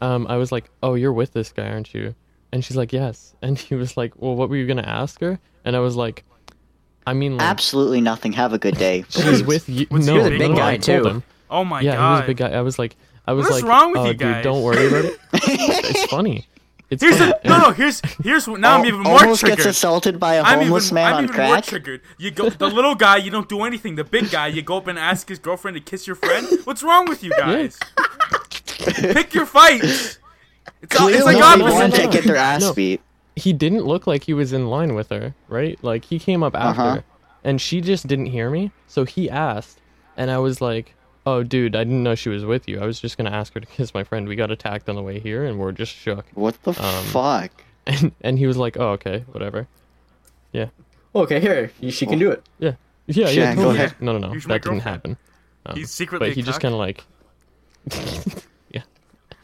um, 0.00 0.26
I 0.28 0.36
was 0.36 0.52
like, 0.52 0.70
oh, 0.82 0.94
you're 0.94 1.12
with 1.12 1.32
this 1.32 1.52
guy, 1.52 1.68
aren't 1.68 1.94
you? 1.94 2.14
And 2.52 2.64
she's 2.64 2.76
like, 2.76 2.92
yes. 2.92 3.34
And 3.42 3.58
he 3.58 3.74
was 3.74 3.96
like, 3.96 4.12
well, 4.16 4.34
what 4.34 4.48
were 4.48 4.56
you 4.56 4.66
gonna 4.66 4.82
ask 4.82 5.20
her? 5.20 5.38
And 5.64 5.76
I 5.76 5.80
was 5.80 5.96
like, 5.96 6.24
I 7.06 7.12
mean, 7.12 7.36
like, 7.36 7.46
Absolutely 7.46 8.00
nothing. 8.00 8.32
Have 8.32 8.52
a 8.52 8.58
good 8.58 8.76
day. 8.76 9.04
she's 9.08 9.42
with 9.42 9.68
you. 9.68 9.86
Was 9.90 10.06
he 10.06 10.14
no, 10.14 10.24
the 10.24 10.38
big 10.38 10.50
no, 10.50 10.56
guy, 10.56 10.76
too? 10.78 11.04
him. 11.04 11.22
Oh 11.50 11.64
my 11.64 11.80
yeah, 11.80 11.94
god. 11.94 11.98
Yeah, 11.98 12.06
he 12.06 12.12
was 12.12 12.20
a 12.20 12.26
big 12.26 12.36
guy. 12.38 12.50
I 12.50 12.60
was 12.62 12.78
like, 12.78 12.96
I 13.26 13.32
was 13.32 13.44
What 13.46 13.56
is 13.56 13.62
like, 13.62 13.70
wrong 13.70 13.92
with 13.92 14.00
oh, 14.00 14.06
you 14.06 14.14
dude, 14.14 14.42
don't 14.42 14.62
worry 14.62 14.86
about 14.86 15.04
it. 15.04 15.18
it's 15.32 16.04
funny. 16.06 16.46
It's 16.90 17.02
Here's 17.02 17.16
funny. 17.18 17.32
a, 17.44 17.48
no, 17.48 17.58
no. 17.58 17.70
Here's 17.70 18.00
here's 18.22 18.46
what- 18.46 18.60
now 18.60 18.78
I'm 18.78 18.84
even 18.86 19.00
more 19.00 19.18
almost 19.20 19.40
triggered. 19.40 19.58
gets 19.58 19.66
assaulted 19.68 20.20
by 20.20 20.34
a 20.34 20.42
I'm 20.42 20.60
homeless 20.60 20.86
even, 20.88 20.94
man 20.96 21.06
I'm 21.12 21.16
on 21.16 21.24
even 21.24 21.46
more 21.46 21.60
triggered. 21.62 22.02
You 22.18 22.30
go 22.30 22.50
the 22.50 22.68
little 22.68 22.94
guy, 22.94 23.16
you 23.16 23.30
don't 23.30 23.48
do 23.48 23.62
anything. 23.62 23.96
The 23.96 24.04
big 24.04 24.30
guy, 24.30 24.48
you 24.48 24.60
go 24.62 24.76
up 24.76 24.86
and 24.86 24.98
ask 24.98 25.28
his 25.28 25.38
girlfriend 25.38 25.76
to 25.76 25.80
kiss 25.80 26.06
your 26.06 26.16
friend. 26.16 26.46
What's 26.64 26.82
wrong 26.82 27.06
with 27.08 27.24
you 27.24 27.30
guys? 27.30 27.78
Pick 28.78 29.34
your 29.34 29.46
fights. 29.46 30.18
It's, 30.82 31.00
all, 31.00 31.08
it's 31.08 31.22
Clearly, 31.22 31.22
like 31.22 31.36
they 31.36 31.42
opposite. 31.64 31.74
want 31.74 31.94
to 31.94 32.08
get 32.08 32.24
their 32.24 32.36
ass 32.36 32.60
No. 32.62 32.74
beat. 32.74 33.00
he 33.36 33.52
didn't 33.52 33.84
look 33.84 34.06
like 34.06 34.24
he 34.24 34.34
was 34.34 34.52
in 34.52 34.68
line 34.68 34.94
with 34.94 35.08
her, 35.08 35.34
right? 35.48 35.78
Like 35.82 36.04
he 36.04 36.18
came 36.18 36.42
up 36.42 36.54
after, 36.54 36.80
Uh-huh. 36.82 37.00
and 37.42 37.60
she 37.60 37.80
just 37.80 38.06
didn't 38.06 38.26
hear 38.26 38.50
me. 38.50 38.70
So 38.86 39.04
he 39.04 39.30
asked, 39.30 39.80
and 40.16 40.30
I 40.30 40.38
was 40.38 40.60
like, 40.60 40.94
"Oh, 41.26 41.42
dude, 41.42 41.74
I 41.76 41.84
didn't 41.84 42.02
know 42.02 42.14
she 42.14 42.28
was 42.28 42.44
with 42.44 42.68
you. 42.68 42.80
I 42.80 42.86
was 42.86 43.00
just 43.00 43.16
gonna 43.16 43.30
ask 43.30 43.54
her 43.54 43.60
to 43.60 43.66
kiss 43.66 43.94
my 43.94 44.04
friend. 44.04 44.28
We 44.28 44.36
got 44.36 44.50
attacked 44.50 44.88
on 44.88 44.96
the 44.96 45.02
way 45.02 45.18
here, 45.20 45.44
and 45.44 45.58
we're 45.58 45.72
just 45.72 45.92
shook." 45.94 46.26
What 46.34 46.62
the 46.62 46.70
Um, 46.70 47.04
fuck? 47.06 47.50
And 47.86 48.12
and 48.22 48.38
he 48.38 48.46
was 48.46 48.56
like, 48.56 48.76
"Oh, 48.78 48.90
okay, 48.92 49.24
whatever." 49.32 49.68
Yeah, 50.52 50.68
Okay, 51.14 51.38
here. 51.40 51.70
She 51.90 52.06
can 52.06 52.18
do 52.18 52.30
it. 52.30 52.42
yeah, 52.58 52.72
yeah, 53.06 53.28
yeah. 53.28 53.30
Yeah, 53.30 53.54
go 53.54 53.62
totally. 53.64 53.76
ahead. 53.76 53.94
No, 54.00 54.12
no, 54.16 54.28
no, 54.28 54.32
Use 54.34 54.44
that 54.46 54.62
didn't 54.62 54.80
happen. 54.80 55.16
Um, 55.66 55.76
He's 55.76 55.90
secretly 55.90 56.28
but 56.28 56.34
he 56.34 56.40
a 56.40 56.44
just 56.44 56.60
kind 56.60 56.72
of 56.74 56.78
like, 56.78 57.04
yeah. 58.70 58.82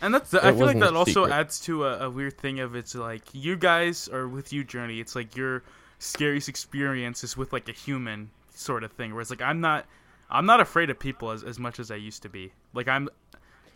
And 0.01 0.14
that's 0.14 0.31
the, 0.31 0.45
I 0.45 0.53
feel 0.53 0.66
like 0.66 0.79
that 0.81 0.95
also 0.95 1.25
secret. 1.25 1.33
adds 1.33 1.61
to 1.61 1.85
a, 1.87 2.07
a 2.07 2.11
weird 2.11 2.38
thing 2.38 2.61
of 2.61 2.75
it's 2.75 2.95
like 2.95 3.23
you 3.33 3.57
guys 3.57 4.09
are 4.09 4.29
with 4.29 4.53
you 4.53 4.64
journey. 4.64 5.01
It's 5.01 5.14
like 5.14 5.37
your 5.37 5.62
scariest 5.99 6.49
experience 6.49 7.23
is 7.25 7.37
with 7.37 7.53
like 7.53 7.69
a 7.69 7.73
human 7.73 8.31
sort 8.55 8.85
of 8.85 8.93
thing. 8.93 9.12
Whereas 9.12 9.31
like 9.31 9.43
I'm 9.43 9.61
not 9.61 9.85
I'm 10.31 10.47
not 10.47 10.61
afraid 10.61 10.90
of 10.90 10.99
people 10.99 11.31
as, 11.31 11.43
as 11.43 11.59
much 11.59 11.81
as 11.81 11.90
I 11.90 11.97
used 11.97 12.23
to 12.23 12.29
be. 12.29 12.53
Like 12.75 12.88
I'm 12.88 13.09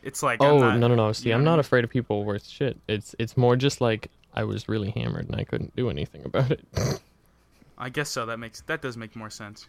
it's 0.03 0.23
like 0.23 0.41
I'm 0.43 0.49
oh 0.53 0.59
not- 0.59 0.79
no, 0.79 0.89
no, 0.89 0.95
no. 0.95 1.13
See, 1.13 1.29
you 1.29 1.31
know 1.35 1.39
I'm 1.39 1.45
what 1.45 1.51
not 1.53 1.59
afraid 1.59 1.85
of 1.85 1.91
people 1.91 2.25
worth 2.25 2.47
shit. 2.47 2.77
It's 2.89 3.15
it's 3.19 3.37
more 3.37 3.57
just 3.57 3.81
like 3.81 4.11
I 4.35 4.45
was 4.45 4.69
really 4.69 4.91
hammered 4.91 5.27
and 5.29 5.37
I 5.41 5.45
couldn't 5.45 5.75
do 5.77 5.91
anything 5.91 6.25
about 6.25 6.51
it. 6.51 6.61
I 7.79 7.89
guess 7.89 8.09
so. 8.09 8.27
That 8.27 8.39
makes 8.39 8.61
that 8.63 8.83
does 8.83 8.97
make 8.97 9.17
more 9.17 9.31
sense. 9.31 9.67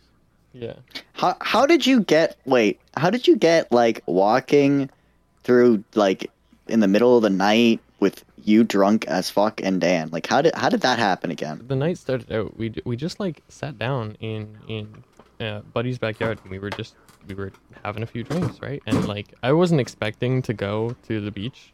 yeah. 0.54 0.76
How 1.14 1.36
how 1.42 1.66
did 1.66 1.86
you 1.88 2.02
get? 2.02 2.38
Wait, 2.46 2.80
how 2.98 3.10
did 3.10 3.28
you 3.28 3.36
get 3.36 3.72
like 3.72 4.04
walking 4.06 4.90
through 5.44 5.84
like 5.96 6.30
in 6.68 6.80
the 6.80 6.88
middle 6.88 7.16
of 7.16 7.22
the 7.24 7.30
night 7.30 7.80
with 8.00 8.24
you 8.44 8.64
drunk 8.64 9.06
as 9.08 9.30
fuck 9.30 9.62
and 9.64 9.80
Dan? 9.82 10.10
Like 10.12 10.28
how 10.28 10.42
did 10.42 10.54
how 10.56 10.70
did 10.70 10.82
that 10.82 11.00
happen 11.00 11.32
again? 11.32 11.64
the 11.68 11.76
night 11.76 11.98
started 11.98 12.32
out 12.32 12.58
we 12.58 12.74
we 12.86 12.96
just 12.96 13.20
like 13.20 13.42
sat 13.50 13.80
down 13.80 14.18
in 14.20 14.58
in 14.68 15.04
uh, 15.40 15.60
buddy's 15.74 15.98
backyard 15.98 16.40
and 16.44 16.52
we 16.52 16.60
were 16.60 16.70
just 16.70 16.96
we 17.28 17.34
were 17.36 17.52
having 17.84 18.04
a 18.04 18.06
few 18.06 18.24
drinks 18.24 18.62
right 18.62 18.82
and 18.86 19.08
like 19.08 19.34
i 19.44 19.52
wasn't 19.52 19.80
expecting 19.82 20.42
to 20.42 20.54
go 20.54 20.96
to 21.08 21.20
the 21.22 21.32
beach 21.32 21.72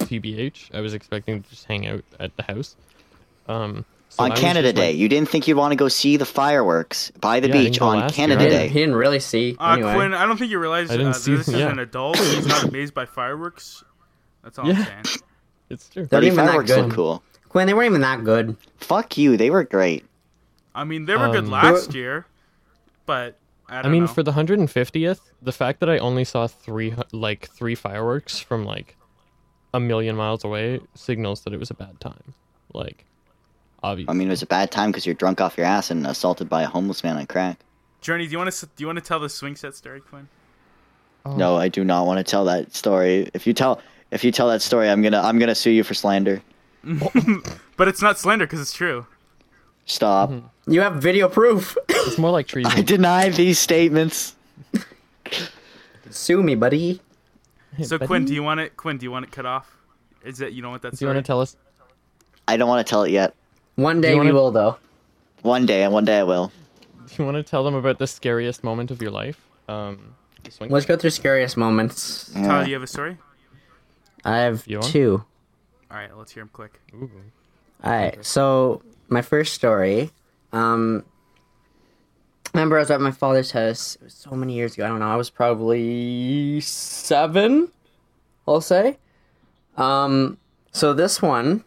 tbh 0.00 0.74
i 0.74 0.80
was 0.80 0.94
expecting 0.94 1.42
to 1.42 1.50
just 1.50 1.64
hang 1.64 1.86
out 1.86 2.04
at 2.20 2.36
the 2.36 2.42
house 2.42 2.76
um 3.48 3.84
so 4.10 4.22
on 4.22 4.30
was 4.30 4.38
Canada 4.38 4.68
just, 4.68 4.76
like- 4.76 4.90
Day, 4.90 4.92
you 4.92 5.08
didn't 5.08 5.28
think 5.28 5.48
you'd 5.48 5.56
want 5.56 5.72
to 5.72 5.76
go 5.76 5.88
see 5.88 6.16
the 6.16 6.24
fireworks 6.26 7.10
by 7.20 7.40
the 7.40 7.48
Yeah, 7.48 7.54
beach 7.54 7.80
on 7.80 7.98
last 7.98 8.16
year 8.16 8.28
Canada 8.28 8.44
Day. 8.48 8.58
didn't, 8.58 8.68
he 8.72 8.78
didn't 8.78 8.94
really 8.94 9.18
see. 9.18 9.56
Uh, 9.58 9.72
anyway. 9.72 9.94
Quinn, 9.94 10.14
I 10.14 10.24
don't 10.24 10.36
think 10.36 10.52
you 10.52 10.60
realize 10.60 10.88
I 10.88 10.98
uh, 11.02 11.12
see- 11.12 11.34
this 11.34 11.48
is 11.48 11.54
yeah. 11.54 11.68
an 11.70 11.80
adult. 11.80 12.16
He's 12.18 12.46
not 12.46 12.62
amazed 12.62 12.94
by 12.94 13.06
fireworks. 13.06 13.82
That's 14.44 14.56
all 14.56 14.68
Yeah. 14.68 14.78
I'm 14.78 15.04
saying. 15.04 15.18
it's 15.70 15.88
true 15.88 16.06
They're 16.06 16.18
Buddy, 16.20 16.26
even 16.28 16.36
that 16.36 16.46
fireworks 16.46 16.70
good. 16.70 16.84
look 16.84 16.94
cool. 16.94 17.22
Quinn, 17.48 17.66
they 17.66 17.74
weren't 17.74 17.86
even 17.86 18.02
that 18.02 18.22
good. 18.22 18.56
Fuck 18.76 19.18
you, 19.18 19.36
they 19.36 19.50
were 19.50 19.64
great. 19.64 20.04
I 20.76 20.84
mean, 20.84 21.06
they 21.06 21.16
were 21.16 21.30
good 21.32 21.44
Um, 21.46 21.50
last 21.50 21.92
year, 21.92 22.24
but 23.06 23.38
I 23.68 23.76
don't 23.76 23.86
I 23.86 23.88
mean, 23.88 24.02
know. 24.02 24.06
for 24.08 24.22
the 24.22 24.32
150th, 24.32 25.20
the 25.42 25.52
fact 25.52 25.80
that 25.80 25.88
I 25.88 25.98
only 25.98 26.24
saw 26.24 26.46
three 26.46 26.94
like 27.12 27.48
three 27.48 27.74
fireworks 27.74 28.38
from 28.38 28.64
like 28.64 28.96
a 29.72 29.80
million 29.80 30.16
miles 30.16 30.44
away 30.44 30.80
signals 30.94 31.42
that 31.42 31.52
it 31.52 31.58
was 31.58 31.70
a 31.70 31.74
bad 31.74 32.00
time. 32.00 32.34
Like, 32.72 33.04
obviously. 33.82 34.10
I 34.10 34.14
mean, 34.14 34.28
it 34.28 34.30
was 34.30 34.42
a 34.42 34.46
bad 34.46 34.70
time 34.70 34.90
because 34.90 35.06
you're 35.06 35.14
drunk 35.14 35.40
off 35.40 35.56
your 35.56 35.66
ass 35.66 35.90
and 35.90 36.06
assaulted 36.06 36.48
by 36.48 36.62
a 36.62 36.66
homeless 36.66 37.02
man 37.02 37.16
on 37.16 37.26
crack. 37.26 37.58
Journey, 38.00 38.26
do 38.26 38.32
you 38.32 38.38
want 38.38 38.52
to 38.52 38.66
do 38.66 38.82
you 38.82 38.86
want 38.86 38.98
to 38.98 39.04
tell 39.04 39.20
the 39.20 39.28
swing 39.28 39.56
set 39.56 39.74
story, 39.74 40.00
Quinn? 40.00 40.28
Oh. 41.26 41.36
No, 41.36 41.56
I 41.56 41.68
do 41.68 41.84
not 41.84 42.06
want 42.06 42.18
to 42.18 42.24
tell 42.24 42.44
that 42.44 42.74
story. 42.74 43.30
If 43.32 43.46
you 43.46 43.54
tell, 43.54 43.80
if 44.10 44.22
you 44.22 44.30
tell 44.30 44.48
that 44.48 44.60
story, 44.60 44.90
I'm 44.90 45.00
gonna, 45.00 45.20
I'm 45.20 45.38
gonna 45.38 45.54
sue 45.54 45.70
you 45.70 45.82
for 45.82 45.94
slander. 45.94 46.42
But 47.76 47.88
it's 47.88 48.00
not 48.02 48.18
slander 48.18 48.46
because 48.46 48.60
it's 48.60 48.72
true. 48.72 49.06
Stop. 49.86 50.30
Mm-hmm. 50.30 50.72
You 50.72 50.80
have 50.80 50.94
video 50.96 51.28
proof. 51.28 51.76
It's 51.88 52.18
more 52.18 52.30
like 52.30 52.46
treason. 52.48 52.72
I 52.72 52.82
deny 52.82 53.28
these 53.28 53.58
statements. 53.58 54.34
Sue 56.10 56.42
me, 56.42 56.54
buddy. 56.54 57.00
So 57.82 57.98
Quinn, 57.98 58.24
do 58.24 58.32
you 58.34 58.42
want 58.42 58.60
it? 58.60 58.76
Quinn, 58.76 58.98
do 58.98 59.04
you 59.04 59.10
want 59.10 59.24
it 59.24 59.32
cut 59.32 59.46
off? 59.46 59.76
Is 60.24 60.38
that 60.38 60.52
you 60.52 60.62
don't 60.62 60.70
want 60.70 60.82
that 60.82 60.96
Do 60.96 61.04
you 61.04 61.06
want 61.08 61.18
to 61.18 61.22
tell 61.22 61.40
us? 61.40 61.56
I 62.46 62.56
don't 62.56 62.68
want 62.68 62.86
to 62.86 62.88
tell 62.88 63.02
it 63.02 63.10
yet. 63.10 63.34
One 63.76 64.00
day 64.00 64.10
you 64.10 64.14
we 64.14 64.26
wanna- 64.26 64.34
will, 64.34 64.50
though. 64.52 64.76
One 65.42 65.66
day, 65.66 65.82
and 65.82 65.92
one 65.92 66.04
day 66.06 66.20
I 66.20 66.22
will. 66.22 66.52
Do 67.08 67.14
you 67.18 67.24
want 67.26 67.36
to 67.36 67.42
tell 67.42 67.64
them 67.64 67.74
about 67.74 67.98
the 67.98 68.06
scariest 68.06 68.64
moment 68.64 68.90
of 68.90 69.02
your 69.02 69.10
life? 69.10 69.38
Um, 69.68 70.14
the 70.42 70.50
swing 70.50 70.70
Let's 70.70 70.86
go 70.86 70.96
through 70.96 71.10
scariest 71.10 71.56
moments. 71.58 72.32
Tyler, 72.32 72.64
do 72.64 72.70
you 72.70 72.74
have 72.76 72.82
a 72.82 72.86
story? 72.86 73.18
I 74.24 74.38
have 74.38 74.64
You 74.66 74.78
want? 74.78 74.90
two. 74.90 75.22
All 75.90 75.96
right, 75.98 76.16
let's 76.16 76.32
hear 76.32 76.42
him 76.44 76.50
quick. 76.52 76.80
Ooh. 76.94 77.10
Alright, 77.84 78.24
so 78.24 78.80
my 79.14 79.22
first 79.22 79.54
story, 79.54 80.10
um 80.52 81.04
remember 82.52 82.76
I 82.76 82.80
was 82.80 82.90
at 82.90 83.00
my 83.00 83.10
father's 83.10 83.52
house, 83.52 83.96
it 83.96 84.04
was 84.04 84.14
so 84.14 84.32
many 84.32 84.54
years 84.54 84.74
ago, 84.74 84.84
I 84.84 84.88
don't 84.88 84.98
know, 84.98 85.08
I 85.08 85.16
was 85.16 85.30
probably 85.30 86.60
seven, 86.60 87.70
I'll 88.46 88.60
say. 88.60 88.98
Um 89.76 90.38
so 90.72 90.92
this 90.92 91.22
one, 91.22 91.64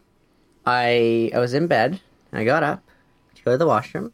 I 0.66 1.30
I 1.34 1.38
was 1.38 1.54
in 1.54 1.66
bed, 1.66 2.00
and 2.30 2.40
I 2.40 2.44
got 2.44 2.62
up 2.62 2.82
to 3.34 3.42
go 3.42 3.52
to 3.52 3.58
the 3.58 3.66
washroom, 3.66 4.12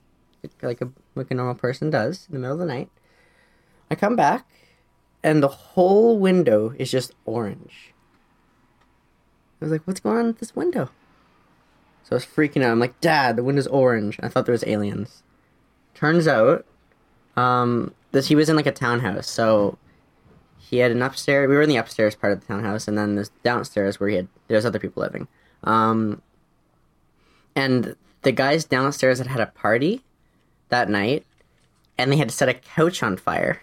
like 0.63 0.81
a 0.81 0.89
like 1.15 1.31
a 1.31 1.35
normal 1.35 1.57
person 1.57 1.91
does 1.91 2.27
in 2.29 2.35
the 2.35 2.41
middle 2.41 2.55
of 2.55 2.61
the 2.61 2.73
night. 2.73 2.91
I 3.91 3.95
come 3.97 4.17
back, 4.17 4.47
and 5.23 5.43
the 5.43 5.49
whole 5.49 6.19
window 6.19 6.75
is 6.79 6.91
just 6.91 7.13
orange. 7.25 7.93
I 9.61 9.65
was 9.65 9.73
like, 9.73 9.83
what's 9.87 10.01
going 10.01 10.19
on 10.19 10.27
with 10.27 10.39
this 10.39 10.55
window? 10.55 10.91
So 12.05 12.11
I 12.13 12.15
was 12.15 12.27
freaking 12.27 12.63
out. 12.63 12.71
I'm 12.71 12.79
like, 12.79 13.01
Dad, 13.01 13.37
the 13.37 13.43
window's 13.43 13.67
orange. 13.67 14.19
I 14.23 14.29
thought 14.29 14.47
there 14.47 14.53
was 14.53 14.65
aliens. 14.67 15.23
Turns 15.95 16.29
out, 16.29 16.67
um, 17.37 17.95
that 18.13 18.27
he 18.27 18.35
was 18.35 18.49
in 18.49 18.57
like 18.57 18.67
a 18.67 18.73
townhouse. 18.73 19.29
So 19.29 19.79
he 20.59 20.79
had 20.79 20.91
an 20.91 21.03
upstairs. 21.03 21.49
We 21.49 21.57
were 21.57 21.63
in 21.63 21.69
the 21.69 21.77
upstairs 21.77 22.15
part 22.15 22.33
of 22.33 22.41
the 22.41 22.47
townhouse, 22.47 22.87
and 22.87 22.97
then 22.97 23.17
this 23.17 23.31
downstairs 23.43 23.99
where 23.99 24.09
he 24.09 24.17
had 24.17 24.29
there's 24.49 24.65
other 24.65 24.79
people 24.79 25.03
living. 25.03 25.29
Um, 25.63 26.23
and 27.57 27.97
the 28.23 28.33
guys 28.33 28.65
downstairs 28.65 29.19
had 29.19 29.29
had 29.29 29.41
a 29.41 29.47
party 29.47 30.03
that 30.69 30.89
night, 30.91 31.25
and 31.97 32.13
they 32.13 32.17
had 32.17 32.31
set 32.31 32.49
a 32.49 32.55
couch 32.55 33.03
on 33.03 33.17
fire. 33.17 33.63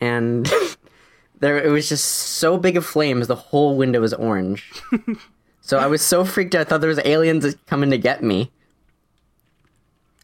And 0.00 0.50
there, 1.40 1.62
it 1.62 1.70
was 1.70 1.88
just 1.88 2.06
so 2.06 2.58
big 2.58 2.76
of 2.76 2.84
flames. 2.84 3.28
The 3.28 3.36
whole 3.36 3.76
window 3.76 4.00
was 4.00 4.14
orange. 4.14 4.72
So 5.66 5.78
I 5.78 5.86
was 5.86 6.00
so 6.00 6.24
freaked 6.24 6.54
out. 6.54 6.60
I 6.60 6.64
thought 6.64 6.80
there 6.80 6.88
was 6.88 7.00
aliens 7.04 7.56
coming 7.66 7.90
to 7.90 7.98
get 7.98 8.22
me. 8.22 8.52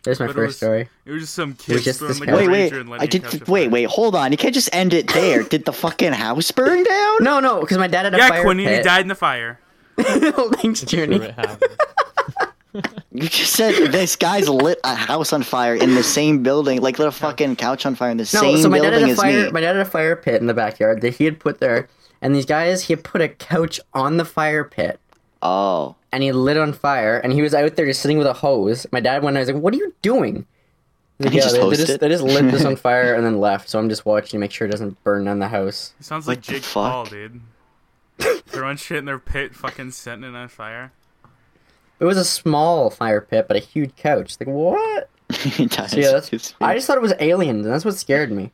There's 0.04 0.20
my 0.20 0.26
But 0.26 0.30
it 0.30 0.34
first 0.34 0.46
was- 0.46 0.56
story. 0.56 0.88
It 1.04 1.10
was 1.12 1.22
just 1.22 1.34
some 1.34 1.54
kids 1.54 1.82
just 1.84 1.98
throwing 1.98 2.12
this 2.14 2.20
like 2.20 2.30
Wait, 2.30 2.48
wait. 2.48 2.72
and 2.72 2.94
I 2.94 3.06
did. 3.06 3.24
catch 3.24 3.34
a 3.34 3.38
Wait, 3.50 3.62
fire. 3.64 3.70
wait. 3.70 3.84
Hold 3.88 4.14
on. 4.14 4.30
You 4.30 4.38
can't 4.38 4.54
just 4.54 4.72
end 4.72 4.94
it 4.94 5.08
there. 5.12 5.42
did 5.54 5.64
the 5.64 5.72
fucking 5.72 6.12
house 6.12 6.50
burn 6.52 6.84
down? 6.84 7.16
No, 7.24 7.40
no, 7.40 7.60
because 7.60 7.78
my 7.78 7.88
dad 7.88 8.04
had 8.04 8.14
a 8.14 8.18
Yeah, 8.18 8.28
fire 8.28 8.42
Quinn, 8.42 8.58
he 8.58 8.64
died 8.82 9.00
in 9.02 9.08
the 9.08 9.14
fire. 9.16 9.58
Thanks, 9.98 10.88
Sure 10.88 11.06
Journey. 11.06 11.34
You 13.10 13.28
just 13.28 13.52
said 13.52 13.92
this 13.92 14.16
guy's 14.16 14.48
lit 14.48 14.78
a 14.84 14.94
house 14.94 15.32
on 15.32 15.42
fire 15.42 15.74
in 15.74 15.94
the 15.94 16.02
same 16.02 16.42
building, 16.42 16.80
like 16.80 16.98
lit 16.98 17.08
a 17.08 17.12
fucking 17.12 17.56
couch 17.56 17.84
on 17.84 17.94
fire 17.94 18.10
in 18.10 18.16
the 18.16 18.22
No, 18.32 18.40
same 18.40 18.58
so 18.58 18.68
my 18.70 18.78
dad 18.78 18.90
building 18.92 19.00
had 19.00 19.08
a 19.08 19.12
as 19.12 19.18
fire. 19.18 19.44
me. 19.46 19.50
My 19.52 19.60
dad 19.60 19.76
had 19.76 19.86
a 19.86 19.90
fire 19.90 20.16
pit 20.16 20.40
in 20.40 20.46
the 20.46 20.54
backyard 20.54 21.02
that 21.02 21.16
he 21.16 21.24
had 21.26 21.38
put 21.38 21.60
there, 21.60 21.88
and 22.22 22.34
these 22.34 22.46
guys 22.46 22.84
he 22.84 22.94
had 22.94 23.04
put 23.04 23.20
a 23.20 23.28
couch 23.28 23.78
on 23.92 24.16
the 24.16 24.24
fire 24.24 24.64
pit, 24.64 24.98
Oh, 25.42 25.96
and 26.12 26.22
he 26.22 26.30
lit 26.32 26.56
on 26.56 26.72
fire, 26.72 27.18
and 27.18 27.32
he 27.32 27.42
was 27.42 27.52
out 27.54 27.74
there 27.76 27.86
just 27.86 28.00
sitting 28.00 28.18
with 28.18 28.26
a 28.26 28.32
hose. 28.32 28.86
My 28.92 29.00
dad 29.00 29.22
went. 29.22 29.36
And 29.36 29.38
I 29.38 29.40
was 29.40 29.50
like, 29.52 29.62
"What 29.62 29.74
are 29.74 29.78
you 29.78 29.92
doing?" 30.02 30.46
He's 31.18 31.24
like, 31.26 31.32
He 31.32 31.38
yeah, 31.38 31.42
just 31.44 31.54
they, 31.56 31.62
they 31.70 31.76
just 31.76 31.88
it? 31.90 32.00
they 32.00 32.08
just 32.08 32.22
lit 32.22 32.50
this 32.50 32.64
on 32.64 32.76
fire 32.88 33.14
and 33.14 33.24
then 33.26 33.40
left. 33.40 33.68
So 33.68 33.78
I'm 33.78 33.88
just 33.88 34.06
watching 34.06 34.30
to 34.30 34.38
make 34.38 34.50
sure 34.52 34.66
it 34.66 34.70
doesn't 34.70 35.02
burn 35.04 35.24
down 35.24 35.38
the 35.40 35.48
house. 35.48 35.94
He 35.98 36.04
sounds 36.04 36.26
like 36.28 36.42
the 36.42 36.52
Jake 36.52 36.62
fuck? 36.62 36.90
Paul, 36.92 37.04
dude. 37.06 37.40
Throwing 38.46 38.76
shit 38.76 38.98
in 38.98 39.04
their 39.04 39.18
pit, 39.18 39.54
fucking 39.54 39.90
setting 39.92 40.24
it 40.24 40.34
on 40.34 40.48
fire. 40.48 40.92
It 41.98 42.04
was 42.04 42.16
a 42.16 42.24
small 42.24 42.90
fire 42.90 43.20
pit, 43.20 43.46
but 43.48 43.56
a 43.56 43.60
huge 43.60 43.96
couch. 43.96 44.36
Like 44.40 44.48
what? 44.48 45.08
So, 45.32 45.96
yeah, 45.96 46.12
that's, 46.12 46.28
His- 46.28 46.54
I 46.60 46.74
just 46.74 46.86
thought 46.86 46.98
it 46.98 47.02
was 47.02 47.14
aliens, 47.18 47.64
and 47.64 47.74
that's 47.74 47.84
what 47.86 47.94
scared 47.96 48.30
me. 48.30 48.52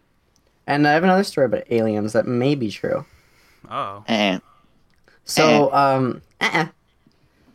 And 0.66 0.86
I 0.86 0.92
have 0.92 1.02
another 1.02 1.24
story 1.24 1.46
about 1.46 1.64
aliens 1.70 2.12
that 2.12 2.26
may 2.26 2.54
be 2.54 2.70
true. 2.70 3.04
Oh, 3.70 4.04
Eh. 4.06 4.38
So, 5.24 5.72
um, 5.74 6.22
uh-uh. 6.40 6.68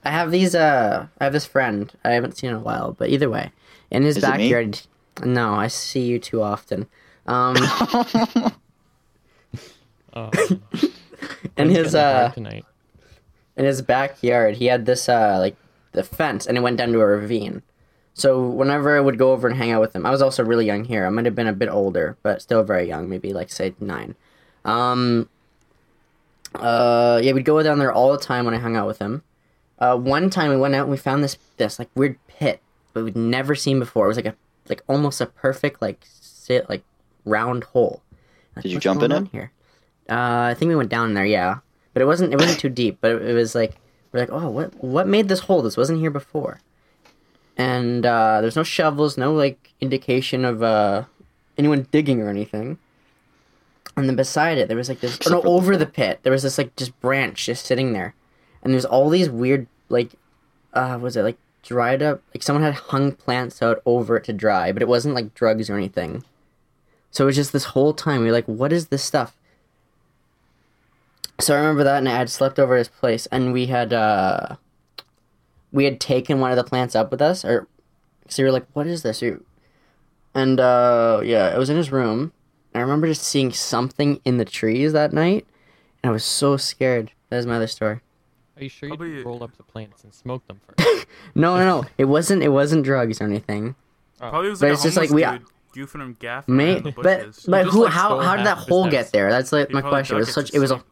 I 0.04 0.12
have 0.12 0.32
these. 0.32 0.54
Uh, 0.56 1.08
I 1.20 1.24
have 1.24 1.34
this 1.34 1.46
friend 1.46 1.92
I 2.04 2.12
haven't 2.12 2.38
seen 2.38 2.50
in 2.50 2.56
a 2.56 2.60
while, 2.60 2.94
but 2.94 3.10
either 3.10 3.30
way, 3.30 3.52
in 3.90 4.04
his 4.04 4.18
Is 4.18 4.24
it 4.24 4.28
me? 4.38 4.50
backyard. 4.52 4.82
No, 5.24 5.54
I 5.54 5.68
see 5.68 6.02
you 6.02 6.20
too 6.20 6.42
often. 6.42 6.88
Um, 7.26 7.56
Oh, 10.16 10.30
in 11.58 11.72
it's 11.72 11.76
his 11.76 11.94
getting 11.94 12.12
hard 12.12 12.30
uh, 12.30 12.30
tonight. 12.32 12.66
in 13.58 13.66
his 13.66 13.82
backyard, 13.82 14.58
he 14.58 14.66
had 14.68 14.86
this 14.86 15.10
uh, 15.10 15.38
like 15.40 15.56
the 15.94 16.04
fence, 16.04 16.46
and 16.46 16.58
it 16.58 16.62
went 16.62 16.78
down 16.78 16.92
to 16.92 17.02
a 17.02 17.06
ravine. 17.08 17.64
So 18.14 18.48
whenever 18.48 18.96
I 18.96 19.00
would 19.00 19.18
go 19.18 19.32
over 19.32 19.48
and 19.48 19.58
hang 19.58 19.72
out 19.72 19.82
with 19.82 19.96
him, 19.96 20.06
I 20.06 20.12
was 20.12 20.22
also 20.22 20.44
really 20.44 20.68
young 20.68 20.84
here. 20.84 21.06
I 21.06 21.10
might 21.10 21.26
have 21.26 21.34
been 21.34 21.48
a 21.48 21.54
bit 21.54 21.70
older, 21.70 22.16
but 22.22 22.44
still 22.44 22.62
very 22.64 22.88
young, 22.88 23.10
maybe 23.10 23.34
like 23.34 23.50
say 23.50 23.74
nine. 23.80 24.16
Um, 24.66 25.30
uh, 26.54 27.20
yeah, 27.24 27.32
we'd 27.34 27.44
go 27.46 27.62
down 27.64 27.80
there 27.80 27.92
all 27.92 28.12
the 28.12 28.20
time 28.24 28.46
when 28.46 28.54
I 28.54 28.60
hung 28.60 28.76
out 28.76 28.86
with 28.86 29.00
him. 29.00 29.24
Uh, 29.80 29.98
one 29.98 30.30
time 30.30 30.50
we 30.50 30.58
went 30.58 30.76
out 30.76 30.84
and 30.84 30.92
we 30.92 30.98
found 30.98 31.24
this 31.24 31.38
this 31.58 31.80
like 31.80 31.90
weird 31.96 32.18
pit, 32.28 32.62
but 32.94 33.04
we'd 33.04 33.16
never 33.16 33.56
seen 33.56 33.80
before. 33.80 34.06
It 34.06 34.10
was 34.10 34.18
like 34.18 34.26
a 34.26 34.36
like 34.70 34.84
almost 34.88 35.22
a 35.22 35.26
perfect 35.26 35.82
like 35.82 36.00
sit 36.04 36.70
like 36.70 36.84
round 37.26 37.66
hole. 37.66 38.02
Like, 38.56 38.64
Did 38.64 38.72
you 38.72 38.80
jump 38.80 39.02
in 39.02 39.12
it?" 39.12 39.28
here? 39.32 39.52
Uh, 40.10 40.52
I 40.52 40.56
think 40.58 40.70
we 40.70 40.76
went 40.76 40.90
down 40.90 41.14
there, 41.14 41.26
yeah, 41.26 41.60
but 41.94 42.02
it 42.02 42.06
wasn't 42.06 42.34
it 42.34 42.40
wasn't 42.40 42.60
too 42.60 42.70
deep. 42.70 43.00
But 43.02 43.12
it, 43.12 43.22
it 43.30 43.34
was 43.34 43.56
like 43.56 43.76
we're 44.14 44.20
like, 44.22 44.32
oh, 44.32 44.50
what 44.50 44.84
what 44.84 45.08
made 45.08 45.28
this 45.28 45.42
hole? 45.42 45.62
This 45.62 45.76
wasn't 45.76 46.00
here 46.00 46.12
before. 46.12 46.62
And 47.58 48.06
uh, 48.06 48.42
there's 48.42 48.56
no 48.56 48.64
shovels, 48.64 49.18
no 49.18 49.34
like 49.34 49.74
indication 49.82 50.46
of 50.46 50.64
uh, 50.64 51.06
anyone 51.58 51.88
digging 51.92 52.22
or 52.22 52.30
anything. 52.30 52.78
And 53.96 54.08
then 54.08 54.16
beside 54.16 54.58
it, 54.58 54.68
there 54.68 54.78
was 54.78 54.90
like 54.90 55.02
this. 55.02 55.20
No, 55.30 55.42
over 55.44 55.78
the 55.78 55.86
pit, 55.86 56.20
there 56.24 56.32
was 56.32 56.44
this 56.44 56.58
like 56.58 56.76
just 56.76 57.00
branch 57.00 57.46
just 57.46 57.66
sitting 57.66 57.94
there, 57.94 58.16
and 58.64 58.74
there's 58.74 58.86
all 58.86 59.10
these 59.10 59.30
weird 59.30 59.68
like, 59.90 60.12
uh, 60.74 60.98
was 61.00 61.16
it 61.16 61.24
like 61.24 61.38
dried 61.62 62.02
up? 62.02 62.22
Like 62.34 62.42
someone 62.42 62.64
had 62.64 62.74
hung 62.74 63.12
plants 63.12 63.62
out 63.62 63.82
over 63.86 64.18
it 64.18 64.24
to 64.26 64.34
dry, 64.34 64.72
but 64.72 64.82
it 64.82 64.88
wasn't 64.88 65.16
like 65.16 65.34
drugs 65.34 65.70
or 65.70 65.76
anything. 65.76 66.24
So 67.12 67.26
it 67.26 67.28
was 67.28 67.36
just 67.36 67.54
this 67.54 67.66
whole 67.66 67.94
time 67.94 68.22
we 68.22 68.28
were 68.28 68.32
like, 68.32 68.48
what 68.48 68.74
is 68.74 68.88
this 68.88 69.04
stuff? 69.04 69.36
So 71.40 71.54
I 71.54 71.58
remember 71.60 71.84
that, 71.84 71.98
and 71.98 72.10
I 72.10 72.18
had 72.18 72.30
slept 72.30 72.58
over 72.58 72.76
at 72.76 72.80
his 72.80 72.88
place, 72.88 73.26
and 73.28 73.54
we 73.54 73.66
had 73.66 73.92
uh, 73.92 74.56
we 75.72 75.86
had 75.86 76.00
taken 76.00 76.40
one 76.40 76.52
of 76.52 76.58
the 76.58 76.64
plants 76.64 76.96
up 76.96 77.12
with 77.12 77.22
us, 77.22 77.44
or 77.44 77.68
so 78.30 78.44
we 78.44 78.48
were 78.48 78.54
like, 78.54 78.68
what 78.74 78.88
is 78.88 79.04
this? 79.04 79.24
And 80.34 80.60
uh, 80.60 81.22
yeah, 81.24 81.54
it 81.54 81.58
was 81.58 81.70
in 81.70 81.78
his 81.78 81.92
room. 81.92 82.32
I 82.74 82.80
remember 82.80 83.08
just 83.08 83.24
seeing 83.24 83.52
something 83.52 84.20
in 84.26 84.38
the 84.38 84.46
trees 84.46 84.94
that 84.94 85.14
night, 85.14 85.46
and 86.02 86.10
I 86.10 86.14
was 86.14 86.24
so 86.24 86.58
scared. 86.58 87.12
That 87.30 87.38
is 87.38 87.46
my 87.46 87.56
other 87.58 87.68
story. 87.68 88.00
Are 88.58 88.64
you 88.64 88.70
sure 88.70 88.88
you 88.90 88.96
Probably- 88.96 89.12
didn't 89.16 89.26
roll 89.26 89.44
up 89.44 89.58
the 89.58 89.64
plants 89.64 90.04
and 90.04 90.14
smoke 90.14 90.46
them 90.48 90.60
first? 90.78 91.08
No, 91.36 91.58
no, 91.58 91.66
no. 91.82 91.86
It 91.98 92.06
wasn't. 92.06 92.44
It 92.44 92.50
wasn't 92.50 92.84
drugs 92.86 93.20
or 93.22 93.26
anything. 93.26 93.76
probably 94.20 94.50
was 94.50 94.60
But 94.60 94.68
like 94.68 94.74
it's 94.74 94.84
a 94.84 94.88
just 94.88 94.98
like 94.98 95.10
homeless 95.10 95.32
we- 95.32 95.38
dude 95.40 95.48
goofing 95.90 96.02
and 96.04 96.20
gaffing 96.20 96.48
May, 96.50 96.74
around 96.74 96.84
the 96.84 96.92
but 96.92 97.04
bushes. 97.04 97.46
but 97.50 97.64
just, 97.64 97.74
who? 97.76 97.84
like, 97.86 97.94
how 97.94 98.08
stole 98.10 98.20
how 98.22 98.36
did 98.36 98.46
that 98.46 98.52
of 98.54 98.58
his 98.60 98.68
hole 98.68 98.84
house. 98.84 98.92
get 98.92 99.12
there? 99.12 99.30
That's 99.32 99.52
like 99.52 99.70
He 99.70 99.74
my 99.74 99.82
probably 99.82 99.96
question. 99.98 100.18
It 100.18 100.20
dug 100.20 100.26
was 100.28 100.34
such. 100.36 100.54
It 100.54 100.60
was 100.60 100.70
a 100.72 100.76
sleep. 100.76 100.86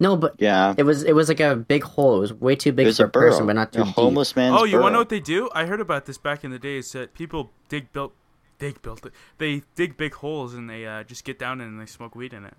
no, 0.00 0.16
but 0.16 0.34
Yeah. 0.38 0.74
it 0.76 0.82
was 0.82 1.04
it 1.04 1.14
was 1.14 1.28
like 1.28 1.38
a 1.38 1.54
big 1.54 1.84
hole. 1.84 2.16
It 2.16 2.20
was 2.20 2.32
way 2.34 2.56
too 2.56 2.70
It 2.70 2.76
big 2.76 2.86
was 2.86 2.96
for 2.96 3.04
a 3.04 3.06
a 3.06 3.10
person, 3.10 3.46
but 3.46 3.52
not 3.54 3.72
too 3.72 3.82
a 3.82 3.84
deep. 3.84 3.94
homeless 3.94 4.34
man's 4.34 4.56
Oh, 4.58 4.64
you 4.64 4.80
want 4.80 4.88
to 4.88 4.92
know 4.94 4.98
what 4.98 5.08
they 5.08 5.20
do? 5.20 5.48
I 5.54 5.66
heard 5.66 5.80
about 5.80 6.06
this 6.06 6.18
back 6.18 6.42
in 6.42 6.50
the 6.50 6.58
days 6.58 6.90
that 6.92 7.14
people 7.14 7.52
dig 7.68 7.92
built, 7.92 8.12
dig 8.58 8.82
built 8.82 9.06
it. 9.06 9.12
They 9.38 9.62
dig 9.76 9.96
big 9.96 10.14
holes 10.14 10.52
and 10.54 10.68
they 10.68 10.84
uh, 10.84 11.04
just 11.04 11.24
get 11.24 11.38
down 11.38 11.60
in 11.60 11.68
and 11.68 11.80
they 11.80 11.86
smoke 11.86 12.16
weed 12.16 12.32
in 12.34 12.44
it. 12.44 12.54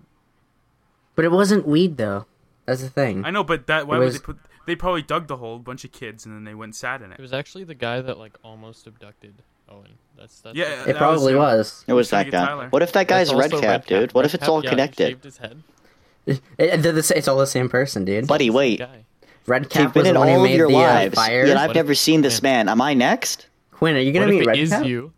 But 1.14 1.26
it 1.26 1.30
wasn't 1.30 1.68
weed 1.68 1.98
though. 1.98 2.24
That's 2.66 2.80
the 2.82 2.88
thing. 2.90 3.24
I 3.24 3.30
know, 3.30 3.44
but 3.44 3.66
that 3.66 3.86
why 3.86 3.96
It 3.96 3.98
would 4.00 4.04
was- 4.06 4.14
they 4.14 4.20
put? 4.20 4.38
They 4.66 4.74
probably 4.74 5.02
dug 5.02 5.26
the 5.26 5.36
hole, 5.36 5.56
a 5.56 5.58
bunch 5.58 5.84
of 5.84 5.92
kids, 5.92 6.24
and 6.24 6.34
then 6.34 6.44
they 6.44 6.54
went 6.54 6.68
and 6.68 6.74
sat 6.74 7.02
in 7.02 7.12
It 7.12 7.18
it. 7.18 7.22
was 7.22 7.34
actually 7.34 7.64
the 7.64 7.74
guy 7.74 8.00
that 8.00 8.18
like 8.18 8.38
almost 8.42 8.86
abducted 8.86 9.34
Owen. 9.68 9.98
That's 10.16 10.40
that's 10.40 10.56
Yeah, 10.56 10.82
It 10.84 10.86
that 10.86 10.96
probably 10.96 11.34
was, 11.34 11.54
uh, 11.54 11.56
was. 11.58 11.84
It 11.88 11.92
was 11.92 12.10
that 12.10 12.30
guy. 12.30 12.46
Tyler. 12.46 12.68
What 12.70 12.80
if 12.82 12.92
that 12.92 13.06
guy's 13.06 13.32
red 13.34 13.52
also 13.52 13.60
cap, 13.60 13.84
dude? 13.86 14.14
What 14.14 14.24
if 14.24 14.32
it's 14.34 14.40
Redcap, 14.42 14.48
all 14.48 14.64
yeah, 14.64 14.70
he 14.70 14.76
connected? 14.76 15.08
shaved 15.08 15.24
his 15.24 15.36
head. 15.38 15.62
It, 16.26 16.40
it- 16.58 16.82
they're 16.82 16.92
the 16.92 17.02
sa- 17.02 17.14
it's 17.14 17.28
all 17.28 17.36
the 17.36 17.46
same 17.46 17.68
person, 17.68 18.06
dude. 18.06 18.26
Buddy, 18.26 18.48
wait. 18.48 18.78
guy. 18.78 19.04
Red 19.46 19.64
You've 19.64 19.70
Cap 19.70 19.92
been 19.92 20.00
was 20.00 20.08
in 20.08 20.14
the 20.14 20.20
one 20.20 20.28
who 20.30 20.34
all 20.36 20.44
of 20.46 20.50
your 20.50 20.68
the 20.68 20.74
uh, 20.76 20.78
lives, 20.78 21.14
fire. 21.14 21.44
yet 21.44 21.58
I've 21.58 21.68
What 21.68 21.76
never 21.76 21.92
if- 21.92 21.98
seen 21.98 22.22
this 22.22 22.40
man. 22.40 22.70
Am 22.70 22.80
I 22.80 22.94
next? 22.94 23.48
Quinn, 23.72 23.94
are 23.96 23.98
you 23.98 24.10
gonna 24.12 24.24
What 24.26 24.34
if 24.34 24.38
meet 24.40 24.42
it 24.44 24.46
Red 24.48 24.58
is 24.58 24.70
Cap? 24.70 24.86
you? 24.86 25.12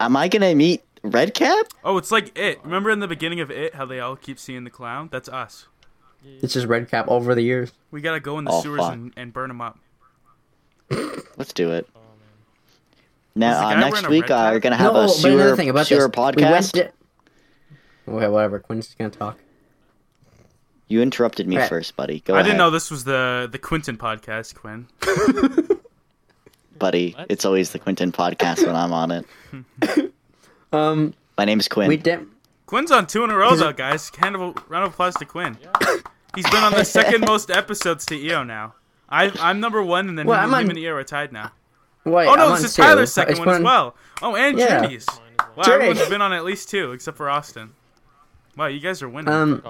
Am 0.00 0.16
I 0.16 0.28
gonna 0.28 0.54
meet 0.54 0.82
Red 1.02 1.34
Cap? 1.34 1.66
Oh, 1.84 1.98
it's 1.98 2.10
like 2.10 2.36
it. 2.38 2.60
Remember 2.64 2.88
in 2.90 3.00
the 3.00 3.08
beginning 3.08 3.40
of 3.40 3.50
it, 3.50 3.74
how 3.74 3.84
they 3.84 4.00
all 4.00 4.16
keep 4.16 4.38
seeing 4.38 4.64
the 4.64 4.70
clown? 4.70 5.10
That's 5.12 5.28
us. 5.28 5.66
It's 6.42 6.52
just 6.54 6.66
Red 6.66 6.88
Cap 6.90 7.06
over 7.08 7.34
the 7.34 7.42
years. 7.42 7.72
We 7.90 8.00
gotta 8.00 8.20
go 8.20 8.38
in 8.38 8.44
the 8.44 8.50
Oh, 8.52 8.60
sewers 8.62 8.80
fuck. 8.80 8.92
and, 8.92 9.12
and 9.16 9.32
burn 9.32 9.48
them 9.48 9.60
up. 9.60 9.78
Let's 11.36 11.52
do 11.52 11.72
it. 11.72 11.88
Oh 11.94 11.98
man. 11.98 13.50
Now, 13.50 13.66
uh, 13.68 13.74
guy 13.74 13.80
next 13.80 14.04
a 14.04 14.08
week, 14.08 14.22
red 14.24 14.32
uh, 14.32 14.36
cap? 14.44 14.52
we're 14.54 14.60
gonna 14.60 14.76
have 14.76 14.92
no, 14.94 15.00
a 15.00 15.06
but 15.06 15.08
sewer, 15.12 15.56
thing 15.56 15.68
about 15.70 15.86
sewer 15.86 16.08
this, 16.08 16.16
we 16.16 16.22
went 16.22 16.36
podcast. 16.66 16.72
to- 16.72 16.92
Okay, 18.08 18.28
whatever. 18.28 18.60
Quinn's 18.60 18.94
gonna 18.98 19.10
talk. 19.10 19.38
You 20.88 21.02
interrupted 21.02 21.48
me 21.48 21.56
Alright. 21.56 21.68
first, 21.68 21.96
buddy. 21.96 22.20
Go 22.20 22.34
I 22.34 22.36
ahead, 22.38 22.46
didn't 22.46 22.58
know 22.58 22.70
this 22.70 22.90
was 22.90 23.02
the 23.04 23.48
the 23.50 23.58
Quinton 23.58 23.96
podcast, 23.96 24.54
Quinn. 24.54 24.86
buddy. 26.78 27.12
What? 27.12 27.26
It's 27.30 27.44
always 27.44 27.70
the 27.72 27.78
Quinton 27.78 28.12
podcast 28.12 28.64
when 28.66 28.76
I'm 28.76 28.92
on 28.92 29.10
it. 29.10 29.26
Um, 30.72 31.14
My 31.38 31.44
name's 31.44 31.68
Quinn. 31.68 31.88
we 31.88 31.96
did. 31.96 32.26
Quinn's 32.66 32.90
on 32.90 33.06
two 33.06 33.22
in 33.24 33.30
a 33.30 33.36
row 33.36 33.54
though, 33.54 33.72
guys. 33.72 34.10
Hand 34.18 34.34
of 34.34 34.40
a 34.42 34.52
round 34.68 34.84
of 34.84 34.92
applause 34.92 35.14
to 35.14 35.24
Quinn. 35.24 35.56
He's 36.36 36.48
been 36.50 36.62
on 36.62 36.72
the 36.72 36.84
second 36.98 37.22
most 37.26 37.50
episodes 37.50 38.06
to 38.06 38.14
EO 38.14 38.44
now. 38.44 38.74
I 39.08 39.32
I'm 39.40 39.58
number 39.60 39.82
one, 39.82 40.08
and 40.08 40.16
then 40.18 40.26
Well, 40.26 40.38
him, 40.38 40.48
I'm 40.50 40.54
on- 40.54 40.62
him 40.64 40.70
and 40.70 40.78
EO 40.78 40.94
are 40.94 41.02
tied 41.04 41.32
now. 41.32 41.50
Wait, 42.04 42.28
Oh 42.28 42.34
no, 42.36 42.46
I'm 42.46 42.52
this 42.52 42.64
is 42.64 42.74
two. 42.76 42.82
Tyler's 42.82 43.12
second 43.12 43.32
It's 43.32 43.40
one 43.40 43.48
as 43.56 43.60
well. 43.62 43.96
Oh, 44.22 44.36
and 44.36 44.56
Yeah. 44.58 44.82
Journey's. 44.82 45.06
Mine 45.08 45.18
as 45.18 45.46
well. 45.46 45.48
Wow, 45.56 45.62
Drake. 45.64 45.74
everyone's 45.88 46.08
been 46.08 46.22
on 46.22 46.32
at 46.32 46.44
least 46.44 46.70
two, 46.70 46.92
except 46.92 47.16
for 47.16 47.28
Austin. 47.28 47.72
Wow, 48.56 48.66
you 48.66 48.78
guys 48.80 49.02
are 49.02 49.08
winning. 49.08 49.32
Um, 49.32 49.62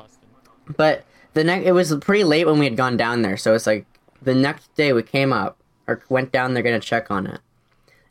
but 0.76 1.04
the 1.34 1.44
next 1.44 1.66
it 1.66 1.72
was 1.72 1.94
pretty 1.96 2.24
late 2.24 2.46
when 2.46 2.58
we 2.58 2.64
had 2.66 2.76
gone 2.76 2.96
down 2.96 3.22
there, 3.22 3.36
so 3.36 3.54
it's 3.54 3.66
like 3.66 3.86
the 4.22 4.34
next 4.34 4.74
day 4.74 4.92
we 4.92 5.02
came 5.02 5.32
up 5.32 5.56
or 5.86 6.02
went 6.08 6.32
down 6.32 6.54
there 6.54 6.62
gonna 6.62 6.80
check 6.80 7.10
on 7.10 7.26
it, 7.26 7.40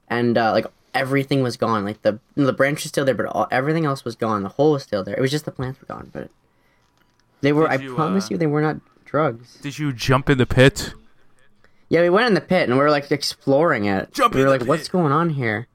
and 0.09 0.37
uh, 0.37 0.51
like 0.51 0.65
everything 0.93 1.43
was 1.43 1.57
gone. 1.57 1.83
Like 1.85 2.01
the 2.01 2.19
the 2.35 2.53
branch 2.53 2.83
was 2.83 2.89
still 2.89 3.05
there, 3.05 3.15
but 3.15 3.25
all, 3.27 3.47
everything 3.51 3.85
else 3.85 4.03
was 4.05 4.15
gone. 4.15 4.43
The 4.43 4.49
hole 4.49 4.73
was 4.73 4.83
still 4.83 5.03
there. 5.03 5.15
It 5.15 5.21
was 5.21 5.31
just 5.31 5.45
the 5.45 5.51
plants 5.51 5.79
were 5.81 5.87
gone, 5.87 6.09
but 6.13 6.29
they 7.41 7.53
were. 7.53 7.67
Did 7.67 7.79
I 7.79 7.83
you, 7.83 7.95
promise 7.95 8.25
uh, 8.25 8.27
you, 8.31 8.37
they 8.37 8.47
were 8.47 8.61
not 8.61 8.77
drugs. 9.05 9.57
Did 9.61 9.79
you 9.79 9.93
jump 9.93 10.29
in 10.29 10.37
the 10.37 10.45
pit? 10.45 10.93
Yeah, 11.89 12.01
we 12.01 12.09
went 12.09 12.27
in 12.27 12.33
the 12.33 12.41
pit 12.41 12.67
and 12.67 12.77
we 12.77 12.83
were 12.83 12.89
like 12.89 13.11
exploring 13.11 13.85
it. 13.85 14.11
Jump 14.11 14.33
we 14.33 14.43
were 14.43 14.49
like, 14.49 14.65
"What's 14.65 14.89
going 14.89 15.11
on 15.11 15.31
here?" 15.31 15.67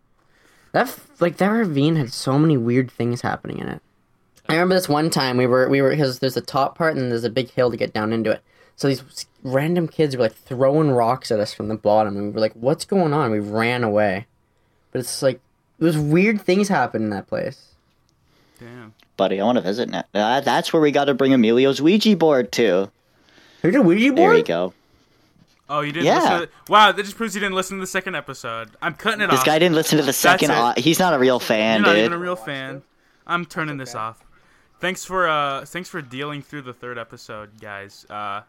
That 0.72 0.88
f- 0.88 1.08
like 1.20 1.36
that 1.38 1.48
ravine 1.48 1.96
had 1.96 2.12
so 2.12 2.38
many 2.38 2.56
weird 2.56 2.90
things 2.90 3.22
happening 3.22 3.58
in 3.58 3.68
it. 3.68 3.82
I 4.48 4.54
remember 4.54 4.74
this 4.74 4.88
one 4.88 5.10
time 5.10 5.36
we 5.36 5.46
were 5.46 5.68
we 5.68 5.80
were 5.80 5.90
because 5.90 6.18
there's 6.18 6.36
a 6.36 6.40
top 6.40 6.76
part 6.76 6.96
and 6.96 7.10
there's 7.10 7.24
a 7.24 7.30
big 7.30 7.50
hill 7.50 7.70
to 7.70 7.76
get 7.76 7.92
down 7.92 8.12
into 8.12 8.32
it. 8.32 8.42
So 8.74 8.88
these 8.88 9.26
random 9.42 9.86
kids 9.86 10.16
were 10.16 10.24
like 10.24 10.34
throwing 10.34 10.90
rocks 10.90 11.30
at 11.30 11.38
us 11.38 11.54
from 11.54 11.68
the 11.68 11.76
bottom, 11.76 12.16
and 12.16 12.26
we 12.26 12.32
were 12.32 12.40
like, 12.40 12.54
"What's 12.54 12.84
going 12.84 13.12
on?" 13.12 13.30
We 13.30 13.38
ran 13.38 13.84
away, 13.84 14.26
but 14.90 14.98
it's 15.00 15.22
like 15.22 15.40
those 15.78 15.96
weird 15.96 16.40
things 16.40 16.68
happen 16.68 17.02
in 17.02 17.10
that 17.10 17.28
place. 17.28 17.74
Damn. 18.58 18.94
Buddy. 19.20 19.38
I 19.38 19.44
want 19.44 19.56
to 19.56 19.62
visit 19.62 19.90
now. 19.90 20.04
Uh, 20.14 20.40
that's 20.40 20.72
where 20.72 20.80
we 20.80 20.90
got 20.90 21.04
to 21.04 21.14
bring 21.14 21.34
Emilio's 21.34 21.80
Ouija 21.82 22.16
board 22.16 22.50
to. 22.52 22.90
Here's 23.60 23.74
a 23.76 23.82
Ouija 23.82 24.06
There 24.06 24.12
board. 24.16 24.36
you 24.38 24.42
go. 24.44 24.72
Oh, 25.68 25.82
you 25.82 25.92
didn't 25.92 26.06
Yeah. 26.06 26.14
listen 26.22 26.40
to 26.40 26.48
Wow, 26.72 26.90
that 26.92 27.02
just 27.02 27.16
proves 27.18 27.34
you 27.34 27.40
didn't 27.42 27.54
listen 27.54 27.76
to 27.76 27.80
the 27.82 27.86
second 27.86 28.14
episode. 28.16 28.70
I'm 28.80 28.94
cutting 28.94 29.20
it 29.20 29.26
This 29.26 29.40
off. 29.40 29.44
This 29.44 29.52
guy 29.52 29.58
didn't 29.58 29.74
listen 29.74 29.98
to 29.98 30.04
the 30.04 30.12
second. 30.14 30.50
it. 30.50 30.54
au- 30.56 30.72
he's 30.78 30.98
not 30.98 31.12
a 31.12 31.18
real 31.18 31.38
fan, 31.38 31.80
You're 31.80 31.86
not 31.88 31.92
dude. 31.92 31.98
even 32.06 32.12
a 32.14 32.18
real 32.18 32.34
fan. 32.34 32.82
I'm 33.26 33.44
turning 33.44 33.76
this 33.76 33.94
off. 33.94 34.24
Thanks 34.80 35.04
for 35.04 35.28
uh 35.28 35.66
thanks 35.66 35.88
for 35.90 36.00
dealing 36.00 36.40
through 36.40 36.62
the 36.62 36.72
third 36.72 36.96
episode, 36.98 37.60
guys. 37.60 38.06
Uh 38.08 38.40
we- 38.40 38.46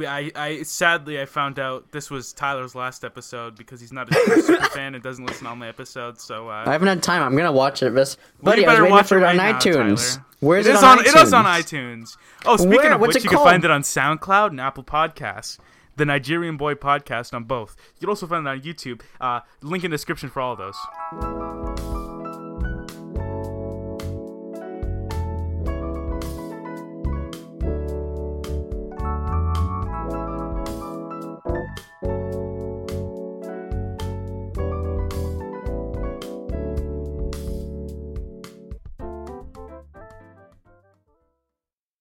I, 0.00 0.32
I 0.34 0.62
sadly 0.62 1.20
I 1.20 1.26
found 1.26 1.58
out 1.58 1.92
this 1.92 2.10
was 2.10 2.32
Tyler's 2.32 2.74
last 2.74 3.04
episode 3.04 3.56
because 3.56 3.80
he's 3.80 3.92
not 3.92 4.10
a 4.10 4.14
super, 4.42 4.64
fan 4.66 4.94
and 4.94 5.02
doesn't 5.02 5.24
listen 5.24 5.44
to 5.44 5.50
all 5.50 5.56
my 5.56 5.68
episodes. 5.68 6.22
So 6.22 6.48
uh, 6.48 6.64
I 6.66 6.72
haven't 6.72 6.88
had 6.88 7.02
time. 7.02 7.22
I'm 7.22 7.36
gonna 7.36 7.52
watch 7.52 7.82
it, 7.82 7.94
but 7.94 8.16
buddy, 8.42 8.66
I 8.66 8.72
was 8.72 8.80
waiting 8.80 8.92
watch 8.92 9.08
for 9.08 9.18
it 9.18 9.22
right 9.22 9.30
on 9.30 9.36
now, 9.36 9.58
iTunes. 9.58 10.14
Tyler. 10.14 10.26
Where's 10.40 10.66
it 10.66 10.70
it, 10.70 10.74
is 10.76 10.82
on 10.82 10.98
on 10.98 11.04
iTunes? 11.04 11.08
it 11.08 11.22
is 11.22 11.32
on 11.32 11.44
iTunes. 11.44 12.16
Oh, 12.44 12.56
speaking 12.56 12.76
Where? 12.76 12.92
of 12.92 13.00
What's 13.00 13.14
which, 13.14 13.24
you 13.24 13.30
can 13.30 13.38
find 13.38 13.64
it 13.64 13.70
on 13.70 13.82
SoundCloud 13.82 14.48
and 14.50 14.60
Apple 14.60 14.84
Podcasts. 14.84 15.58
The 15.96 16.04
Nigerian 16.04 16.58
Boy 16.58 16.74
Podcast 16.74 17.32
on 17.32 17.44
both. 17.44 17.74
You 17.94 18.00
can 18.00 18.10
also 18.10 18.26
find 18.26 18.46
it 18.46 18.50
on 18.50 18.60
YouTube. 18.60 19.00
Uh, 19.18 19.40
link 19.62 19.82
in 19.82 19.90
the 19.90 19.94
description 19.94 20.28
for 20.28 20.42
all 20.42 20.52
of 20.52 20.58
those. 20.58 21.85